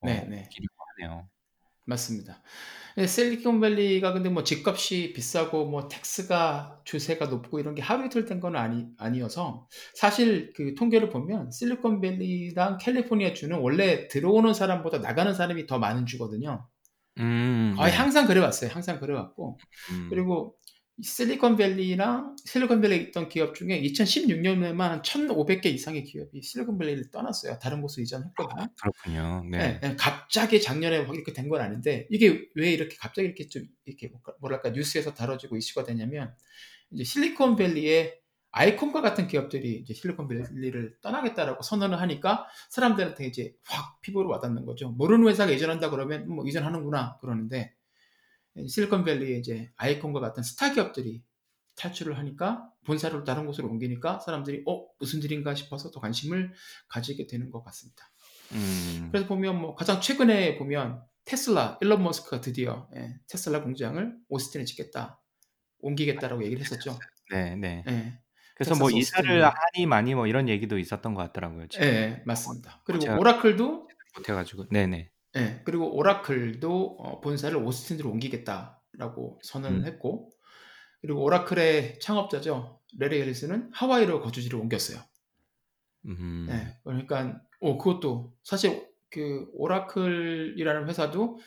어, 0.00 0.06
네, 0.06 0.24
네. 0.28 0.54
옮기려고 0.54 0.74
하네요. 1.02 1.30
맞습니다. 1.86 2.42
예, 2.98 3.06
실리콘밸리가 3.06 4.12
근데 4.12 4.28
뭐 4.30 4.44
집값이 4.44 5.12
비싸고 5.14 5.66
뭐 5.70 5.88
텍스가 5.88 6.82
주세가 6.84 7.26
높고 7.26 7.60
이런 7.60 7.74
게 7.74 7.82
하루 7.82 8.06
이틀 8.06 8.24
된 8.26 8.40
건 8.40 8.56
아니 8.56 8.86
아니어서 8.98 9.68
사실 9.94 10.52
그 10.54 10.74
통계를 10.74 11.08
보면 11.10 11.50
실리콘밸리랑 11.50 12.78
캘리포니아 12.78 13.32
주는 13.34 13.58
원래 13.60 14.08
들어오는 14.08 14.52
사람보다 14.54 14.98
나가는 14.98 15.32
사람이 15.34 15.66
더 15.66 15.78
많은 15.78 16.06
주거든요. 16.06 16.68
음, 17.18 17.74
네. 17.76 17.90
항상 17.90 18.26
그래왔어요. 18.26 18.70
항상 18.70 19.00
그래왔고 19.00 19.58
음, 19.90 20.08
그리고 20.10 20.56
실리콘밸리랑 21.02 22.36
실리콘밸리에 22.44 22.98
있던 22.98 23.28
기업 23.28 23.54
중에 23.54 23.80
2016년에만 23.82 24.78
한 24.88 25.02
1,500개 25.02 25.66
이상의 25.66 26.04
기업이 26.04 26.42
실리콘밸리를 26.42 27.10
떠났어요. 27.10 27.58
다른 27.60 27.80
곳으로 27.82 28.02
이전했거든요. 28.02 28.68
그렇군요. 28.80 29.44
네. 29.50 29.58
네, 29.58 29.80
네, 29.80 29.96
갑자기 29.96 30.60
작년에 30.60 31.02
막 31.02 31.14
이렇게 31.14 31.32
된 31.32 31.48
건 31.48 31.60
아닌데 31.62 32.06
이게 32.10 32.46
왜 32.56 32.72
이렇게 32.72 32.96
갑자기 32.98 33.26
이렇게 33.26 33.48
좀 33.48 33.62
이렇게 33.86 34.08
뭐랄까- 34.08 34.34
뭐랄까 34.40 34.70
뉴스에서 34.70 35.14
다뤄지고 35.14 35.56
이슈가 35.56 35.84
되냐면 35.84 36.34
이제 36.90 37.04
실리콘밸리의 37.04 38.18
아이콘과 38.50 39.00
같은 39.02 39.28
기업들이 39.28 39.76
이제 39.76 39.94
실리콘밸리를 39.94 40.96
떠나겠다라고 41.02 41.62
선언을 41.62 42.00
하니까 42.00 42.46
사람들한테 42.70 43.26
이제 43.26 43.54
확 43.64 44.00
피부로 44.02 44.28
와닿는 44.30 44.64
거죠. 44.66 44.90
모르는 44.90 45.28
회사가 45.28 45.52
이전한다 45.52 45.90
그러면 45.90 46.28
뭐 46.28 46.46
이전하는구나 46.46 47.18
그러는데 47.20 47.74
실리콘밸리의 48.66 49.38
이제 49.38 49.70
아이콘과 49.76 50.20
같은 50.20 50.42
스타 50.42 50.72
기업들이 50.72 51.22
탈출을 51.76 52.18
하니까 52.18 52.70
본사를 52.84 53.22
다른 53.24 53.46
곳으로 53.46 53.68
옮기니까 53.68 54.18
사람들이 54.20 54.64
어 54.66 54.86
무슨 54.98 55.22
일인가 55.22 55.54
싶어서 55.54 55.90
더 55.90 56.00
관심을 56.00 56.52
가지게 56.88 57.26
되는 57.26 57.50
것 57.50 57.62
같습니다. 57.64 58.10
음, 58.52 59.08
그래서 59.12 59.28
보면 59.28 59.60
뭐 59.60 59.74
가장 59.74 60.00
최근에 60.00 60.58
보면 60.58 61.02
테슬라 61.24 61.78
일론 61.80 62.02
머스크가 62.02 62.40
드디어 62.40 62.88
예, 62.96 63.14
테슬라 63.28 63.62
공장을 63.62 64.16
오스틴에 64.28 64.64
짓겠다 64.64 65.20
옮기겠다라고 65.80 66.42
얘기를 66.44 66.62
했었죠. 66.62 66.98
네, 67.30 67.54
네. 67.54 67.84
예, 67.88 68.18
그래서 68.56 68.74
뭐 68.74 68.90
이사를. 68.90 69.44
하니 69.44 69.86
많이 69.86 70.14
뭐 70.14 70.26
이런 70.26 70.48
얘기도 70.48 70.78
있었던 70.78 71.14
것 71.14 71.22
같더라고요. 71.22 71.64
예, 71.64 71.68
지금 71.68 71.86
예, 71.86 72.22
맞습니다. 72.26 72.82
그리고 72.84 73.18
오라클도 73.18 73.88
못해가지고, 74.16 74.66
네 74.70 74.86
네. 74.86 75.10
예, 75.38 75.62
그리고 75.64 75.94
오라클도 75.96 76.96
어, 76.98 77.20
본사를 77.20 77.56
오스틴으로 77.56 78.10
옮기겠다라고 78.10 79.40
선언을 79.42 79.80
음. 79.80 79.86
했고 79.86 80.30
그리고 81.00 81.22
오라클의 81.22 82.00
창업자죠 82.00 82.80
레리 82.98 83.20
앨리스는 83.20 83.70
하와이로 83.72 84.20
거주지를 84.20 84.58
옮겼어요. 84.58 84.98
음, 86.06 86.46
네, 86.48 86.78
그러니까 86.84 87.40
오 87.60 87.78
그것도 87.78 88.34
사실 88.42 88.88
그 89.10 89.48
오라클이라는 89.52 90.88
회사도 90.88 91.38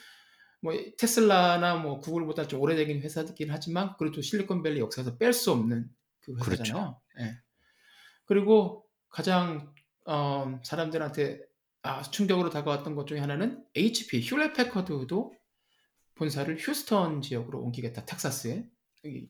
뭐 0.61 0.73
테슬라나 0.97 1.75
뭐 1.77 1.99
구글보다 1.99 2.47
좀 2.47 2.61
오래되긴 2.61 3.01
회사이긴 3.01 3.49
하지만 3.49 3.95
그래도 3.97 4.21
실리콘밸리 4.21 4.79
역사에서 4.79 5.17
뺄 5.17 5.33
수 5.33 5.51
없는 5.51 5.89
그 6.21 6.35
회사잖아요. 6.37 6.99
예. 7.19 7.37
그리고 8.25 8.85
가장 9.09 9.73
어, 10.05 10.59
사람들한테 10.63 11.41
아, 11.83 12.01
충격으로 12.03 12.49
다가왔던 12.49 12.95
것 12.95 13.07
중에 13.07 13.19
하나는 13.19 13.63
HP 13.75 14.21
휴렛 14.21 14.53
패커드도 14.53 15.33
본사를 16.15 16.55
휴스턴 16.59 17.21
지역으로 17.21 17.61
옮기겠다 17.61 18.05
텍사스에 18.05 18.65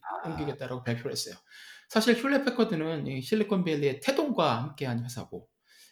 아. 0.01 0.29
옮기겠다라고 0.29 0.83
발표를 0.83 1.11
했어요. 1.11 1.35
사실 1.87 2.15
휴렛 2.15 2.45
패커드는 2.45 3.07
이 3.07 3.21
실리콘밸리의 3.21 4.01
태동과 4.01 4.63
함께한 4.63 5.03
회사고 5.03 5.47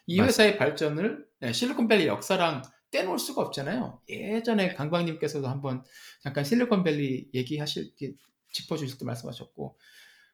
이 0.06 0.18
맞습니다. 0.18 0.26
회사의 0.26 0.58
발전을 0.58 1.26
네, 1.40 1.54
실리콘밸리 1.54 2.08
역사랑 2.08 2.64
떼놓을 2.92 3.20
수가 3.20 3.42
없잖아요. 3.44 4.02
예전에 4.10 4.74
강광님께서도 4.74 5.48
한번 5.48 5.84
잠깐 6.22 6.44
실리콘밸리 6.44 7.30
얘기하실 7.34 7.96
때 7.96 8.14
짚어주실 8.52 8.98
때 8.98 9.06
말씀하셨고 9.06 9.78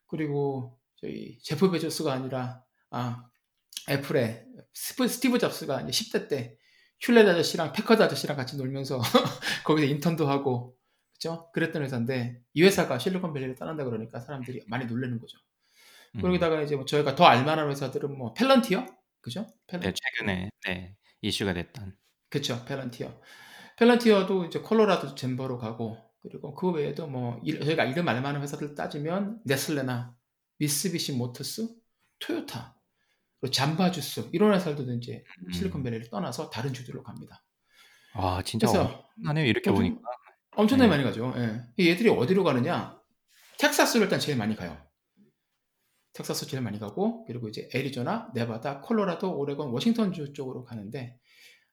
그리고 0.07 0.79
저희 0.95 1.37
제프 1.39 1.69
베조스가 1.71 2.13
아니라 2.13 2.63
아 2.89 3.27
애플의 3.89 4.45
스티브 4.73 5.37
잡스가 5.39 5.81
이제 5.81 5.91
10대 5.91 6.27
때 6.27 6.57
휴렛 6.99 7.27
아저씨랑 7.27 7.71
패커드 7.73 8.01
아저씨랑 8.01 8.37
같이 8.37 8.57
놀면서 8.57 8.99
거기서 9.65 9.87
인턴도 9.87 10.27
하고 10.27 10.77
그죠? 11.13 11.49
그랬던 11.53 11.83
회사인데 11.83 12.41
이 12.53 12.63
회사가 12.63 12.97
실리콘밸리를 12.99 13.55
떠난다 13.55 13.83
그러니까 13.83 14.19
사람들이 14.19 14.63
많이 14.67 14.85
놀라는 14.85 15.19
거죠. 15.19 15.37
음. 16.15 16.21
그러다가 16.21 16.61
이제 16.61 16.75
뭐 16.75 16.85
저희가 16.85 17.15
더 17.15 17.25
알만한 17.25 17.69
회사들은 17.69 18.17
뭐 18.17 18.33
팔란티어 18.33 18.85
그죠? 19.21 19.47
펠런, 19.67 19.81
네, 19.83 19.93
최근에 19.93 20.49
네, 20.67 20.95
이슈가 21.21 21.53
됐던. 21.53 21.95
그쵸 22.29 22.63
팔란티어. 22.65 23.21
펠런티어도 23.77 24.45
이제 24.45 24.59
콜로라도 24.59 25.15
젠버로 25.15 25.57
가고 25.57 25.97
그리고 26.21 26.53
그 26.55 26.71
외에도 26.71 27.07
뭐 27.07 27.39
일- 27.43 27.59
저희가 27.61 27.85
이름 27.85 28.07
알만한 28.07 28.41
회사들 28.41 28.73
따지면 28.75 29.41
네슬레나 29.45 30.15
미쓰비시 30.57 31.13
모터스, 31.13 31.67
토요타, 32.19 32.74
잠바 33.51 33.91
주스 33.91 34.27
이런 34.31 34.53
회사들도 34.53 34.93
이제 34.93 35.23
음. 35.47 35.51
실리콘밸리를 35.51 36.09
떠나서 36.09 36.49
다른 36.49 36.73
주들로 36.73 37.03
갑니다. 37.03 37.43
와, 38.15 38.41
진짜 38.43 38.67
그래서 38.67 39.05
엄청나네요. 39.17 39.45
이렇게 39.45 39.69
엄청- 39.69 39.85
보니까. 39.87 40.09
엄청나게 40.57 40.87
네. 40.89 40.95
많이 40.95 41.03
가죠. 41.03 41.33
예. 41.37 41.89
얘들이 41.91 42.09
어디로 42.09 42.43
가느냐? 42.43 42.97
텍사스를 43.59 44.05
일단 44.05 44.19
제일 44.19 44.37
많이 44.37 44.55
가요. 44.55 44.81
텍사스 46.13 46.47
제일 46.47 46.63
많이 46.63 46.79
가고 46.79 47.25
그리고 47.25 47.49
이제 47.49 47.67
애리조나, 47.73 48.31
네바다, 48.33 48.79
콜로라도, 48.81 49.37
오레곤, 49.37 49.69
워싱턴주 49.71 50.31
쪽으로 50.33 50.63
가는데 50.63 51.19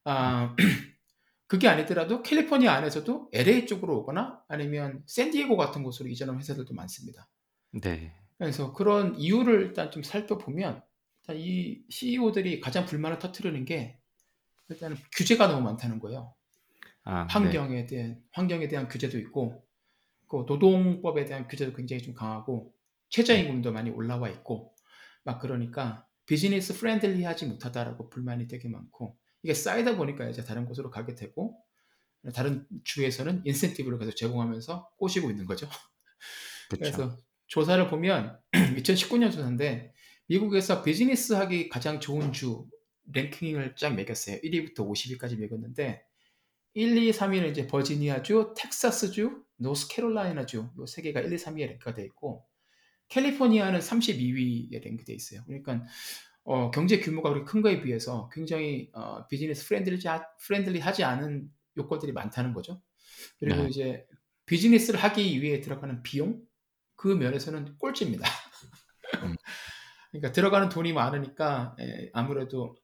아 0.04 0.56
그게 1.46 1.68
아니더라도 1.68 2.22
캘리포니아 2.22 2.72
안에서도 2.72 3.28
LA 3.32 3.66
쪽으로 3.66 3.98
오거나 4.00 4.42
아니면 4.48 5.02
샌디에고 5.06 5.56
같은 5.56 5.82
곳으로 5.84 6.08
이전하는 6.08 6.40
회사들도 6.40 6.74
많습니다. 6.74 7.28
네. 7.72 8.12
그래서 8.38 8.72
그런 8.72 9.14
이유를 9.16 9.62
일단 9.62 9.90
좀 9.92 10.02
살펴보면 10.02 10.82
이 11.30 11.82
CEO들이 11.88 12.60
가장 12.60 12.84
불만을 12.84 13.18
터뜨리는 13.18 13.64
게 13.64 13.98
일단 14.68 14.96
규제가 15.16 15.46
너무 15.46 15.62
많다는 15.62 15.98
거예요. 16.00 16.34
아, 17.04 17.26
네. 17.26 17.32
환경에 17.32 17.86
대한 17.86 18.22
환경에 18.32 18.68
대한 18.68 18.88
규제도 18.88 19.18
있고 19.18 19.64
그 20.28 20.44
노동법에 20.46 21.24
대한 21.24 21.46
규제도 21.46 21.72
굉장히 21.74 22.02
좀 22.02 22.14
강하고 22.14 22.74
최저임금도 23.10 23.72
많이 23.72 23.90
올라와 23.90 24.28
있고 24.30 24.74
막 25.24 25.38
그러니까 25.40 26.06
business 26.26 26.76
friendly하지 26.78 27.46
못하다라고 27.46 28.08
불만이 28.08 28.48
되게 28.48 28.68
많고 28.68 29.18
이게 29.42 29.54
쌓이다 29.54 29.96
보니까 29.96 30.28
이제 30.28 30.42
다른 30.44 30.64
곳으로 30.64 30.90
가게 30.90 31.14
되고 31.14 31.58
다른 32.34 32.66
주에서는 32.84 33.42
인센티브를 33.44 33.98
계속 33.98 34.16
제공하면서 34.16 34.90
꼬시고 34.96 35.30
있는 35.30 35.46
거죠. 35.46 35.68
그렇죠. 36.70 36.96
그래서 36.96 37.16
조사를 37.48 37.88
보면 37.88 38.40
2019년 38.52 39.32
조사인데 39.32 39.92
미국에서 40.26 40.82
비즈니스 40.82 41.32
하기 41.32 41.68
가장 41.68 42.00
좋은 42.00 42.32
주 42.32 42.66
랭킹을 43.12 43.76
쫙 43.76 43.94
매겼어요. 43.94 44.38
1위부터 44.38 44.78
50위까지 44.78 45.38
매겼는데 45.38 46.04
1, 46.74 46.96
2, 46.96 47.10
3위는 47.10 47.50
이제 47.50 47.66
버지니아주, 47.66 48.54
텍사스주, 48.56 49.44
노스캐롤라이나주 49.56 50.70
요 50.78 50.90
세 50.90 51.02
개가 51.02 51.20
1, 51.20 51.32
2, 51.32 51.36
3위에 51.36 51.66
랭크가 51.66 51.94
돼 51.94 52.04
있고 52.04 52.46
캘리포니아는 53.08 53.78
32위에 53.80 54.82
랭크돼 54.82 55.12
있어요. 55.12 55.42
그러니까 55.44 55.84
어, 56.44 56.70
경제 56.70 56.98
규모가 56.98 57.30
그렇게 57.30 57.50
큰 57.50 57.62
거에 57.62 57.82
비해서 57.82 58.28
굉장히 58.32 58.90
어, 58.94 59.26
business 59.28 59.66
friendly 59.68 59.98
friendly하지 60.40 61.04
않은 61.04 61.50
요건들이 61.76 62.12
많다는 62.12 62.54
거죠. 62.54 62.82
그리고 63.38 63.62
네. 63.62 63.68
이제 63.68 64.06
비즈니스를 64.46 64.98
하기 65.00 65.42
위해 65.42 65.60
들어가는 65.60 66.02
비용 66.02 66.42
그 66.96 67.08
면에서는 67.08 67.76
꼴찌입니다. 67.78 68.26
음. 69.22 69.36
그러니까 70.12 70.32
들어가는 70.32 70.68
돈이 70.68 70.92
많으니까 70.92 71.74
에, 71.80 72.10
아무래도 72.12 72.76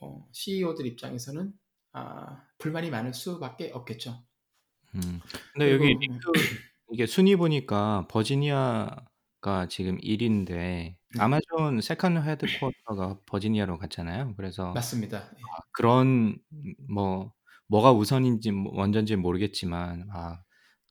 어, 0.00 0.26
CEO들 0.32 0.86
입장에서는 0.86 1.52
아, 1.92 2.42
불만이 2.58 2.90
많을 2.90 3.12
수밖에 3.12 3.70
없겠죠. 3.74 4.22
음. 4.94 5.20
근데 5.52 5.72
여기 5.72 5.94
그리고- 5.94 6.00
링크 6.00 6.32
이게 6.92 7.04
순위 7.06 7.36
보니까 7.36 8.06
버지니아가 8.08 9.66
지금 9.68 9.98
1위인데 9.98 10.48
네. 10.48 10.96
아마존 11.18 11.80
second 11.80 12.22
headquarter가 12.22 13.20
버지니아로 13.26 13.78
갔잖아요. 13.78 14.34
그래서 14.36 14.72
맞습니다. 14.72 15.30
그런 15.72 16.38
뭐 16.88 17.32
뭐가 17.66 17.92
우선인지 17.92 18.52
뭐 18.52 18.72
먼저인지 18.74 19.16
모르겠지만 19.16 20.08
아 20.12 20.42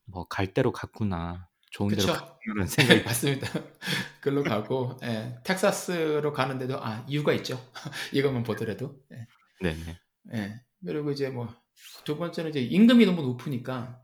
뭐 0.10 0.26
갈 0.30 0.54
대로 0.54 0.72
갔구나. 0.72 1.50
좋은 1.78 1.90
데로. 1.90 2.14
갔구나라는 2.14 2.68
생각이 2.68 3.04
맞습니다. 3.04 3.48
글로 4.22 4.44
가고 4.44 4.98
예, 5.04 5.36
텍사스로 5.44 6.34
가는데도 6.34 6.84
아 6.84 7.06
이유가 7.08 7.34
있죠. 7.34 7.60
이것만 8.14 8.44
보더라도. 8.44 9.00
예. 9.12 9.28
네네. 9.62 10.00
예. 10.34 10.62
그리고 10.86 11.12
이제 11.12 11.30
뭐 11.30 11.68
두 12.04 12.18
번째는 12.18 12.50
이제 12.52 12.62
임금이 12.62 13.06
너무 13.06 13.22
높으니까 13.22 14.02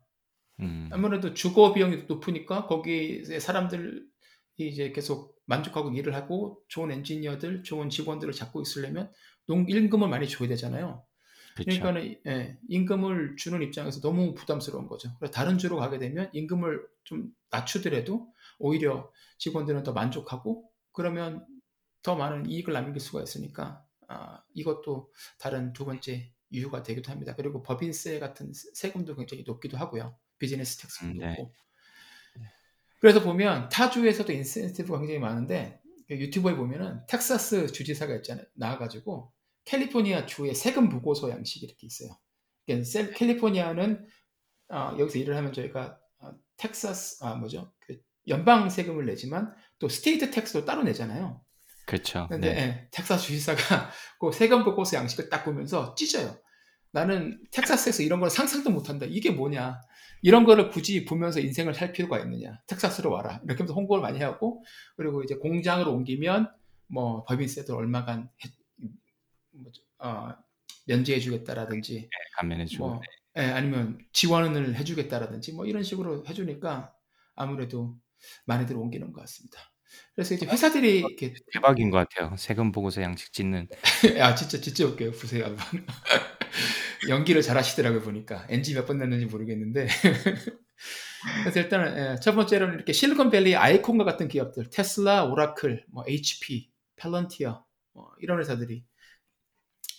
음. 0.59 0.89
아무래도 0.91 1.33
주거 1.33 1.73
비용이 1.73 2.03
높으니까 2.07 2.67
거기 2.67 3.21
이제 3.21 3.39
사람들이 3.39 4.01
이제 4.57 4.91
계속 4.91 5.35
만족하고 5.45 5.91
일을 5.91 6.15
하고 6.15 6.61
좋은 6.69 6.91
엔지니어들, 6.91 7.63
좋은 7.63 7.89
직원들을 7.89 8.33
잡고 8.33 8.61
있으려면 8.61 9.11
농 9.47 9.65
임금을 9.67 10.07
많이 10.07 10.27
줘야 10.27 10.47
되잖아요. 10.47 11.03
그렇죠. 11.55 11.79
그러니까는 11.81 12.19
예, 12.27 12.57
임금을 12.67 13.35
주는 13.37 13.61
입장에서 13.61 14.01
너무 14.01 14.33
부담스러운 14.33 14.87
거죠. 14.87 15.09
그래서 15.19 15.31
다른 15.31 15.57
주로 15.57 15.77
가게 15.77 15.99
되면 15.99 16.29
임금을 16.33 16.85
좀 17.03 17.33
낮추더라도 17.49 18.33
오히려 18.59 19.11
직원들은 19.37 19.83
더 19.83 19.93
만족하고 19.93 20.69
그러면 20.91 21.45
더 22.01 22.15
많은 22.15 22.49
이익을 22.49 22.73
남길 22.73 22.99
수가 22.99 23.21
있으니까 23.23 23.85
아, 24.07 24.41
이것도 24.53 25.11
다른 25.39 25.73
두 25.73 25.85
번째 25.85 26.31
이유가 26.49 26.83
되기도 26.83 27.11
합니다. 27.11 27.35
그리고 27.35 27.63
법인세 27.63 28.19
같은 28.19 28.53
세- 28.53 28.69
세금도 28.73 29.15
굉장히 29.15 29.43
높기도 29.45 29.77
하고요. 29.77 30.15
business 30.37 30.77
tax도 30.77 31.05
음, 31.07 31.17
네. 31.17 31.29
높고. 31.29 31.51
그래서 32.99 33.21
보면 33.21 33.69
타 33.69 33.89
주에서도 33.89 34.31
인센티브가 34.31 34.99
굉장히 34.99 35.19
많은데 35.19 35.81
그 36.07 36.15
유튜브에 36.15 36.55
보면은 36.55 37.01
텍사스 37.07 37.67
주지사가 37.71 38.15
있잖아요. 38.17 38.45
나와가지고 38.53 39.31
캘리포니아 39.65 40.25
주의 40.25 40.53
세금 40.53 40.89
보고서 40.89 41.29
양식이 41.29 41.65
이렇게 41.65 41.87
있어요. 41.87 42.17
그러니까 42.65 42.85
셀- 42.89 43.13
캘리포니아는 43.13 44.05
어, 44.69 44.95
여기서 44.99 45.19
일을 45.19 45.35
하면 45.37 45.53
저희가 45.53 45.97
어, 46.19 46.31
텍사스 46.57 47.23
아 47.23 47.35
뭐죠? 47.35 47.71
그 47.79 47.97
연방 48.27 48.69
세금을 48.69 49.05
내지만 49.05 49.53
또 49.79 49.89
state 49.89 50.31
tax도 50.31 50.65
따로 50.65 50.83
내잖아요. 50.83 51.41
그렇죠. 51.85 52.27
근데 52.29 52.53
네. 52.53 52.59
예, 52.61 52.87
텍사스 52.91 53.25
주지사가 53.27 53.59
그 54.19 54.31
세금 54.31 54.63
보고서 54.63 54.97
양식을 54.97 55.29
딱 55.29 55.43
보면서 55.43 55.95
찢어요. 55.95 56.37
나는 56.91 57.41
텍사스에서 57.51 58.03
이런 58.03 58.19
걸 58.19 58.29
상상도 58.29 58.69
못한다. 58.69 59.05
이게 59.09 59.31
뭐냐? 59.31 59.81
이런 60.21 60.45
거를 60.45 60.69
굳이 60.69 61.03
보면서 61.05 61.39
인생을 61.39 61.73
살 61.73 61.91
필요가 61.91 62.19
있느냐? 62.19 62.61
텍사스로 62.67 63.11
와라. 63.11 63.41
이렇게 63.43 63.57
하면서 63.57 63.73
홍보를 63.73 64.01
많이 64.01 64.19
하고 64.19 64.63
그리고 64.95 65.23
이제 65.23 65.35
공장을 65.35 65.85
옮기면 65.87 66.51
뭐 66.87 67.25
법인세도 67.25 67.75
얼마간 67.75 68.29
해- 68.45 68.49
뭐죠? 69.53 69.81
어, 69.99 70.33
면제해주겠다라든지 70.87 72.09
감면해주고. 72.37 72.87
뭐 72.87 73.01
예, 73.37 73.41
아니면 73.43 73.99
지원을 74.13 74.75
해주겠다라든지 74.75 75.53
뭐 75.53 75.65
이런 75.65 75.83
식으로 75.83 76.25
해주니까 76.27 76.93
아무래도 77.35 77.97
많이들 78.45 78.75
옮기는 78.77 79.11
것 79.11 79.21
같습니다. 79.21 79.59
그래서 80.15 80.33
이제 80.35 80.45
회사들이 80.45 80.99
이렇게 80.99 81.33
대박인 81.53 81.89
것 81.91 81.97
같아요. 82.09 82.35
세금 82.37 82.71
보고서 82.71 83.01
양식 83.01 83.31
짓는. 83.33 83.67
아 84.21 84.35
진짜 84.35 84.59
진짜 84.59 84.85
웃겨요 84.85 85.11
보세요 85.11 85.45
한번 85.45 85.65
연기를 87.09 87.41
잘하시더라고요 87.41 88.01
보니까 88.01 88.45
NG 88.49 88.73
몇 88.75 88.85
번 88.85 88.97
냈는지 88.99 89.25
모르겠는데 89.25 89.87
그래서 91.43 91.59
일단은 91.59 91.97
예, 92.13 92.19
첫 92.19 92.35
번째로는 92.35 92.75
이렇게 92.75 92.93
실리콘밸리 92.93 93.55
아이콘과 93.55 94.03
같은 94.03 94.27
기업들 94.27 94.69
테슬라, 94.69 95.25
오라클, 95.25 95.85
뭐 95.89 96.03
HP, 96.07 96.69
펠런티어 96.97 97.65
뭐 97.93 98.11
이런 98.19 98.39
회사들이 98.39 98.83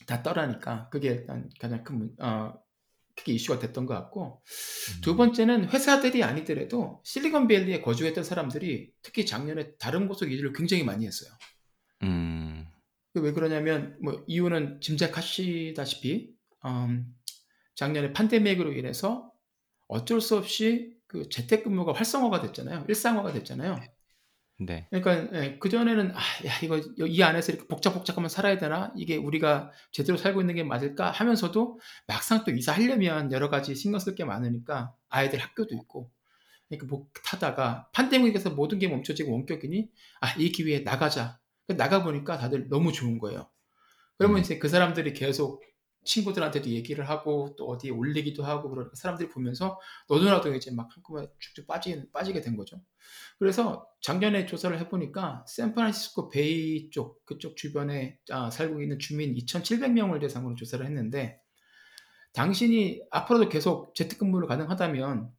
다 0.06 0.22
떠라니까 0.22 0.88
그게 0.90 1.08
일단 1.08 1.50
가장 1.60 1.84
큰 1.84 1.98
문, 1.98 2.16
어, 2.20 2.52
크게 3.16 3.32
이슈가 3.32 3.58
됐던 3.60 3.86
것 3.86 3.94
같고 3.94 4.42
두 5.02 5.16
번째는 5.16 5.68
회사들이 5.68 6.24
아니더라도 6.24 7.00
실리콘밸리에 7.04 7.80
거주했던 7.80 8.24
사람들이 8.24 8.92
특히 9.02 9.24
작년에 9.24 9.76
다른 9.76 10.08
곳으로 10.08 10.30
이주를 10.30 10.52
굉장히 10.52 10.82
많이 10.84 11.06
했어요. 11.06 11.30
음. 12.02 12.66
왜 13.14 13.32
그러냐면 13.32 13.96
뭐 14.02 14.24
이유는 14.26 14.80
짐작하시다시피 14.80 16.34
음, 16.66 17.14
작년에 17.76 18.12
팬데믹으로 18.12 18.72
인해서 18.72 19.30
어쩔 19.86 20.20
수 20.20 20.36
없이 20.36 20.94
그 21.06 21.28
재택근무가 21.28 21.92
활성화가 21.92 22.40
됐잖아요. 22.42 22.86
일상화가 22.88 23.32
됐잖아요. 23.32 23.76
네. 24.60 24.86
그러니까 24.90 25.58
그 25.58 25.68
전에는 25.68 26.12
아, 26.12 26.18
야 26.46 26.52
이거 26.62 26.78
이 26.78 27.22
안에서 27.22 27.52
이렇게 27.52 27.66
복잡복잡하면 27.66 28.28
살아야 28.28 28.56
되나? 28.58 28.92
이게 28.96 29.16
우리가 29.16 29.72
제대로 29.90 30.16
살고 30.16 30.40
있는 30.40 30.54
게 30.54 30.62
맞을까? 30.62 31.10
하면서도 31.10 31.80
막상 32.06 32.44
또 32.44 32.52
이사하려면 32.52 33.32
여러 33.32 33.50
가지 33.50 33.74
신경 33.74 33.98
쓸 33.98 34.14
게 34.14 34.24
많으니까 34.24 34.94
아이들 35.08 35.40
학교도 35.40 35.74
있고 35.74 36.10
그러니까 36.68 36.86
뭐 36.88 37.06
타다가 37.24 37.88
판데믹에서 37.92 38.50
모든 38.50 38.78
게 38.78 38.88
멈춰지고 38.88 39.32
원격이니 39.32 39.88
아 40.20 40.34
이 40.38 40.50
기회에 40.52 40.80
나가자. 40.80 41.38
나가 41.66 42.02
보니까 42.04 42.38
다들 42.38 42.68
너무 42.68 42.92
좋은 42.92 43.18
거예요. 43.18 43.48
그러면 44.18 44.38
음. 44.38 44.40
이제 44.42 44.58
그 44.58 44.68
사람들이 44.68 45.12
계속 45.14 45.62
친구들한테도 46.04 46.70
얘기를 46.70 47.08
하고 47.08 47.54
또 47.56 47.68
어디에 47.68 47.90
올리기도 47.90 48.44
하고 48.44 48.70
그러니까 48.70 48.94
사람들이 48.96 49.28
보면서 49.28 49.80
너도 50.08 50.24
나도 50.24 50.54
이제 50.54 50.70
막 50.70 50.88
한꺼번에 50.94 51.28
쭉쭉 51.38 51.66
빠지, 51.66 52.04
빠지게 52.12 52.40
된 52.40 52.56
거죠. 52.56 52.80
그래서 53.38 53.86
작년에 54.00 54.46
조사를 54.46 54.78
해보니까 54.80 55.44
샌프란시스코 55.48 56.28
베이 56.28 56.90
쪽 56.90 57.24
그쪽 57.24 57.56
주변에 57.56 58.18
아, 58.30 58.50
살고 58.50 58.82
있는 58.82 58.98
주민 58.98 59.34
2,700명을 59.34 60.20
대상으로 60.20 60.54
조사를 60.54 60.84
했는데 60.84 61.40
당신이 62.32 63.02
앞으로도 63.10 63.48
계속 63.48 63.94
재택근무를 63.94 64.48
가능하다면 64.48 65.30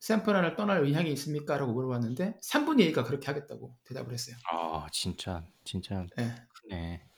샌프란을 0.00 0.56
떠날 0.56 0.84
의향이 0.84 1.12
있습니까? 1.12 1.56
라고 1.56 1.72
물어봤는데 1.72 2.38
3분의 2.42 2.92
1가 2.92 3.04
그렇게 3.04 3.26
하겠다고 3.26 3.76
대답을 3.84 4.12
했어요. 4.12 4.36
아 4.50 4.86
진짜 4.90 5.46
진짜 5.64 6.04
네. 6.16 6.34
크네. 6.54 7.11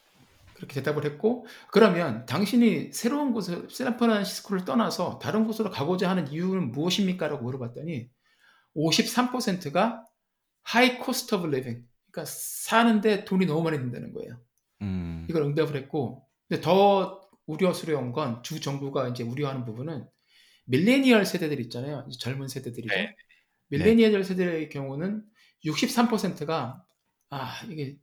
그렇게 0.55 0.75
대답을 0.75 1.05
했고 1.05 1.47
그러면 1.73 2.27
당신이 2.27 2.93
새로운 2.93 3.33
곳을 3.33 3.69
샌프란시스코를 3.71 4.65
떠나서 4.65 5.19
다른 5.19 5.47
곳으로 5.47 5.71
가고자 5.71 6.09
하는 6.11 6.29
이유는 6.31 6.71
무엇입니까? 6.73 7.29
라고 7.29 7.43
물어봤더니 7.45 8.09
53%가 8.77 10.05
high 10.63 10.99
cost 10.99 11.35
of 11.35 11.47
living 11.49 11.85
그러니까 12.11 12.25
사는데 12.27 13.25
돈이 13.25 13.47
너무 13.47 13.63
많이 13.63 13.79
든다는 13.79 14.13
거예요. 14.13 14.41
음. 14.83 15.27
이걸 15.29 15.43
응답을 15.43 15.77
했고 15.77 16.27
근데 16.49 16.61
더 16.63 17.21
우려스러운 17.47 18.13
건 18.13 18.43
주 18.43 18.61
정부가 18.61 19.09
이제 19.09 19.23
우려하는 19.23 19.65
부분은 19.65 20.07
밀레니얼 20.67 21.27
세대들 21.27 21.61
있잖아요. 21.63 22.07
젊은 22.19 22.49
세대들이죠. 22.49 22.95
네. 22.95 23.15
밀레니얼 23.69 24.25
세대의 24.25 24.69
경우는 24.71 25.23
63%가 25.67 26.83
아 27.31 27.55
이게 27.69 27.97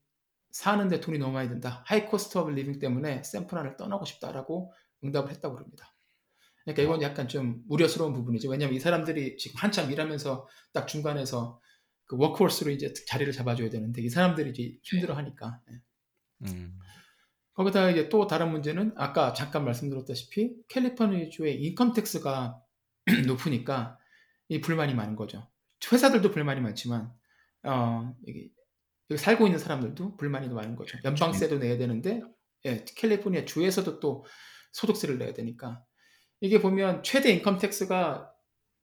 사는데 0.51 0.99
돈이 0.99 1.17
너무 1.17 1.33
많이 1.33 1.49
든다. 1.49 1.83
high 1.85 2.05
cost 2.05 2.37
of 2.37 2.51
living 2.51 2.79
때문에 2.79 3.23
샌프란을 3.23 3.77
떠나고 3.77 4.05
싶다라고 4.05 4.73
응답을 5.03 5.31
했다고 5.31 5.55
그럽니다. 5.55 5.95
그러니까 6.63 6.83
이건 6.83 7.01
약간 7.01 7.27
좀 7.27 7.63
우려스러운 7.69 8.13
부분이죠. 8.13 8.49
왜냐하면 8.49 8.75
이 8.75 8.79
사람들이 8.79 9.37
지금 9.37 9.57
한참 9.57 9.91
일하면서 9.91 10.47
딱 10.73 10.87
중간에서 10.87 11.59
그 12.05 12.17
워크홀스로 12.17 12.71
이제 12.71 12.93
자리를 13.07 13.31
잡아줘야 13.33 13.69
되는데 13.69 14.01
이 14.01 14.09
사람들이 14.09 14.51
이제 14.51 14.77
힘들어하니까. 14.83 15.59
예. 15.71 15.81
음. 16.47 16.77
거기다 17.53 17.89
이제 17.89 18.09
또 18.09 18.27
다른 18.27 18.51
문제는 18.51 18.93
아까 18.95 19.33
잠깐 19.33 19.65
말씀드렸다시피 19.65 20.55
캘리포니아주의 20.67 21.61
인컴 21.63 21.93
텍스가 21.93 22.61
높으니까 23.27 23.97
이 24.47 24.61
불만이 24.61 24.93
많은 24.93 25.15
거죠. 25.15 25.47
회사들도 25.91 26.31
불만이 26.31 26.61
많지만 26.61 27.11
어 27.63 28.15
이게 28.25 28.49
여기 29.11 29.21
살고 29.21 29.45
있는 29.45 29.59
사람들도 29.59 30.17
불만이 30.17 30.47
많은 30.49 30.75
거죠. 30.75 30.97
연방세도 31.03 31.59
내야 31.59 31.77
되는데 31.77 32.21
예, 32.65 32.85
캘리포니아 32.95 33.45
주에서도 33.45 33.99
또 33.99 34.25
소득세를 34.71 35.17
내야 35.17 35.33
되니까 35.33 35.83
이게 36.39 36.61
보면 36.61 37.03
최대 37.03 37.29
인컴 37.31 37.59
텍스가 37.59 38.31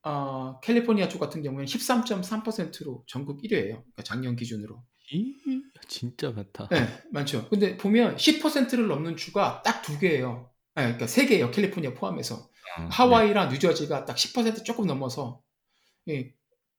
어, 0.03 0.61
캘리포니아 0.61 1.09
주 1.09 1.19
같은 1.19 1.43
경우에는 1.43 1.65
13.3%로 1.65 3.05
전국 3.09 3.43
1위예요. 3.43 3.69
그러니까 3.83 4.03
작년 4.05 4.37
기준으로. 4.37 4.83
이 5.11 5.35
진짜 5.89 6.31
많다. 6.31 6.69
네, 6.69 6.87
많죠. 7.11 7.49
근데 7.49 7.77
보면 7.77 8.17
10%를 8.17 8.87
넘는 8.87 9.17
주가 9.17 9.63
딱 9.63 9.83
두 9.83 9.99
개예요. 9.99 10.51
네, 10.75 10.83
그러니까 10.83 11.07
세 11.07 11.27
개예요. 11.27 11.51
캘리포니아 11.51 11.95
포함해서. 11.95 12.49
음, 12.79 12.89
하와이랑 12.91 13.49
뉴저지가 13.49 14.05
딱 14.05 14.17
10% 14.17 14.65
조금 14.65 14.87
넘어서 14.87 15.43
예, 16.09 16.35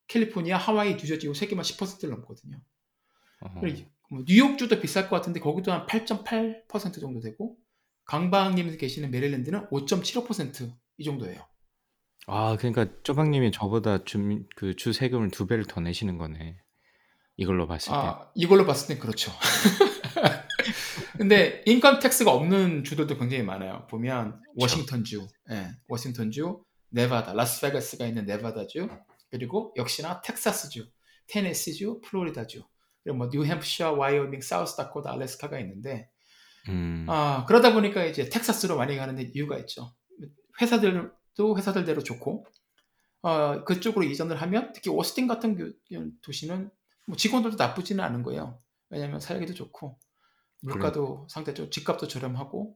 캘리포니아, 0.08 0.58
하와이, 0.58 0.96
뉴저지 0.96 1.32
세 1.34 1.48
개만 1.48 1.64
10%를 1.64 2.10
넘거든요. 2.12 2.60
네. 3.42 3.50
어. 3.50 3.60
그리고 3.62 3.90
뭐 4.10 4.24
뉴욕주도 4.28 4.80
비쌀 4.80 5.10
것 5.10 5.16
같은데 5.18 5.40
거기도 5.40 5.72
한 5.72 5.86
8.8% 5.86 7.00
정도 7.00 7.20
되고 7.20 7.56
강박님 8.06 8.76
계시는 8.78 9.12
메릴랜드는 9.12 9.68
5.75%이 9.70 11.04
정도예요. 11.04 11.46
아 12.28 12.58
그러니까 12.58 12.88
쪼박님이 13.04 13.52
저보다 13.52 14.04
주 14.04 14.20
그 14.56 14.76
주 14.76 14.94
세금을 14.94 15.30
두 15.32 15.48
배를 15.48 15.66
더 15.66 15.80
내시는 15.82 16.18
거네. 16.18 16.58
이걸로 17.38 17.68
봤을 17.68 17.92
때. 17.92 17.96
아, 17.98 18.30
이걸로 18.36 18.66
봤을 18.66 18.88
땐 18.90 19.00
그렇죠. 19.00 19.32
근데 21.18 21.64
income 21.66 22.00
tax가 22.00 22.32
없는 22.32 22.84
주들도 22.84 23.18
굉장히 23.18 23.44
많아요. 23.44 23.88
보면 23.90 24.42
워싱턴주, 24.56 25.28
예, 25.52 25.68
워싱턴주, 25.88 26.64
네바다, 26.90 27.34
라스베가스가 27.34 28.06
있는 28.08 28.26
네바다주, 28.26 28.90
그리고 29.32 29.74
역시나 29.78 30.22
텍사스주, 30.22 30.90
테네시주, 31.28 32.02
플로리다주, 32.04 32.64
뭐 33.06 33.30
뉴햄프셔, 33.32 33.94
와이오밍, 33.94 34.42
사우스다코타, 34.42 35.12
알래스카가 35.14 35.60
있는데 35.60 36.10
음. 36.68 37.06
아, 37.10 37.46
그러다 37.48 37.74
보니까 37.74 38.04
이제 38.06 38.30
텍사스로 38.30 38.76
많이 38.78 38.96
가는데 38.98 39.32
이유가 39.34 39.58
있죠. 39.60 39.94
회사들도 40.62 41.58
회사들대로 41.58 42.04
좋고, 42.04 42.46
어, 43.22 43.64
그쪽으로 43.64 44.06
이전을 44.06 44.42
하면 44.42 44.72
특히 44.74 44.90
오스틴 44.92 45.28
같은 45.28 45.56
교- 45.58 45.72
도시는 46.22 46.70
뭐 47.08 47.16
직원들도 47.18 47.58
나쁘지는 47.58 48.04
않은 48.04 48.24
거예요. 48.24 48.62
왜냐하면 48.90 49.20
살기도 49.20 49.54
좋고, 49.54 49.98
물가도 50.62 51.28
상대적으로 51.30 51.70
집값도 51.70 52.08
저렴하고, 52.08 52.76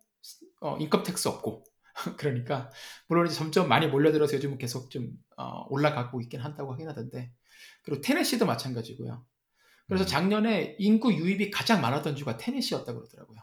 어, 0.61 0.77
income 0.77 1.03
tax 1.03 1.27
없고. 1.27 1.65
그러니까, 2.17 2.71
물론 3.07 3.27
이제 3.27 3.35
점점 3.35 3.67
많이 3.67 3.87
몰려들어서 3.87 4.35
요즘은 4.37 4.57
계속 4.57 4.89
좀 4.89 5.11
어, 5.37 5.65
올라가고 5.69 6.21
있긴 6.21 6.39
한다고 6.39 6.71
하긴 6.73 6.87
하던데, 6.87 7.31
그리고 7.83 8.01
테네시도 8.01 8.45
마찬가지고요. 8.45 9.23
그래서 9.87 10.03
음. 10.03 10.07
작년에 10.07 10.75
인구 10.79 11.13
유입이 11.13 11.51
가장 11.51 11.81
많았던 11.81 12.15
주가 12.15 12.37
테네시였다고 12.37 12.99
그러더라고요. 12.99 13.39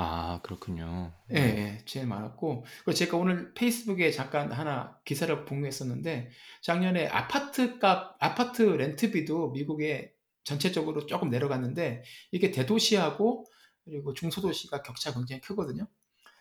아 0.00 0.40
그렇군요. 0.44 1.12
예, 1.34 1.38
예, 1.38 1.82
제일 1.84 2.06
많았고. 2.06 2.64
그리고 2.84 2.92
제가 2.92 3.16
오늘 3.16 3.52
페이스북에 3.54 4.12
잠깐 4.12 4.52
하나 4.52 4.96
기사를 5.04 5.44
공유했었는데, 5.44 6.30
작년에 6.62 7.08
아파트 7.08 7.80
값, 7.80 8.16
아파트 8.20 8.62
렌트비도 8.62 9.50
미국에 9.50 10.12
전체적으로 10.44 11.06
조금 11.06 11.30
내려갔는데, 11.30 12.04
이게 12.30 12.52
대도시하고 12.52 13.44
그리고 13.84 14.14
중소도시가 14.14 14.82
격차가 14.82 15.18
굉장히 15.18 15.40
크거든요. 15.40 15.88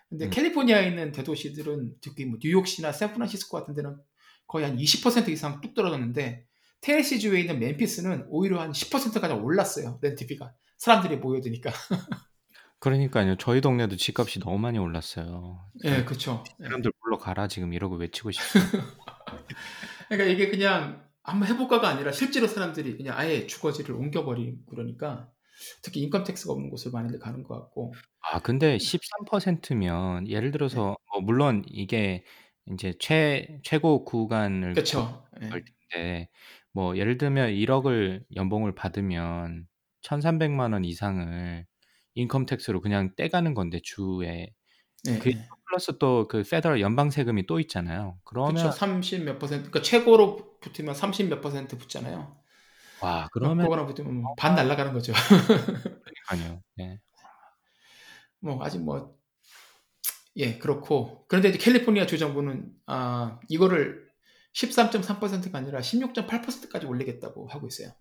근데 0.08 0.26
음. 0.26 0.30
캘리포니아에 0.30 0.88
있는 0.88 1.12
대도시들은 1.12 1.96
특히 2.00 2.26
뭐 2.26 2.38
뉴욕시나 2.40 2.92
샌프란시스코 2.92 3.58
같은 3.58 3.74
데는 3.74 3.98
거의 4.46 4.66
한 4.68 4.78
20% 4.78 5.30
이상 5.30 5.62
뚝 5.62 5.74
떨어졌는데, 5.74 6.47
테네시 6.82 7.20
주에 7.20 7.42
있는 7.42 7.60
멤피스는 7.60 8.28
오히려 8.30 8.60
한 8.62 8.72
10%까지 8.72 9.34
올랐어요, 9.34 10.00
렌트비가. 10.02 10.54
사람들이 10.78 11.18
모여드니까. 11.18 11.72
그러니까요. 12.80 13.36
저희 13.38 13.60
동네도 13.60 13.96
집값이 13.96 14.40
너무 14.40 14.60
많이 14.60 14.78
올랐어요. 14.78 15.68
예, 15.84 16.04
그렇죠. 16.04 16.44
사람들 16.62 16.92
물러가라 17.04 17.48
지금 17.48 17.74
이러고 17.74 17.96
외치고 17.96 18.32
싶어요. 18.32 18.64
그러니까 20.10 20.32
이게 20.32 20.50
그냥 20.50 21.04
한번 21.24 21.50
해볼까가 21.50 21.90
아니라 21.90 22.12
실제로 22.12 22.48
사람들이 22.48 22.96
그냥 22.96 23.18
아예 23.18 23.48
주거지를 23.48 23.96
옮겨버리고 23.96 24.66
그러니까 24.70 25.30
특히 25.82 26.02
income 26.02 26.24
tax가 26.24 26.54
없는 26.54 26.70
곳을 26.70 26.92
많이들 26.92 27.20
가는 27.20 27.44
것 27.44 27.56
같고 27.56 27.94
아 28.32 28.40
근데 28.40 28.78
13%면 28.78 30.28
예를 30.30 30.52
들어서 30.52 30.96
뭐 31.12 31.22
물론 31.22 31.66
이게 31.68 32.24
이제 32.72 32.94
최 33.00 33.60
최고 33.64 34.06
구간을 34.06 34.74
그렇죠. 34.74 35.26
텐데 35.42 36.30
뭐 36.78 36.96
예를 36.96 37.18
들면 37.18 37.50
1억을 37.54 38.24
연봉을 38.36 38.76
받으면 38.76 39.68
1,300만 40.04 40.74
원 40.74 40.86
이상을 40.86 41.66
income 42.14 42.46
tax로 42.46 42.82
그냥 42.82 43.16
떼가는 43.16 43.56
건데 43.56 43.80
주에 43.84 44.52
예, 45.08 45.18
그 45.20 45.32
예. 45.32 45.48
플러스 45.68 45.98
또 45.98 46.28
그 46.28 46.44
federal 46.44 46.80
연방 46.82 47.10
세금이 47.10 47.48
또 47.48 47.60
있잖아요. 47.62 48.20
그러면 48.26 48.56
그렇죠. 48.56 48.78
30몇 48.78 49.40
퍼센트. 49.40 49.70
그러니까 49.72 49.82
최고로 49.82 50.60
붙으면 50.62 50.94
30 50.94 51.30
몇 51.30 51.42
퍼센트 51.42 51.78
붙잖아요. 51.80 52.38
와 53.02 53.28
그러면 53.34 53.66
그거랑 53.66 53.88
붙으면 53.88 54.14
뭐 54.22 54.36
반 54.38 54.56
날라가는 54.56 54.94
거죠. 54.94 55.14
그러니까요. 56.30 56.62
네. 56.76 57.00
뭐 58.40 58.64
아직 58.64 58.80
뭐 58.84 59.18
예, 60.36 60.58
그렇고 60.60 61.26
그런데 61.28 61.50
이제 61.50 61.58
캘리포니아 61.58 62.06
주 62.06 62.18
정부는 62.18 62.72
아, 62.86 63.40
이거를 63.50 64.07
13.3%가 64.58 65.60
아니라 65.60 65.80
16.8%까지 65.80 66.86
올리겠다고 66.88 67.48
하고 67.48 67.68
있어요. 67.68 67.92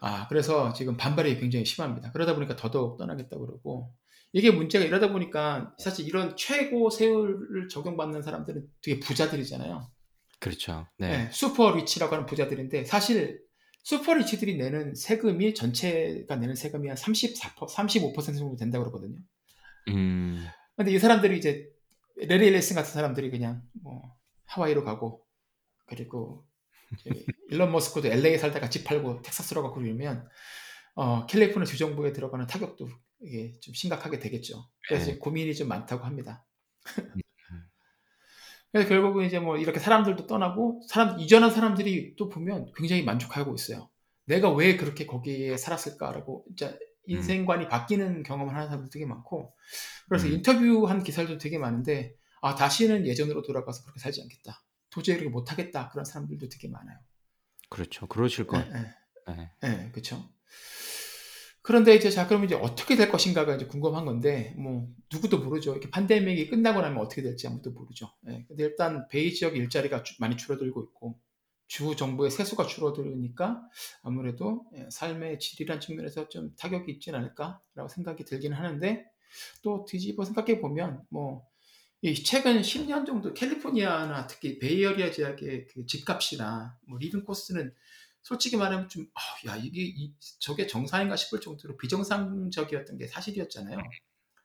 아, 0.00 0.28
그래서 0.28 0.72
지금 0.72 0.96
반발이 0.96 1.40
굉장히 1.40 1.64
심합니다. 1.64 2.12
그러다 2.12 2.34
보니까 2.34 2.54
더더욱 2.54 2.98
떠나겠다고 2.98 3.46
그러고 3.46 3.92
이게 4.32 4.50
문제가 4.50 4.84
이러다 4.84 5.10
보니까 5.10 5.74
사실 5.78 6.06
이런 6.06 6.36
최고 6.36 6.88
세율을 6.90 7.68
적용받는 7.68 8.22
사람들은 8.22 8.66
되게 8.82 9.00
부자들이잖아요. 9.00 9.90
그렇죠. 10.38 10.86
네, 10.98 11.08
네. 11.08 11.30
super 11.32 11.72
rich라고 11.72 12.14
하는 12.14 12.26
부자들인데 12.26 12.84
사실 12.84 13.40
super 13.82 14.14
rich들이 14.14 14.56
내는 14.56 14.94
세금이 14.94 15.54
전체가 15.54 16.36
내는 16.36 16.54
세금이 16.54 16.86
한 16.86 16.96
34%, 16.96 17.68
35% 17.68 18.38
정도 18.38 18.54
된다고 18.56 18.84
그러거든요. 18.84 19.18
음. 19.88 20.46
근데 20.76 20.92
이 20.92 20.98
사람들이 20.98 21.38
이제 21.38 21.66
래리 22.18 22.48
엘리슨 22.48 22.76
같은 22.76 22.92
사람들이 22.92 23.30
그냥 23.30 23.62
뭐 23.82 24.17
하와이로 24.48 24.84
가고 24.84 25.24
그리고 25.86 26.46
일론 27.50 27.72
머스크도 27.72 28.08
LA에 28.08 28.38
살다가 28.38 28.68
집 28.70 28.84
팔고 28.84 29.22
텍사스로 29.22 29.62
가고 29.62 29.76
그러면 29.76 30.28
어, 30.94 31.26
캘리포니아 31.26 31.64
주정부에 31.64 32.12
들어가는 32.12 32.46
타격도 32.46 32.88
이게 33.20 33.52
좀 33.60 33.74
심각하게 33.74 34.18
되겠죠. 34.18 34.68
그래서 34.88 35.12
네. 35.12 35.18
고민이 35.18 35.54
좀 35.54 35.68
많다고 35.68 36.04
합니다. 36.04 36.44
음. 36.98 37.20
그래서 38.72 38.88
결국은 38.88 39.24
이제 39.24 39.38
뭐 39.38 39.56
이렇게 39.56 39.78
사람들도 39.78 40.26
떠나고 40.26 40.82
사람 40.88 41.18
이전한 41.20 41.50
사람들이 41.50 42.16
또 42.16 42.28
보면 42.28 42.72
굉장히 42.76 43.02
만족하고 43.02 43.54
있어요. 43.54 43.88
내가 44.24 44.52
왜 44.52 44.76
그렇게 44.76 45.06
거기에 45.06 45.56
살았을까라고 45.56 46.44
진짜 46.48 46.76
인생관이 47.06 47.68
바뀌는 47.68 48.22
경험을 48.22 48.54
하는 48.54 48.66
사람들 48.66 48.90
되게 48.90 49.06
많고 49.06 49.54
그래서 50.08 50.26
음. 50.26 50.34
인터뷰한 50.34 51.02
기사들도 51.02 51.38
되게 51.38 51.58
많은데 51.58 52.14
아 52.40 52.54
다시는 52.54 53.06
예전으로 53.06 53.42
돌아가서 53.42 53.82
그렇게 53.82 54.00
살지 54.00 54.22
않겠다. 54.22 54.62
도저히 54.90 55.16
그렇게 55.16 55.30
못하겠다 55.30 55.90
그런 55.90 56.04
사람들도 56.04 56.48
되게 56.48 56.68
많아요. 56.68 56.98
그렇죠. 57.68 58.06
그러실 58.06 58.46
것 58.46 58.58
예. 58.58 58.70
예. 58.74 59.32
네. 59.34 59.50
네, 59.60 59.90
그렇죠. 59.92 60.24
그런데 61.62 61.94
이제 61.94 62.10
자 62.10 62.26
그럼 62.26 62.44
이제 62.44 62.54
어떻게 62.54 62.96
될 62.96 63.10
것인가가 63.10 63.54
이제 63.56 63.66
궁금한 63.66 64.06
건데 64.06 64.54
뭐 64.56 64.88
누구도 65.12 65.38
모르죠. 65.40 65.72
이렇게 65.72 65.90
팬데믹이 65.90 66.48
끝나고 66.48 66.80
나면 66.80 66.98
어떻게 66.98 67.20
될지 67.20 67.46
아무도 67.46 67.72
모르죠. 67.72 68.10
예, 68.28 68.44
근데 68.48 68.64
일단 68.64 69.06
베이 69.08 69.34
지역 69.34 69.54
일자리가 69.56 70.02
주- 70.02 70.14
많이 70.18 70.36
줄어들고 70.38 70.82
있고 70.84 71.20
주 71.66 71.94
정부의 71.94 72.30
세수가 72.30 72.66
줄어들으니까 72.66 73.60
아무래도 74.02 74.64
예, 74.76 74.88
삶의 74.90 75.40
질이란 75.40 75.80
측면에서 75.80 76.30
좀 76.30 76.54
타격이 76.56 76.90
있진 76.92 77.14
않을까라고 77.14 77.88
생각이 77.90 78.24
들긴 78.24 78.54
하는데 78.54 79.04
또 79.62 79.84
뒤집어 79.86 80.24
생각해 80.24 80.60
보면 80.60 81.02
뭐 81.10 81.46
이 82.02 82.14
최근 82.14 82.62
10년 82.62 83.04
정도 83.06 83.34
캘리포니아나 83.34 84.26
특히 84.26 84.58
Bay 84.58 84.80
Area 84.80 85.10
지역의 85.10 85.66
그 85.66 85.86
집값이나 85.86 86.78
뭐 86.86 86.98
living 86.98 87.24
cost는 87.24 87.74
솔직히 88.22 88.56
말하면 88.56 88.88
좀, 88.88 89.06
아, 89.14 89.20
야, 89.48 89.56
이게, 89.56 89.82
이- 89.82 90.12
저게 90.38 90.66
정상인가 90.66 91.16
싶을 91.16 91.40
정도로 91.40 91.76
비정상적이었던 91.78 92.98
게 92.98 93.06
사실이었잖아요. 93.06 93.78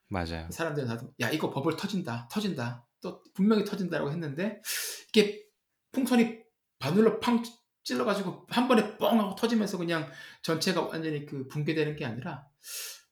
맞아요. 0.08 0.48
사람들은 0.50 0.88
다들, 0.88 1.08
야, 1.20 1.30
이거 1.32 1.50
버블 1.50 1.76
터진다, 1.76 2.30
터진다, 2.32 2.88
또 3.02 3.22
분명히 3.34 3.66
터진다라고 3.66 4.12
했는데, 4.12 4.62
이게 5.10 5.44
풍선이 5.92 6.40
바늘로 6.80 7.20
팡 7.20 7.44
찔러가지고 7.84 8.46
한 8.50 8.68
번에 8.70 8.98
뻥 8.98 9.20
하고 9.20 9.36
터지면서 9.36 9.78
그냥 9.78 10.10
전체가 10.44 10.82
완전히 10.84 11.26
그 11.26 11.48
붕괴되는 11.50 11.96
게 11.98 12.06
아니라, 12.06 12.48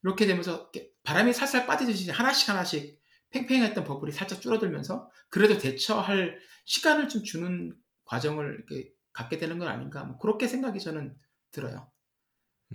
이렇게 0.04 0.26
되면서 0.26 0.72
바람이 1.04 1.34
살살 1.34 1.68
빠지듯이 1.68 2.10
하나씩 2.12 2.48
하나씩 2.50 3.01
팽팽했던 3.32 3.84
버블이 3.84 4.12
살짝 4.12 4.42
줄어들면서 4.42 5.10
그래도 5.30 5.58
대처할 5.58 6.40
시간을 6.66 7.10
좀 7.10 7.24
주는 7.24 7.74
과정을 8.06 8.66
갖게 9.14 9.38
되는 9.38 9.58
건 9.58 9.68
아닌가 9.68 10.04
뭐 10.04 10.18
그렇게 10.18 10.48
생각이 10.48 10.80
저는 10.80 11.16
들어요. 11.52 11.90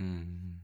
음. 0.01 0.63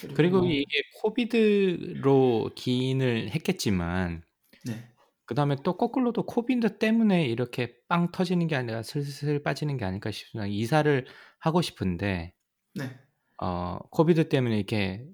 그리고, 0.00 0.14
그리고 0.14 0.38
뭐, 0.38 0.48
이게 0.48 0.82
코비드로 1.00 2.50
기인을 2.54 3.30
했겠지만 3.30 4.22
네, 4.66 4.92
그 5.24 5.34
다음에 5.34 5.56
또 5.64 5.76
거꾸로도 5.76 6.26
COVID 6.26 6.78
때문에 6.78 7.24
이렇게 7.26 7.74
빵 7.88 8.10
터지는 8.12 8.46
게 8.46 8.56
아니라 8.56 8.82
슬슬 8.82 9.42
빠지는 9.42 9.76
게 9.76 9.84
아닐까 9.84 10.10
싶습니다. 10.10 10.46
이사를 10.46 11.06
하고 11.38 11.62
싶은데 11.62 12.34
네, 12.74 12.98
어, 13.42 13.78
COVID 13.90 14.28
때문에 14.28 14.56
이렇게 14.56 15.04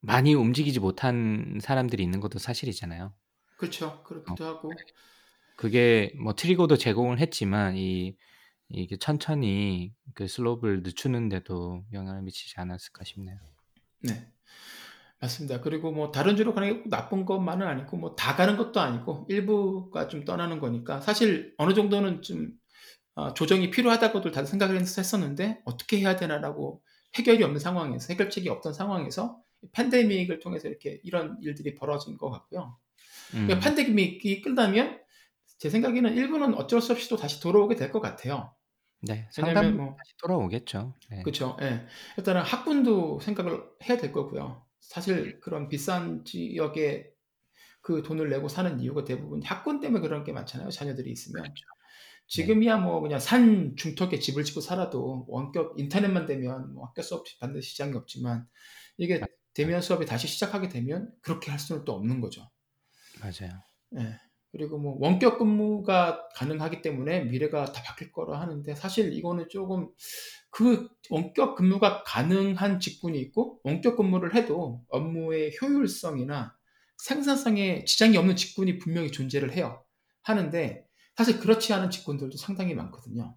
많이 0.00 0.34
움직이지 0.34 0.80
못한 0.80 1.58
사람들이 1.60 2.02
있는 2.02 2.20
것도 2.20 2.38
사실이잖아요. 2.38 3.14
그렇죠. 3.56 4.02
그렇기도 4.04 4.44
하고 4.44 4.70
그게 5.56 6.12
뭐 6.20 6.34
trigger도 6.34 6.76
제공을 6.76 7.20
했지만 7.20 7.76
이 7.76 8.16
이게 8.68 8.96
천천히 8.96 9.92
그 10.14 10.26
slope을 10.26 10.82
늦추는데도 10.82 11.84
영향을 11.92 12.22
미치지 12.22 12.54
않았을까 12.58 13.04
싶네요. 13.04 13.38
네. 14.00 14.28
맞습니다. 15.20 15.60
그리고 15.60 15.92
뭐 15.92 16.10
다른 16.12 16.36
주로 16.36 16.54
가는 16.54 16.68
게꼭 16.68 16.88
나쁜 16.90 17.24
것만은 17.24 17.66
아니고 17.66 17.96
뭐 17.96 18.16
다 18.16 18.36
가는 18.36 18.56
것도 18.56 18.80
아니고 18.80 19.26
일부가 19.28 20.08
좀 20.08 20.24
떠나는 20.24 20.60
거니까 20.60 21.00
사실 21.00 21.54
어느 21.58 21.72
정도는 21.74 22.22
좀 22.22 22.52
어, 23.14 23.32
조정이 23.34 23.70
필요하다고들 23.70 24.32
다들 24.32 24.46
생각을 24.48 24.80
했었는데 24.80 25.62
어떻게 25.64 25.98
해야 26.00 26.16
되나라고 26.16 26.82
해결이 27.16 27.42
없는 27.44 27.60
상황에서 27.60 28.08
해결책이 28.12 28.48
없던 28.48 28.72
상황에서 28.74 29.40
팬데믹을 29.72 30.40
통해서 30.40 30.68
이렇게 30.68 31.00
이런 31.04 31.38
일들이 31.42 31.74
벌어진 31.74 32.18
것 32.18 32.30
같고요. 32.30 32.76
음, 33.34 33.46
그러니까 33.46 33.60
팬데믹이 33.60 34.42
끝나면 34.42 35.00
제 35.58 35.70
생각에는 35.70 36.14
일부는 36.14 36.54
어쩔 36.54 36.80
수 36.82 36.92
없이 36.92 37.08
또 37.08 37.16
다시 37.16 37.40
돌아오게 37.40 37.76
될 37.76 37.92
것 37.92 38.00
같아요. 38.00 38.54
네, 39.02 39.28
상담 39.32 39.76
뭐 39.76 39.96
다시 39.98 40.14
돌아오겠죠. 40.22 40.94
네. 41.10 41.22
그렇죠. 41.22 41.56
예. 41.62 41.86
일단은 42.18 42.42
학군도 42.42 43.20
생각을 43.20 43.62
해야 43.88 43.96
될 43.98 44.12
거고요. 44.12 44.66
사실 44.80 45.40
그런 45.40 45.68
비싼 45.68 46.24
지역에 46.24 47.10
그 47.82 48.02
돈을 48.02 48.30
내고 48.30 48.48
사는 48.48 48.80
이유가 48.80 49.04
대부분 49.04 49.42
학군 49.42 49.80
때문에 49.80 50.02
그런 50.02 50.24
게 50.24 50.32
많잖아요. 50.32 50.70
자녀들이 50.70 51.10
있으면. 51.12 51.42
그렇죠. 51.44 51.64
지금이야 52.28 52.78
뭐 52.78 53.00
그냥 53.00 53.20
산 53.20 53.76
중턱에 53.76 54.18
집을 54.20 54.44
짓고 54.44 54.60
살아도 54.62 55.26
원격 55.28 55.78
인터넷만 55.78 56.26
되면 56.26 56.74
뭐 56.74 56.86
학교 56.86 57.02
수업 57.02 57.24
받는 57.40 57.60
시장이 57.62 57.94
없지만 57.96 58.46
이게 58.98 59.20
대면 59.54 59.80
수업이 59.82 60.06
다시 60.06 60.28
시작하게 60.28 60.68
되면 60.70 61.12
그렇게 61.22 61.50
할 61.50 61.60
수는 61.60 61.84
또 61.84 61.94
없는 61.94 62.20
거죠. 62.20 62.50
맞아요. 63.24 63.52
예. 63.98 64.18
그리고 64.52 64.78
뭐 64.78 64.96
원격 65.00 65.38
근무가 65.38 66.28
가능하기 66.36 66.80
때문에 66.82 67.24
미래가 67.24 67.64
다 67.72 67.82
바뀔 67.84 68.12
거라 68.12 68.40
하는데 68.40 68.74
사실 68.76 69.12
이거는 69.12 69.48
조금 69.48 69.88
그 70.50 70.88
원격 71.10 71.56
근무가 71.56 72.04
가능한 72.04 72.78
직군이 72.78 73.18
있고 73.20 73.60
원격 73.64 73.96
근무를 73.96 74.34
해도 74.36 74.84
업무의 74.90 75.56
효율성이나 75.60 76.54
생산성에 76.98 77.84
지장이 77.84 78.16
없는 78.16 78.36
직군이 78.36 78.78
분명히 78.78 79.10
존재를 79.10 79.52
해요. 79.52 79.84
하는데 80.22 80.86
사실 81.16 81.40
그렇지 81.40 81.72
않은 81.72 81.90
직군들도 81.90 82.36
상당히 82.36 82.74
많거든요. 82.74 83.36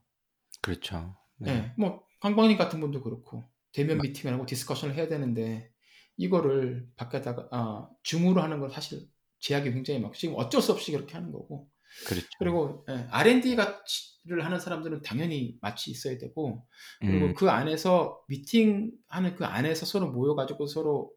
그렇죠. 0.62 1.18
네. 1.38 1.52
예, 1.52 1.74
뭐 1.78 2.04
강박님 2.22 2.58
같은 2.58 2.80
분도 2.80 3.02
그렇고 3.02 3.44
대면 3.74 3.98
맞- 3.98 4.04
미팅을 4.04 4.34
하고 4.34 4.46
discussion을 4.46 4.96
해야 4.96 5.08
되는데 5.08 5.72
이거를 6.16 6.88
밖에다가 6.96 7.48
아, 7.52 7.90
줌으로 8.04 8.42
하는 8.42 8.60
건 8.60 8.70
사실 8.70 9.02
제약이 9.48 9.72
굉장히 9.72 10.02
많고 10.02 10.18
지금 10.18 10.36
어쩔 10.38 10.62
수 10.62 10.74
없이 10.74 10.92
그렇게 10.92 11.14
하는 11.14 11.32
거고 11.32 11.70
그렇죠. 12.06 12.28
그리고 12.38 12.86
예, 12.90 13.08
R&D 13.10 13.56
가치를 13.56 14.44
하는 14.44 14.60
사람들은 14.60 15.04
당연히 15.04 15.58
마치 15.62 15.90
있어야 15.90 16.18
되고 16.18 16.66
그리고 17.00 17.28
음, 17.28 17.34
그 17.34 17.50
안에서 17.50 18.22
미팅하는 18.28 19.36
그 19.38 19.46
안에서 19.46 19.86
서로 19.86 20.12
모여가지고 20.12 20.68
서로 20.68 21.14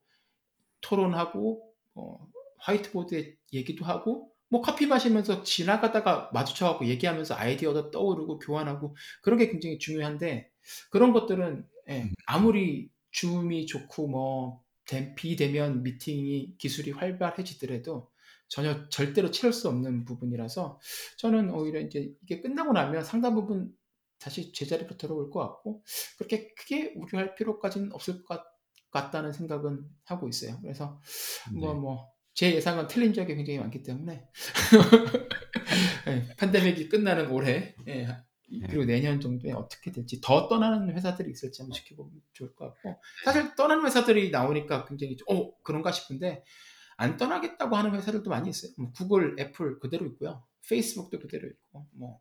토론하고 0.80 1.72
어, 1.96 2.28
화이트보드에 2.58 3.34
얘기도 3.52 3.84
하고 3.84 4.30
뭐 4.48 4.60
커피 4.62 4.86
마시면서 4.86 5.42
지나가다가 5.42 6.30
마주쳐갖고 6.32 6.86
얘기하면서 6.86 7.34
아이디어도 7.34 7.90
떠오르고 7.90 8.38
교환하고 8.38 8.96
그런 9.22 9.38
게 9.40 9.50
굉장히 9.50 9.78
중요한데 9.78 10.50
그런 10.90 11.12
것들은 11.12 11.66
예, 11.88 12.02
음. 12.02 12.14
아무리 12.26 12.90
줌이 13.10 13.66
좋고 13.66 14.06
뭐 14.06 14.62
대- 14.86 15.16
비대면 15.16 15.82
미팅이 15.82 16.56
기술이 16.58 16.92
활발해지더라도 16.92 18.09
전혀 18.50 18.88
절대로 18.88 19.30
채울 19.30 19.52
수 19.52 19.68
없는 19.68 20.04
부분이라서 20.04 20.78
저는 21.18 21.50
오히려 21.50 21.80
이제 21.80 22.12
이게 22.22 22.40
끝나고 22.40 22.72
나면 22.72 23.04
상당 23.04 23.34
부분 23.36 23.72
다시 24.18 24.52
제자리로 24.52 24.96
돌아올 24.98 25.30
것 25.30 25.40
같고 25.40 25.82
그렇게 26.18 26.52
크게 26.54 26.94
우려할 26.96 27.36
필요까지는 27.36 27.92
없을 27.92 28.22
것 28.24 28.42
같다는 28.90 29.32
생각은 29.32 29.88
하고 30.04 30.28
있어요. 30.28 30.60
그래서 30.60 31.00
뭐 31.54 31.72
네. 31.72 31.80
뭐제 31.80 32.56
예상은 32.56 32.88
틀린 32.88 33.14
적이 33.14 33.36
굉장히 33.36 33.60
많기 33.60 33.84
때문에 33.84 34.28
예, 36.08 36.26
팬데믹이 36.36 36.88
끝나는 36.88 37.30
올해 37.30 37.76
예, 37.86 38.08
그리고 38.66 38.84
내년 38.84 39.20
정도에 39.20 39.52
어떻게 39.52 39.92
될지 39.92 40.20
더 40.20 40.48
떠나는 40.48 40.92
회사들이 40.96 41.30
있을지 41.30 41.62
한번 41.62 41.76
지켜보면 41.76 42.20
좋을 42.32 42.56
것 42.56 42.66
같고 42.66 43.00
사실 43.24 43.54
떠나는 43.54 43.86
회사들이 43.86 44.32
나오니까 44.32 44.86
굉장히 44.86 45.16
좀, 45.16 45.26
어 45.30 45.56
그런가 45.62 45.92
싶은데 45.92 46.42
안 47.00 47.16
떠나겠다고 47.16 47.76
하는 47.76 47.94
회사들도 47.94 48.28
많이 48.28 48.50
있어요. 48.50 48.72
뭐 48.76 48.92
구글, 48.92 49.34
애플 49.40 49.78
그대로 49.78 50.04
있고요. 50.06 50.44
페이스북도 50.68 51.18
그대로 51.18 51.48
있고 51.48 51.86
뭐 51.92 52.20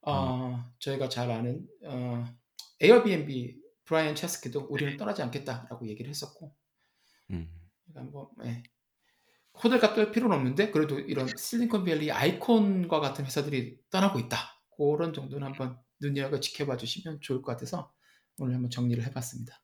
어, 0.00 0.64
저희가 0.78 1.10
잘 1.10 1.30
아는 1.30 1.68
어, 1.84 2.24
에어비앤비 2.80 3.60
브라이언 3.84 4.14
체스키도 4.14 4.66
우리는 4.70 4.96
떠나지 4.96 5.22
않겠다라고 5.22 5.86
얘기를 5.88 6.08
했었고 6.08 6.54
음, 7.32 7.50
그러니까 7.86 8.10
뭐 8.10 8.30
예. 8.44 8.62
호들갑 9.62 9.94
떨 9.94 10.10
필요는 10.10 10.34
없는데 10.36 10.70
그래도 10.70 10.98
이런 10.98 11.28
실리콘밸리 11.36 12.10
아이콘과 12.10 13.00
같은 13.00 13.26
회사들이 13.26 13.78
떠나고 13.90 14.18
있다. 14.20 14.38
그런 14.76 15.12
정도는 15.12 15.46
한번 15.46 15.78
눈여겨 16.00 16.40
지켜봐 16.40 16.78
주시면 16.78 17.20
좋을 17.20 17.42
것 17.42 17.52
같아서 17.52 17.92
오늘 18.38 18.54
한번 18.54 18.70
정리를 18.70 19.04
해봤습니다. 19.04 19.60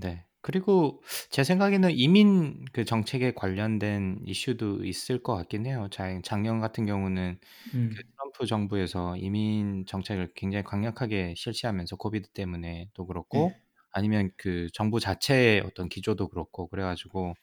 네. 0.00 0.26
그리고 0.42 1.02
제 1.30 1.44
생각에는 1.44 1.90
이민 1.92 2.64
그 2.72 2.84
정책에 2.84 3.32
관련된 3.34 4.22
이슈도 4.26 4.84
있을 4.84 5.22
것 5.22 5.34
같긴 5.36 5.66
해요. 5.66 5.88
자 5.90 6.20
작년 6.24 6.60
같은 6.60 6.84
경우는 6.86 7.38
음. 7.74 7.90
그 7.96 8.02
트럼프 8.16 8.46
정부에서 8.46 9.16
이민 9.16 9.86
정책을 9.86 10.32
굉장히 10.34 10.64
강력하게 10.64 11.34
실시하면서 11.36 11.96
코비드 11.96 12.28
때문에도 12.30 13.06
그렇고 13.06 13.50
네. 13.50 13.62
아니면 13.92 14.30
그 14.36 14.68
정부 14.72 15.00
자체의 15.00 15.60
어떤 15.60 15.88
기조도 15.88 16.28
그렇고 16.28 16.68
그래 16.68 16.82
가지고 16.82 17.34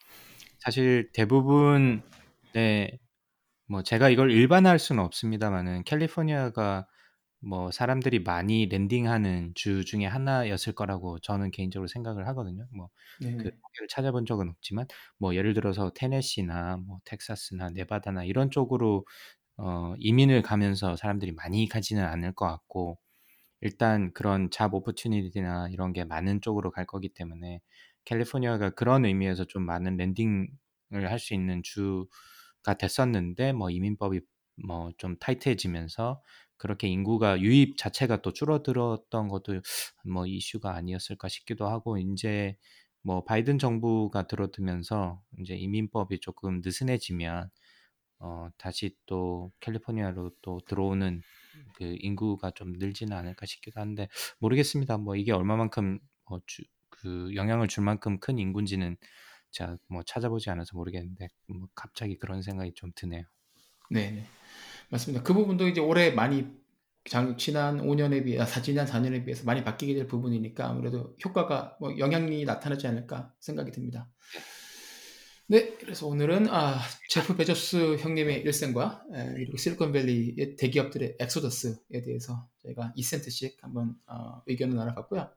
사실 0.59 1.11
대부분의 1.13 2.01
뭐 3.67 3.83
제가 3.83 4.09
이걸 4.09 4.31
일반화할 4.31 4.79
수는 4.79 5.03
없습니다마는 5.03 5.83
캘리포니아가 5.85 6.87
뭐 7.41 7.71
사람들이 7.71 8.19
많이 8.23 8.67
랜딩하는 8.67 9.53
주 9.55 9.85
중에 9.85 10.05
하나였을 10.05 10.73
거라고 10.73 11.19
저는 11.19 11.51
개인적으로 11.51 11.87
생각을 11.87 12.27
하거든요. 12.29 12.67
뭐그 12.71 12.91
네. 13.17 13.59
통계를 13.61 13.87
찾아본 13.89 14.25
적은 14.25 14.49
없지만 14.49 14.87
뭐 15.19 15.35
예를 15.35 15.53
들어서 15.53 15.91
테네시나 15.95 16.77
뭐 16.77 16.99
텍사스나 17.05 17.69
네바다나 17.71 18.25
이런 18.25 18.51
쪽으로 18.51 19.05
어 19.57 19.95
이민을 19.99 20.41
가면서 20.43 20.95
사람들이 20.97 21.33
많이 21.33 21.67
가지는 21.69 22.05
않을 22.05 22.33
것 22.35 22.47
같고 22.47 22.99
일단 23.61 24.13
그런 24.13 24.49
잡 24.51 24.73
오퍼튜니티나 24.73 25.69
이런 25.71 25.93
게 25.93 26.03
많은 26.05 26.41
쪽으로 26.41 26.71
갈 26.71 26.85
거기 26.85 27.09
때문에 27.09 27.61
캘리포니아가 28.05 28.71
그런 28.71 29.05
의미에서 29.05 29.45
좀 29.45 29.63
많은 29.65 29.97
랜딩을 29.97 30.49
할 31.09 31.19
수 31.19 31.33
있는 31.33 31.61
주가 31.63 32.73
됐었는데 32.79 33.53
뭐 33.53 33.69
이민법이 33.69 34.21
뭐 34.67 34.91
좀 34.97 35.17
타이트해지면서 35.19 36.21
그렇게 36.59 36.87
인구가 36.89 37.41
유입 37.41 37.77
자체가 37.77 38.21
또 38.23 38.33
줄어들었던 38.33 39.29
것도 39.29 39.61
뭐 40.05 40.27
이슈가 40.27 40.75
아니었을까 40.75 41.29
싶기도 41.29 41.67
하고 41.69 41.97
인제 41.99 42.57
뭐 43.03 43.23
바이든 43.25 43.59
정부가 43.59 44.27
들어서면서 44.27 45.23
인제 45.39 45.55
이민법이 45.57 46.19
조금 46.21 46.61
느슨해지면 46.63 47.49
어 48.19 48.49
다시 48.57 48.95
또 49.05 49.51
캘리포니아로 49.61 50.31
또 50.41 50.59
들어오는 50.67 51.23
그 51.73 51.95
인구가 51.99 52.51
좀 52.51 52.73
늘지는 52.73 53.15
않을까 53.17 53.45
싶기도 53.45 53.79
한데 53.81 54.09
모르겠습니다. 54.39 54.97
뭐 54.97 55.15
이게 55.15 55.31
얼마만큼 55.33 55.99
어 56.25 56.39
주 56.47 56.63
그 56.91 57.33
영향을 57.35 57.69
줄 57.69 57.83
만큼 57.85 58.19
큰 58.19 58.37
인구인지는 58.39 58.97
제가 59.51 59.77
뭐 59.87 60.03
찾아보지 60.03 60.49
않아서 60.49 60.75
모르겠는데 60.77 61.29
뭐 61.47 61.69
갑자기 61.75 62.17
그런 62.17 62.41
생각이 62.41 62.73
좀 62.75 62.91
드네요. 62.95 63.23
네네. 63.89 64.27
맞습니다. 64.89 65.23
그 65.23 65.33
부분도 65.33 65.67
이제 65.67 65.81
올해 65.81 66.11
많이 66.11 66.47
장 67.05 67.37
지난 67.37 67.81
5년에 67.81 68.23
비해 68.23 68.39
아 68.39 68.45
지난 68.45 68.85
4년에 68.85 69.23
비해서 69.25 69.43
많이 69.45 69.63
바뀌게 69.63 69.93
될 69.93 70.07
부분이니까 70.07 70.67
아무래도 70.67 71.15
효과가 71.23 71.77
뭐 71.79 71.97
영향이 71.97 72.43
나타나지 72.45 72.87
않을까 72.87 73.33
생각이 73.39 73.71
듭니다. 73.71 74.09
네. 75.47 75.75
그래서 75.79 76.05
오늘은 76.05 76.47
아 76.49 76.79
제프 77.09 77.35
베조스 77.35 77.97
형님의 77.97 78.41
일생과 78.41 79.03
에 79.15 79.33
그리고 79.33 79.57
실리콘밸리의 79.57 80.55
대기업들의 80.57 81.17
엑소더스에 81.19 82.01
대해서 82.05 82.47
저희가 82.61 82.93
2 82.95 83.01
센트씩 83.01 83.57
한번 83.61 83.95
어 84.05 84.43
의견을 84.45 84.75
나눠 84.75 84.93
봤고요. 84.93 85.27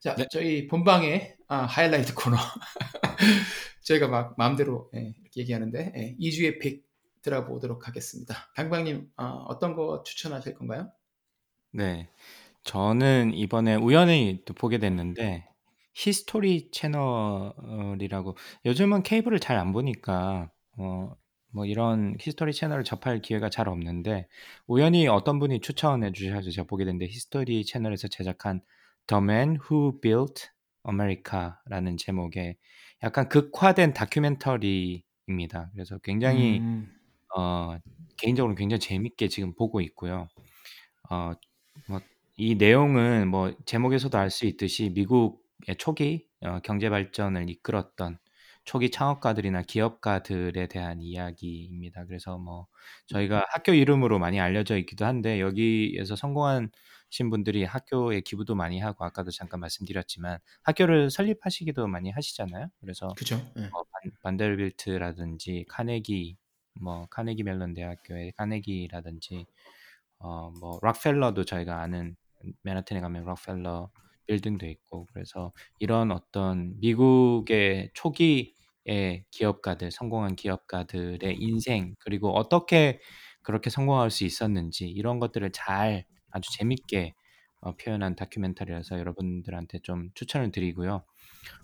자 0.00 0.14
네. 0.14 0.26
저희 0.30 0.66
본방의 0.66 1.36
아 1.48 1.66
하이라이트 1.66 2.14
코너. 2.14 2.36
저희가 3.90 4.08
막 4.08 4.34
마음대로 4.38 4.90
예 4.94 5.14
이렇게 5.22 5.40
얘기하는데 5.42 5.92
예 5.96 6.16
2 6.18 6.30
주의 6.32 6.58
pick 6.58 6.88
들어보도록 7.22 7.88
하겠습니다. 7.88 8.34
강박님 8.56 9.10
어 9.16 9.24
어떤 9.48 9.74
거 9.74 10.02
추천하실 10.04 10.54
건가요? 10.54 10.90
네. 11.72 12.08
저는 12.64 13.34
이번에 13.34 13.76
우연히 13.76 14.42
또 14.44 14.54
보게 14.54 14.78
됐는데 14.78 15.48
히스토리 15.94 16.70
채널이라고 16.72 18.36
요즘은 18.66 19.02
케이블을 19.02 19.40
잘 19.40 19.56
안 19.58 19.72
보니까 19.72 20.50
어 20.78 21.16
뭐 21.52 21.66
이런 21.66 22.14
히스토리 22.20 22.52
채널을 22.52 22.84
접할 22.84 23.20
기회가 23.20 23.50
잘 23.50 23.68
없는데 23.68 24.28
우연히 24.68 25.08
어떤 25.08 25.40
분이 25.40 25.60
추천해 25.60 26.12
주셔서 26.12 26.50
제가 26.50 26.66
보게 26.68 26.84
됐는데 26.84 27.06
히스토리 27.06 27.64
채널에서 27.64 28.06
제작한 28.08 28.60
The 29.08 29.20
Man 29.20 29.58
Who 29.68 30.00
Built 30.00 30.48
America라는 30.88 31.96
제목의 31.96 32.56
약간 33.02 33.28
극화된 33.28 33.94
다큐멘터리입니다. 33.94 35.70
그래서 35.72 35.98
굉장히 35.98 36.60
음. 36.60 36.92
어 37.36 37.76
개인적으로는 38.16 38.56
굉장히 38.56 38.80
재밌게 38.80 39.28
지금 39.28 39.54
보고 39.54 39.80
있고요. 39.80 40.28
어 41.10 41.34
뭐 41.88 42.00
이 42.38 42.54
내용은 42.56 43.28
뭐 43.28 43.52
제목에서도 43.66 44.16
알 44.18 44.30
수 44.30 44.46
있듯이 44.46 44.90
미국의 44.94 45.76
초기 45.78 46.26
어 46.42 46.60
경제 46.64 46.88
발전을 46.90 47.50
이끌었던 47.50 48.18
초기 48.64 48.90
창업가들이나 48.90 49.62
기업가들에 49.62 50.68
대한 50.68 51.00
이야기입니다. 51.02 52.06
그래서 52.06 52.38
뭐 52.38 52.66
저희가 53.08 53.44
학교 53.50 53.72
이름으로 53.74 54.18
많이 54.18 54.40
알려져 54.40 54.78
있기도 54.78 55.04
한데 55.06 55.40
여기에서 55.40 56.16
성공하 56.16 56.66
신 57.10 57.28
분들이 57.28 57.64
학교에 57.64 58.20
기부도 58.20 58.54
많이 58.54 58.78
하고 58.80 59.04
아까도 59.04 59.30
잠깐 59.30 59.60
말씀드렸지만 59.60 60.38
학교를 60.62 61.10
설립하시기도 61.10 61.88
많이 61.88 62.10
하시잖아요. 62.10 62.68
그래서 62.80 63.08
그죠. 63.16 63.36
예. 63.56 63.68
뭐반 63.68 64.02
반델빌트라든지 64.22 65.66
카네기 65.68 66.36
뭐 66.80 67.06
카네기 67.10 67.42
멜론 67.42 67.74
대학교의 67.74 68.32
카네기라든지 68.32 69.44
어뭐 70.18 70.78
록펠러도 70.82 71.44
저희가 71.44 71.80
아는 71.80 72.16
맨하탄에 72.62 73.00
가면 73.00 73.24
록펠러 73.24 73.90
빌딩도 74.26 74.66
있고 74.66 75.06
그래서 75.12 75.52
이런 75.80 76.12
어떤 76.12 76.78
미국의 76.78 77.90
초기의 77.94 79.24
기업가들 79.30 79.90
성공한 79.90 80.36
기업가들의 80.36 81.36
인생 81.40 81.96
그리고 81.98 82.30
어떻게 82.36 83.00
그렇게 83.42 83.70
성공할 83.70 84.10
수 84.10 84.24
있었는지 84.24 84.88
이런 84.88 85.18
것들을 85.18 85.50
잘 85.50 86.04
아주 86.32 86.50
재밌게 86.52 87.14
어 87.62 87.76
표현한 87.76 88.16
다큐멘터리라서 88.16 88.98
여러분들한테 88.98 89.80
좀 89.80 90.10
추천을 90.14 90.50
드리고요. 90.52 91.04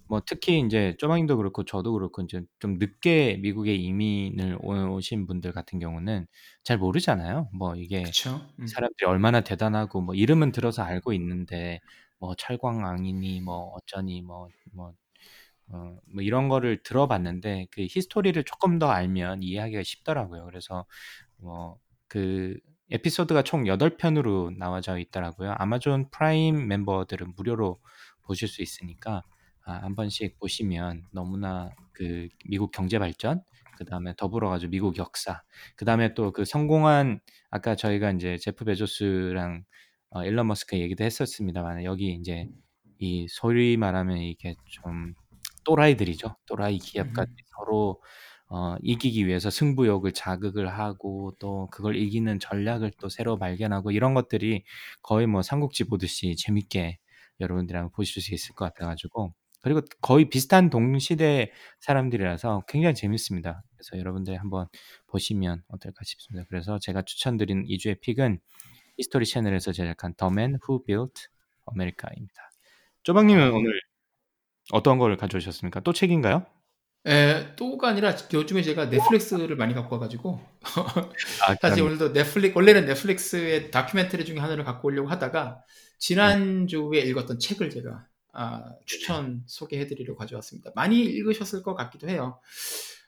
뭐 0.08 0.22
특히 0.26 0.58
인제 0.58 0.96
쪼방님도 0.98 1.36
그렇고 1.38 1.64
저도 1.64 1.92
그렇고 1.94 2.22
인제 2.22 2.42
좀 2.60 2.78
늦게 2.78 3.38
미국에 3.38 3.74
이민을 3.74 4.58
오신 4.62 5.26
분들 5.26 5.52
같은 5.52 5.78
경우는 5.80 6.26
잘 6.64 6.78
모르잖아요. 6.78 7.50
뭐 7.54 7.74
이게 7.76 8.14
음. 8.58 8.76
사람들이 8.76 9.06
얼마나 9.08 9.42
대단하고 9.42 10.00
뭐 10.02 10.14
이름은 10.14 10.52
들어서 10.52 10.82
알고 10.82 11.12
있는데 11.14 11.80
뭐 12.18 12.34
철광왕이니 12.36 13.40
뭐 13.42 13.72
어쩌니 13.76 14.22
뭐뭐어뭐 14.22 14.96
이런 16.20 16.48
거를 16.48 16.82
들어봤는데 16.82 17.66
그 17.72 17.82
히스토리를 17.90 18.42
쪼끔 18.44 18.78
더 18.78 18.88
알면 18.90 19.42
이해하기가 19.42 19.82
쉽더라고요. 19.82 20.44
그래서 20.46 20.86
뭐그 21.38 22.58
에피소드가 22.90 23.42
총 23.42 23.66
8 23.66 23.96
편으로 23.96 24.52
나와져 24.58 24.98
있더라고요. 24.98 25.54
아마존 25.58 26.10
프라임 26.10 26.68
멤버들은 26.68 27.34
무료로 27.36 27.80
보실 28.22 28.48
수 28.48 28.62
있으니까 28.62 29.22
아1 29.66 29.96
번씩 29.96 30.38
보시면 30.38 31.04
너무나 31.12 31.70
그 31.92 32.28
미국 32.46 32.70
경제 32.72 32.98
발전 32.98 33.42
그다음에 33.78 34.14
더불어 34.16 34.48
가지고 34.50 34.70
미국 34.70 34.96
역사 34.98 35.42
그다음에 35.76 36.14
또 36.14 36.32
그 36.32 36.44
성공한 36.44 37.20
아까 37.50 37.74
저희가 37.76 38.10
인제 38.12 38.38
제프 38.38 38.64
베조스랑 38.64 39.64
어 40.10 40.24
일론 40.24 40.46
머스크 40.48 40.78
얘기도 40.78 41.04
했었습니다마는 41.04 41.84
여기 41.84 42.06
인제 42.12 42.48
이 42.98 43.26
소위 43.28 43.76
말하면 43.76 44.18
이게 44.18 44.54
좀 44.66 45.14
또라이들이죠. 45.64 46.36
또라이 46.46 46.78
기업가들이 46.78 47.34
음. 47.42 47.46
서로 47.58 48.02
어 48.48 48.76
이기기 48.82 49.26
위해서 49.26 49.50
승부욕을 49.50 50.12
자극을 50.12 50.68
하고 50.68 51.34
또 51.40 51.68
그걸 51.72 51.96
이기는 51.96 52.38
전략을 52.38 52.92
또 53.00 53.08
새로 53.08 53.38
발견하고 53.38 53.90
이런 53.90 54.14
것들이 54.14 54.64
거의 55.02 55.26
뭐 55.26 55.42
삼국지 55.42 55.84
보듯이 55.84 56.36
재밌게 56.36 56.98
여러분들이 57.40 57.76
한번 57.76 57.92
보실 57.92 58.22
수 58.22 58.34
있을 58.34 58.54
것 58.54 58.66
같아 58.66 58.86
가지고 58.86 59.34
그리고 59.62 59.80
거의 60.00 60.28
비슷한 60.30 60.70
동시대 60.70 61.50
사람들이라서 61.80 62.64
굉장히 62.68 62.94
재밌습니다. 62.94 63.64
그래서 63.74 63.98
여러분들이 63.98 64.36
한번 64.36 64.68
보시면 65.08 65.62
어떨까 65.68 66.04
싶습니다. 66.04 66.46
그래서 66.48 66.78
제가 66.78 67.02
추천드린 67.02 67.64
2 67.66 67.78
주의 67.78 67.96
pick은 68.00 68.38
히스토리 68.98 69.26
채널에서 69.26 69.72
제작한 69.72 70.14
The 70.16 70.30
Men 70.32 70.58
Who 70.68 70.84
Built 70.84 71.28
America입니다. 71.72 72.50
쪼박님은 73.02 73.42
아. 73.42 73.50
오늘 73.50 73.72
어떤 74.72 74.98
거를 74.98 75.16
가져오셨습니까? 75.16 75.80
또 75.80 75.92
책인가요? 75.92 76.46
예. 77.06 77.52
또가 77.56 77.88
아니라 77.88 78.16
요즘에 78.32 78.62
제가 78.62 78.86
넷플릭스를 78.88 79.54
많이 79.56 79.74
갖고 79.74 79.94
와 79.94 80.00
가지고 80.00 80.40
아 81.46 81.54
사실. 81.60 81.82
오늘도 81.84 82.12
넷플릭 82.12 82.56
원래는 82.56 82.86
넷플릭스의 82.86 83.70
다큐멘터리 83.70 84.24
중에 84.24 84.38
하나를 84.38 84.64
갖고 84.64 84.88
오려고 84.88 85.08
하다가 85.08 85.62
네. 85.64 85.74
지난주에 85.98 87.00
읽었던 87.00 87.38
책을 87.38 87.70
제가 87.70 88.06
아. 88.32 88.74
추천 88.86 89.42
소개해 89.46 89.86
드리려고 89.86 90.18
가져왔습니다. 90.18 90.72
많이 90.74 91.00
읽으셨을 91.02 91.62
것 91.62 91.74
같기도 91.74 92.08
해요. 92.08 92.40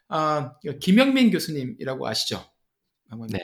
아그 0.08 0.78
김영민 0.78 1.30
교수님이라고 1.30 2.06
아시죠? 2.08 2.44
네. 3.30 3.40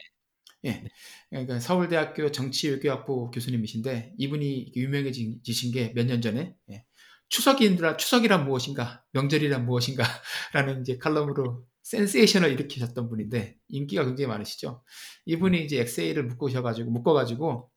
예. 0.67 0.83
그러니까 1.31 1.61
서울대학교 1.61 2.31
정치외교학부 2.33 3.31
교수님이신데 3.33 4.15
이분이 4.19 4.73
유명해지신 4.77 5.73
게 5.73 5.93
몇 5.95 6.07
년 6.07 6.23
전에 6.23 6.55
예. 6.71 6.85
추석이라 7.29 7.97
추석이란 7.97 8.45
무엇인가, 8.45 9.03
명절이란 9.13 9.65
무엇인가라는 9.65 10.81
이제 10.83 10.99
칼럼으로 10.99 11.65
센세이션을 11.83 12.51
일으키셨던 12.53 13.09
분인데 13.09 13.57
인기가 13.69 14.05
굉장히 14.05 14.29
많으시죠. 14.29 14.83
이분이 15.27 15.65
이제 15.65 15.81
엑세이를 15.81 16.25
묶으셔가지고 16.25 16.91
묶어가지고 16.91 17.71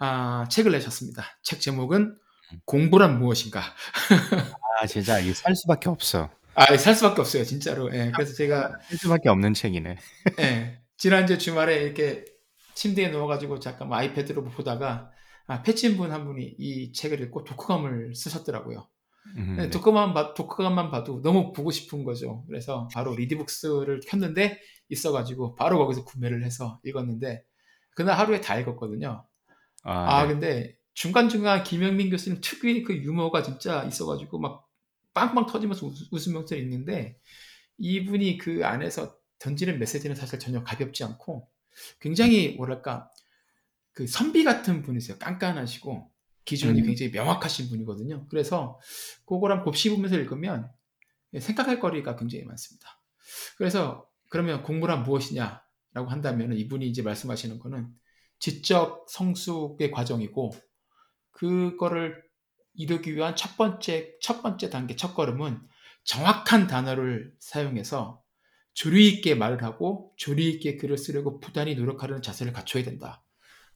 아, 0.00 0.46
책을 0.50 0.72
내셨습니다. 0.72 1.24
책 1.42 1.60
제목은 1.60 2.16
공부란 2.64 3.18
무엇인가. 3.18 3.62
아 4.80 4.86
진짜 4.86 5.18
이게 5.20 5.34
살 5.34 5.54
수밖에 5.54 5.88
없어. 5.90 6.30
아, 6.54 6.76
살 6.76 6.94
수밖에 6.94 7.20
없어요, 7.20 7.44
진짜로. 7.44 7.94
예, 7.94 8.10
그래서 8.14 8.34
제가 8.34 8.78
살 8.88 8.98
수밖에 8.98 9.28
없는 9.28 9.54
책이네. 9.54 9.96
예, 10.40 10.80
지난주 10.96 11.38
주말에 11.38 11.82
이렇게 11.82 12.24
침대에 12.74 13.08
누워가지고 13.08 13.60
잠깐 13.60 13.92
아이패드로 13.92 14.44
보다가 14.44 15.10
아, 15.50 15.62
패친 15.62 15.96
분 15.96 16.12
한 16.12 16.24
분이 16.26 16.54
이 16.58 16.92
책을 16.92 17.20
읽고 17.22 17.42
독후감을 17.44 18.14
쓰셨더라고요. 18.14 18.86
음, 19.36 19.56
네, 19.56 19.62
네. 19.64 19.70
독후감만, 19.70 20.14
봐- 20.14 20.34
독후감만 20.34 20.90
봐도 20.90 21.20
너무 21.22 21.52
보고 21.52 21.70
싶은 21.70 22.04
거죠. 22.04 22.44
그래서 22.46 22.88
바로 22.94 23.14
리디북스를 23.16 24.00
켰는데 24.06 24.58
있어가지고 24.88 25.56
바로 25.56 25.78
거기서 25.78 26.04
구매를 26.04 26.44
해서 26.44 26.80
읽었는데 26.84 27.42
그날 27.94 28.16
하루에 28.18 28.40
다 28.40 28.58
읽었거든요. 28.60 29.26
아, 29.82 29.92
아, 29.92 30.22
네. 30.22 30.28
근데 30.28 30.76
중간중간 30.94 31.64
김영민 31.64 32.10
교수님 32.10 32.40
특유의 32.42 32.82
그 32.84 32.94
유머가 32.96 33.42
진짜 33.42 33.82
있어가지고 33.84 34.38
막 34.38 34.66
빵빵 35.14 35.46
터지면서 35.46 35.86
웃, 35.86 35.94
웃으면서 36.12 36.54
읽는데 36.56 37.16
이분이 37.78 38.38
그 38.38 38.64
안에서 38.64 39.16
던지는 39.40 39.78
메시지는 39.80 40.14
사실 40.14 40.38
전혀 40.38 40.62
가볍지 40.62 41.02
않고 41.02 41.48
굉장히 42.00 42.54
뭐랄까 42.56 43.10
그 44.00 44.06
선비 44.06 44.44
같은 44.44 44.80
분이세요. 44.80 45.18
깐깐하시고 45.18 46.10
기준이 46.46 46.80
음. 46.80 46.86
굉장히 46.86 47.12
명확하신 47.12 47.68
분이거든요. 47.68 48.28
그래서 48.30 48.80
그거랑 49.26 49.62
곱씹으면서 49.62 50.16
읽으면 50.16 50.70
생각할 51.38 51.80
거리가 51.80 52.16
굉장히 52.16 52.46
많습니다. 52.46 52.98
그래서 53.58 54.08
그러면 54.30 54.62
공부란 54.62 55.02
무엇이냐라고 55.02 56.08
한다면 56.08 56.54
이분이 56.54 56.88
이제 56.88 57.02
말씀하시는 57.02 57.58
거는 57.58 57.88
지적 58.38 59.04
성숙의 59.10 59.90
과정이고 59.90 60.52
그거를 61.32 62.22
이루기 62.72 63.14
위한 63.14 63.36
첫 63.36 63.58
번째 63.58 64.14
첫 64.22 64.40
번째 64.40 64.70
단계 64.70 64.96
첫 64.96 65.14
걸음은 65.14 65.60
정확한 66.04 66.68
단어를 66.68 67.34
사용해서 67.38 68.22
조리 68.72 69.08
있게 69.08 69.34
말을 69.34 69.62
하고 69.62 70.14
조리 70.16 70.48
있게 70.52 70.78
글을 70.78 70.96
쓰려고 70.96 71.38
부단히 71.38 71.74
노력하려는 71.74 72.22
자세를 72.22 72.54
갖춰야 72.54 72.82
된다. 72.82 73.22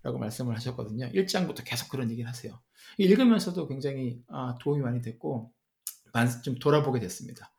라고 0.05 0.19
말씀을 0.19 0.55
하셨거든요. 0.55 1.11
1장부터 1.13 1.65
계속 1.65 1.89
그런 1.89 2.11
얘기를 2.11 2.29
하세요. 2.29 2.61
읽으면서도 2.99 3.67
굉장히 3.67 4.23
아, 4.29 4.57
도움이 4.61 4.83
많이 4.83 5.01
됐고 5.01 5.51
만- 6.13 6.43
좀 6.43 6.55
돌아보게 6.57 7.01
됐습니다. 7.01 7.51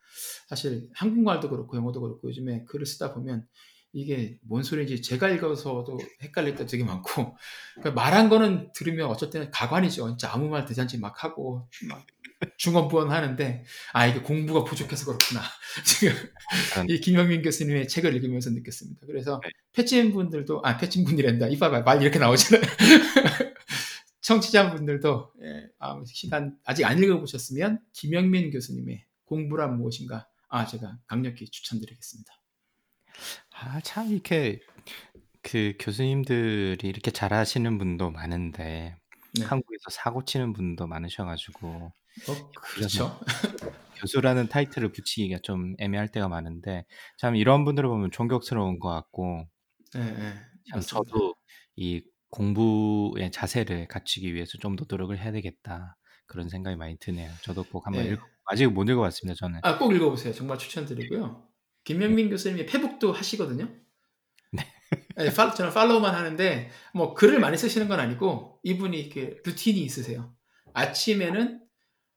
사실 0.48 0.88
한국말도 0.94 1.50
그렇고 1.50 1.76
영어도 1.76 2.00
그렇고 2.00 2.30
요즘에 2.30 2.64
글을 2.66 2.86
쓰다 2.86 3.14
보면 3.14 3.48
이게 3.92 4.38
뭔 4.44 4.62
소리인지 4.62 5.02
제가 5.02 5.30
읽어서도 5.30 5.98
헷갈릴 6.22 6.56
때 6.56 6.66
되게 6.66 6.84
많고 6.84 7.36
그러니까 7.76 7.92
말한 8.02 8.30
거는 8.30 8.72
들으면 8.74 9.10
때는 9.32 9.50
가관이죠. 9.52 10.10
진짜 10.10 10.32
아무 10.32 10.48
말 10.48 10.66
대잔치 10.66 11.00
막 11.00 11.24
하고 11.24 11.68
막 11.90 12.06
중언부언 12.58 13.12
하는데 13.12 13.64
아 13.94 14.08
이게 14.08 14.20
공부가 14.22 14.64
부족해서 14.64 15.06
그렇구나. 15.06 15.42
지금 15.86 16.14
그런- 16.74 16.90
이 16.90 17.00
김영민 17.00 17.42
교수님의 17.42 17.88
책을 17.88 18.14
읽으면서 18.16 18.50
느꼈습니다. 18.52 19.08
그래서 19.08 19.40
네. 19.44 19.50
패친 19.74 20.14
분들도 20.14 20.62
아 20.64 20.78
패친 20.78 21.06
분이란다. 21.06 21.48
이봐봐 21.48 21.82
말 21.82 22.02
이렇게 22.02 22.20
나오잖아요. 22.20 22.62
청취자분들도 24.22 25.34
예, 25.44 25.68
아, 25.80 26.02
시간 26.08 26.58
아직 26.66 26.84
안 26.86 26.98
읽어보셨으면 27.02 27.80
김영민 27.94 28.50
교수님의 28.52 29.06
공부란 29.26 29.78
무엇인가 29.78 30.28
아 30.50 30.66
제가 30.66 30.98
강력히 31.08 31.46
추천드리겠습니다. 31.46 32.34
아, 33.54 33.80
참 33.82 34.12
이렇게 34.12 34.62
그 35.42 35.74
교수님들이 35.80 36.88
이렇게 36.88 37.12
잘하시는 37.12 37.78
분도 37.78 38.10
많은데 38.10 38.98
네. 39.38 39.46
한국에서 39.46 39.90
사고 39.92 40.26
치는 40.26 40.54
분도 40.54 40.88
많으셔가지고 40.88 41.92
어, 42.30 42.52
그렇죠. 42.76 43.20
교수라는 44.02 44.50
타이틀을 44.50 44.92
붙이기가 44.92 45.40
좀 45.44 45.74
애매할 45.80 46.10
때가 46.10 46.28
많은데 46.28 46.86
참 47.18 47.36
이런 47.36 47.64
분들을 47.66 47.88
보면 47.88 48.12
존경스러운 48.12 48.80
것 48.80 48.90
같고 48.90 49.46
예, 49.96 50.02
예, 50.02 50.06
참 50.70 50.76
맞습니다. 50.76 50.82
저도 51.12 51.36
이 51.78 52.04
공부의 52.30 53.32
자세를 53.32 53.88
갖추기 53.88 54.34
위해서 54.34 54.58
좀 54.58 54.76
더 54.76 54.86
노력을 54.90 55.18
해야 55.18 55.32
되겠다 55.32 55.96
그런 56.28 56.50
생각이 56.50 56.76
많이 56.76 56.98
드네요. 57.00 57.32
저도 57.42 57.64
꼭 57.64 57.86
한번 57.88 58.04
네. 58.04 58.10
읽어 58.12 58.22
아직 58.48 58.68
못 58.68 58.90
읽어봤습니다. 58.90 59.36
저는 59.40 59.60
아, 59.64 59.78
꼭 59.78 59.94
읽어보세요. 59.94 60.34
정말 60.34 60.58
추천드리고요. 60.58 61.48
김현민 61.86 62.30
교수님이 62.30 62.66
페북도 62.66 63.14
하시거든요. 63.14 63.70
네. 64.52 64.64
네, 65.16 65.34
팔- 65.34 65.56
저는 65.56 65.72
팔로우만 65.74 66.14
하는데 66.14 66.70
뭐 66.94 67.14
글을 67.14 67.40
많이 67.40 67.58
쓰시는 67.58 67.88
건 67.88 68.00
아니고 68.00 68.60
이분이 68.64 69.00
이렇게 69.00 69.38
루틴이 69.46 69.80
있으세요. 69.82 70.36
아침에는 70.74 71.62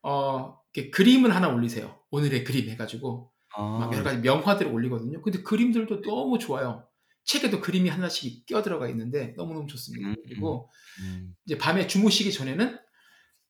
어 0.09 0.59
그림을 0.93 1.35
하나 1.35 1.49
올리세요. 1.49 2.01
오늘의 2.11 2.45
그림 2.45 2.71
해가지고 2.71 3.31
막 3.55 3.93
여러 3.93 4.01
아, 4.01 4.05
가지 4.05 4.19
명화들을 4.19 4.73
올리거든요. 4.73 5.21
근데 5.21 5.43
그림들도 5.43 6.01
너무 6.01 6.39
좋아요. 6.39 6.89
책에도 7.25 7.61
그림이 7.61 7.91
하나씩 7.91 8.47
끼어 8.47 8.63
들어가 8.63 8.89
있는데 8.89 9.35
너무너무 9.37 9.67
좋습니다. 9.67 10.09
음, 10.09 10.17
그리고 10.25 10.71
음, 11.03 11.35
이제 11.45 11.59
밤에 11.59 11.87
주무시기 11.87 12.33
전에는 12.33 12.79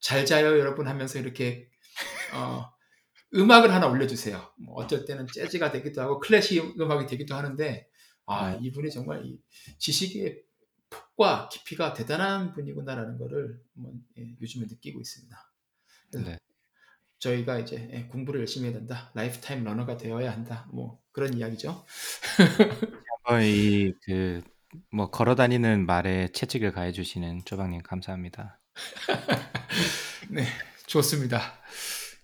잘 0.00 0.26
자요 0.26 0.58
여러분 0.58 0.88
하면서 0.88 1.20
이렇게 1.20 1.68
어, 2.34 2.68
음악을 3.34 3.72
하나 3.72 3.86
올려주세요. 3.86 4.52
뭐 4.64 4.74
어쩔 4.82 5.04
때는 5.04 5.28
재즈가 5.32 5.70
되기도 5.70 6.00
하고 6.00 6.18
클래식 6.18 6.80
음악이 6.80 7.06
되기도 7.06 7.36
하는데 7.36 7.88
아 8.26 8.50
네. 8.50 8.58
이분이 8.62 8.90
정말 8.90 9.24
이 9.24 9.38
지식의 9.78 10.42
폭과 10.90 11.50
깊이가 11.50 11.92
대단한 11.92 12.52
분이구나라는 12.52 13.18
거를 13.18 13.60
한번, 13.76 14.02
예, 14.18 14.34
요즘에 14.40 14.66
느끼고 14.68 15.00
있습니다. 15.00 15.36
네. 16.14 16.38
저희가 17.18 17.58
이제 17.58 17.88
예, 17.92 18.02
공부를 18.04 18.40
열심히 18.40 18.68
해야 18.68 18.76
된다. 18.76 19.10
lifetime 19.14 19.64
learner가 19.64 19.96
되어야 19.96 20.30
한다. 20.30 20.66
뭐 20.72 21.00
그런 21.12 21.34
이야기죠. 21.34 21.84
한번 23.24 23.42
이그 23.42 24.42
뭐 24.92 25.10
걸어다니는 25.10 25.86
말에 25.86 26.28
채찍을 26.28 26.72
가해 26.72 26.92
주시는 26.92 27.42
쪼박님 27.44 27.82
감사합니다. 27.82 28.60
네, 30.30 30.44
좋습니다. 30.86 31.40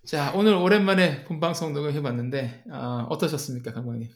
자, 0.04 0.32
오늘 0.34 0.54
오랜만에 0.54 1.24
본방송 1.24 1.72
녹음해 1.72 2.02
봤는데 2.02 2.64
아, 2.70 3.06
어떠셨습니까, 3.08 3.72
강박님? 3.72 4.08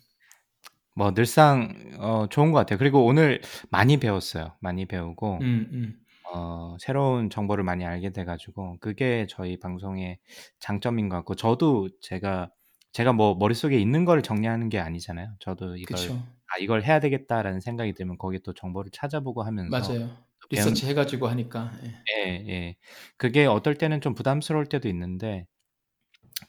뭐 0.94 1.14
늘상 1.14 1.74
어, 1.98 2.26
좋은 2.28 2.52
것 2.52 2.58
같아요. 2.58 2.78
그리고 2.78 3.04
오늘 3.06 3.40
많이 3.70 3.98
배웠어요. 3.98 4.54
많이 4.60 4.86
배우고 4.86 5.38
음, 5.40 5.68
음. 5.72 5.94
어, 6.32 6.76
새로운 6.80 7.30
정보를 7.30 7.64
많이 7.64 7.84
알게 7.84 8.10
돼 8.10 8.24
가지고 8.24 8.76
그게 8.80 9.26
저희 9.28 9.58
방송의 9.58 10.18
장점인 10.60 11.08
것 11.08 11.16
같고 11.16 11.34
저도 11.34 11.88
제가 12.00 12.50
제가 12.92 13.12
뭐 13.12 13.34
머릿속에 13.34 13.78
있는 13.78 14.04
걸 14.04 14.22
정리하는 14.22 14.68
게 14.68 14.78
아니잖아요. 14.78 15.34
저도 15.40 15.76
이걸 15.76 15.96
그렇죠. 15.96 16.14
아 16.14 16.58
이걸 16.60 16.82
해야 16.82 17.00
되겠다라는 17.00 17.60
생각이 17.60 17.94
들면 17.94 18.18
거기 18.18 18.40
또 18.40 18.54
정보를 18.54 18.90
찾아보고 18.92 19.42
하면서 19.42 19.70
맞아요. 19.70 20.08
또 20.40 20.48
배운 20.50 20.68
리서치 20.68 20.86
해 20.86 20.94
가지고 20.94 21.28
하니까. 21.28 21.72
예. 21.84 21.94
예, 22.26 22.48
예. 22.48 22.76
그게 23.16 23.46
어떨 23.46 23.74
때는 23.76 24.00
좀 24.00 24.14
부담스러울 24.14 24.66
때도 24.66 24.88
있는데 24.88 25.46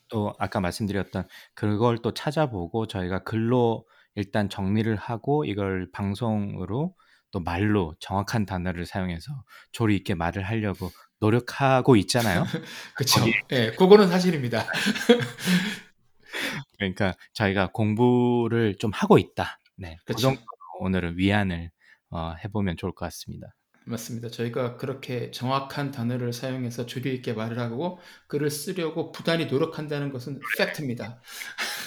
또 0.07 0.33
아까 0.39 0.59
말씀드렸던 0.59 1.27
그걸 1.53 1.97
또 1.99 2.13
찾아보고 2.13 2.87
저희가 2.87 3.23
글로 3.23 3.85
일단 4.15 4.49
정리를 4.49 4.93
하고 4.95 5.45
이걸 5.45 5.89
방송으로 5.91 6.95
또 7.31 7.39
말로 7.39 7.95
정확한 7.99 8.45
단어를 8.45 8.85
사용해서 8.85 9.43
조리 9.71 9.95
있게 9.97 10.15
말을 10.15 10.43
하려고 10.43 10.91
노력하고 11.19 11.95
있잖아요. 11.97 12.43
그렇죠. 12.95 13.21
예, 13.51 13.71
그거는 13.71 14.07
사실입니다. 14.07 14.65
그러니까 16.77 17.13
저희가 17.33 17.71
공부를 17.71 18.75
좀 18.79 18.91
하고 18.93 19.17
있다. 19.17 19.59
네, 19.75 19.97
그 19.99 20.05
그렇죠. 20.05 20.21
정도로 20.21 20.47
오늘은 20.79 21.17
위안을 21.17 21.71
어, 22.11 22.33
해보면 22.43 22.77
좋을 22.77 22.93
것 22.93 23.05
같습니다. 23.05 23.55
맞습니다. 23.85 24.29
저희가 24.29 24.77
그렇게 24.77 25.31
정확한 25.31 25.91
단어를 25.91 26.31
사용해서 26.31 26.85
조리 26.85 27.13
있게 27.15 27.33
말을 27.33 27.59
하고 27.59 27.99
글을 28.27 28.51
쓰려고 28.51 29.11
부단히 29.11 29.47
노력한다는 29.47 30.11
것은 30.11 30.39
팩트입니다. 30.57 31.21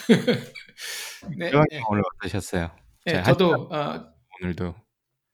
네, 1.37 1.51
예. 1.71 1.81
오늘 1.87 2.03
어떠셨어요? 2.15 2.71
예, 3.07 3.11
제가 3.11 3.23
저도 3.23 3.69
아, 3.71 4.11
오늘도 4.41 4.75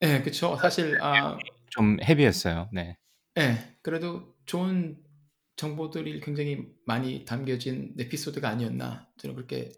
예, 0.02 0.22
그렇죠. 0.22 0.56
사실 0.58 1.02
아, 1.02 1.38
좀 1.70 1.98
헤비했어요. 2.02 2.70
네. 2.72 2.96
예, 3.38 3.76
그래도 3.82 4.36
좋은 4.46 4.98
정보들이 5.56 6.22
굉장히 6.22 6.66
많이 6.86 7.26
담겨진 7.26 7.94
에피소드가 8.00 8.48
아니었나 8.48 9.10
저는 9.18 9.36
그렇게 9.36 9.72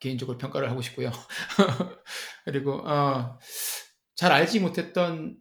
개인적으로 0.00 0.38
평가를 0.38 0.70
하고 0.70 0.80
싶고요. 0.80 1.10
그리고 2.44 2.88
어, 2.88 3.38
잘 4.14 4.32
알지 4.32 4.60
못했던 4.60 5.36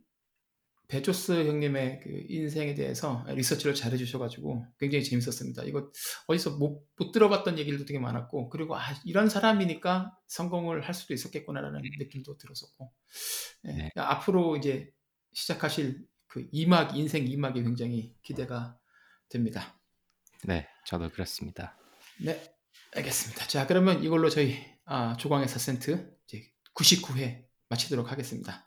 베조스 0.88 1.32
형님의 1.48 2.02
그 2.02 2.26
인생에 2.30 2.76
대해서 2.76 3.26
리서치를 3.28 3.76
잘 3.76 3.92
해주셔가지고 3.94 4.66
굉장히 4.80 5.04
재밌었습니다. 5.04 5.64
이거 5.64 5.92
어디서 6.28 6.58
못, 6.58 6.86
못 6.98 7.12
들어봤던 7.12 7.58
얘기들도 7.60 7.86
되게 7.86 8.00
많았고 8.00 8.50
그리고 8.50 8.76
아, 8.76 8.82
이런 9.04 9.30
사람이니까 9.30 10.18
성공을 10.28 10.82
할 10.82 10.94
수도 10.94 11.14
있었겠구나라는 11.14 11.82
느낌도 12.00 12.38
들었었고 12.38 12.92
예, 13.68 13.72
네. 13.72 13.92
앞으로 13.96 14.58
이제 14.58 14.90
시작하실 15.34 16.06
그 16.28 16.50
2막 16.52 16.96
인생 16.96 17.26
2막이 17.26 17.64
굉장히 17.64 18.14
기대가 18.22 18.78
됩니다. 19.30 19.80
네, 20.44 20.68
저도 20.86 21.10
그렇습니다. 21.10 21.78
네, 22.22 22.54
알겠습니다. 22.96 23.48
자, 23.48 23.68
그러면 23.68 24.04
이걸로 24.04 24.30
저희 24.30 24.64
아, 24.86 25.18
조광의 25.18 25.48
4센트 25.48 26.14
이제 26.28 26.44
99회 26.76 27.45
마치도록 27.70 28.12
하겠습니다. 28.12 28.66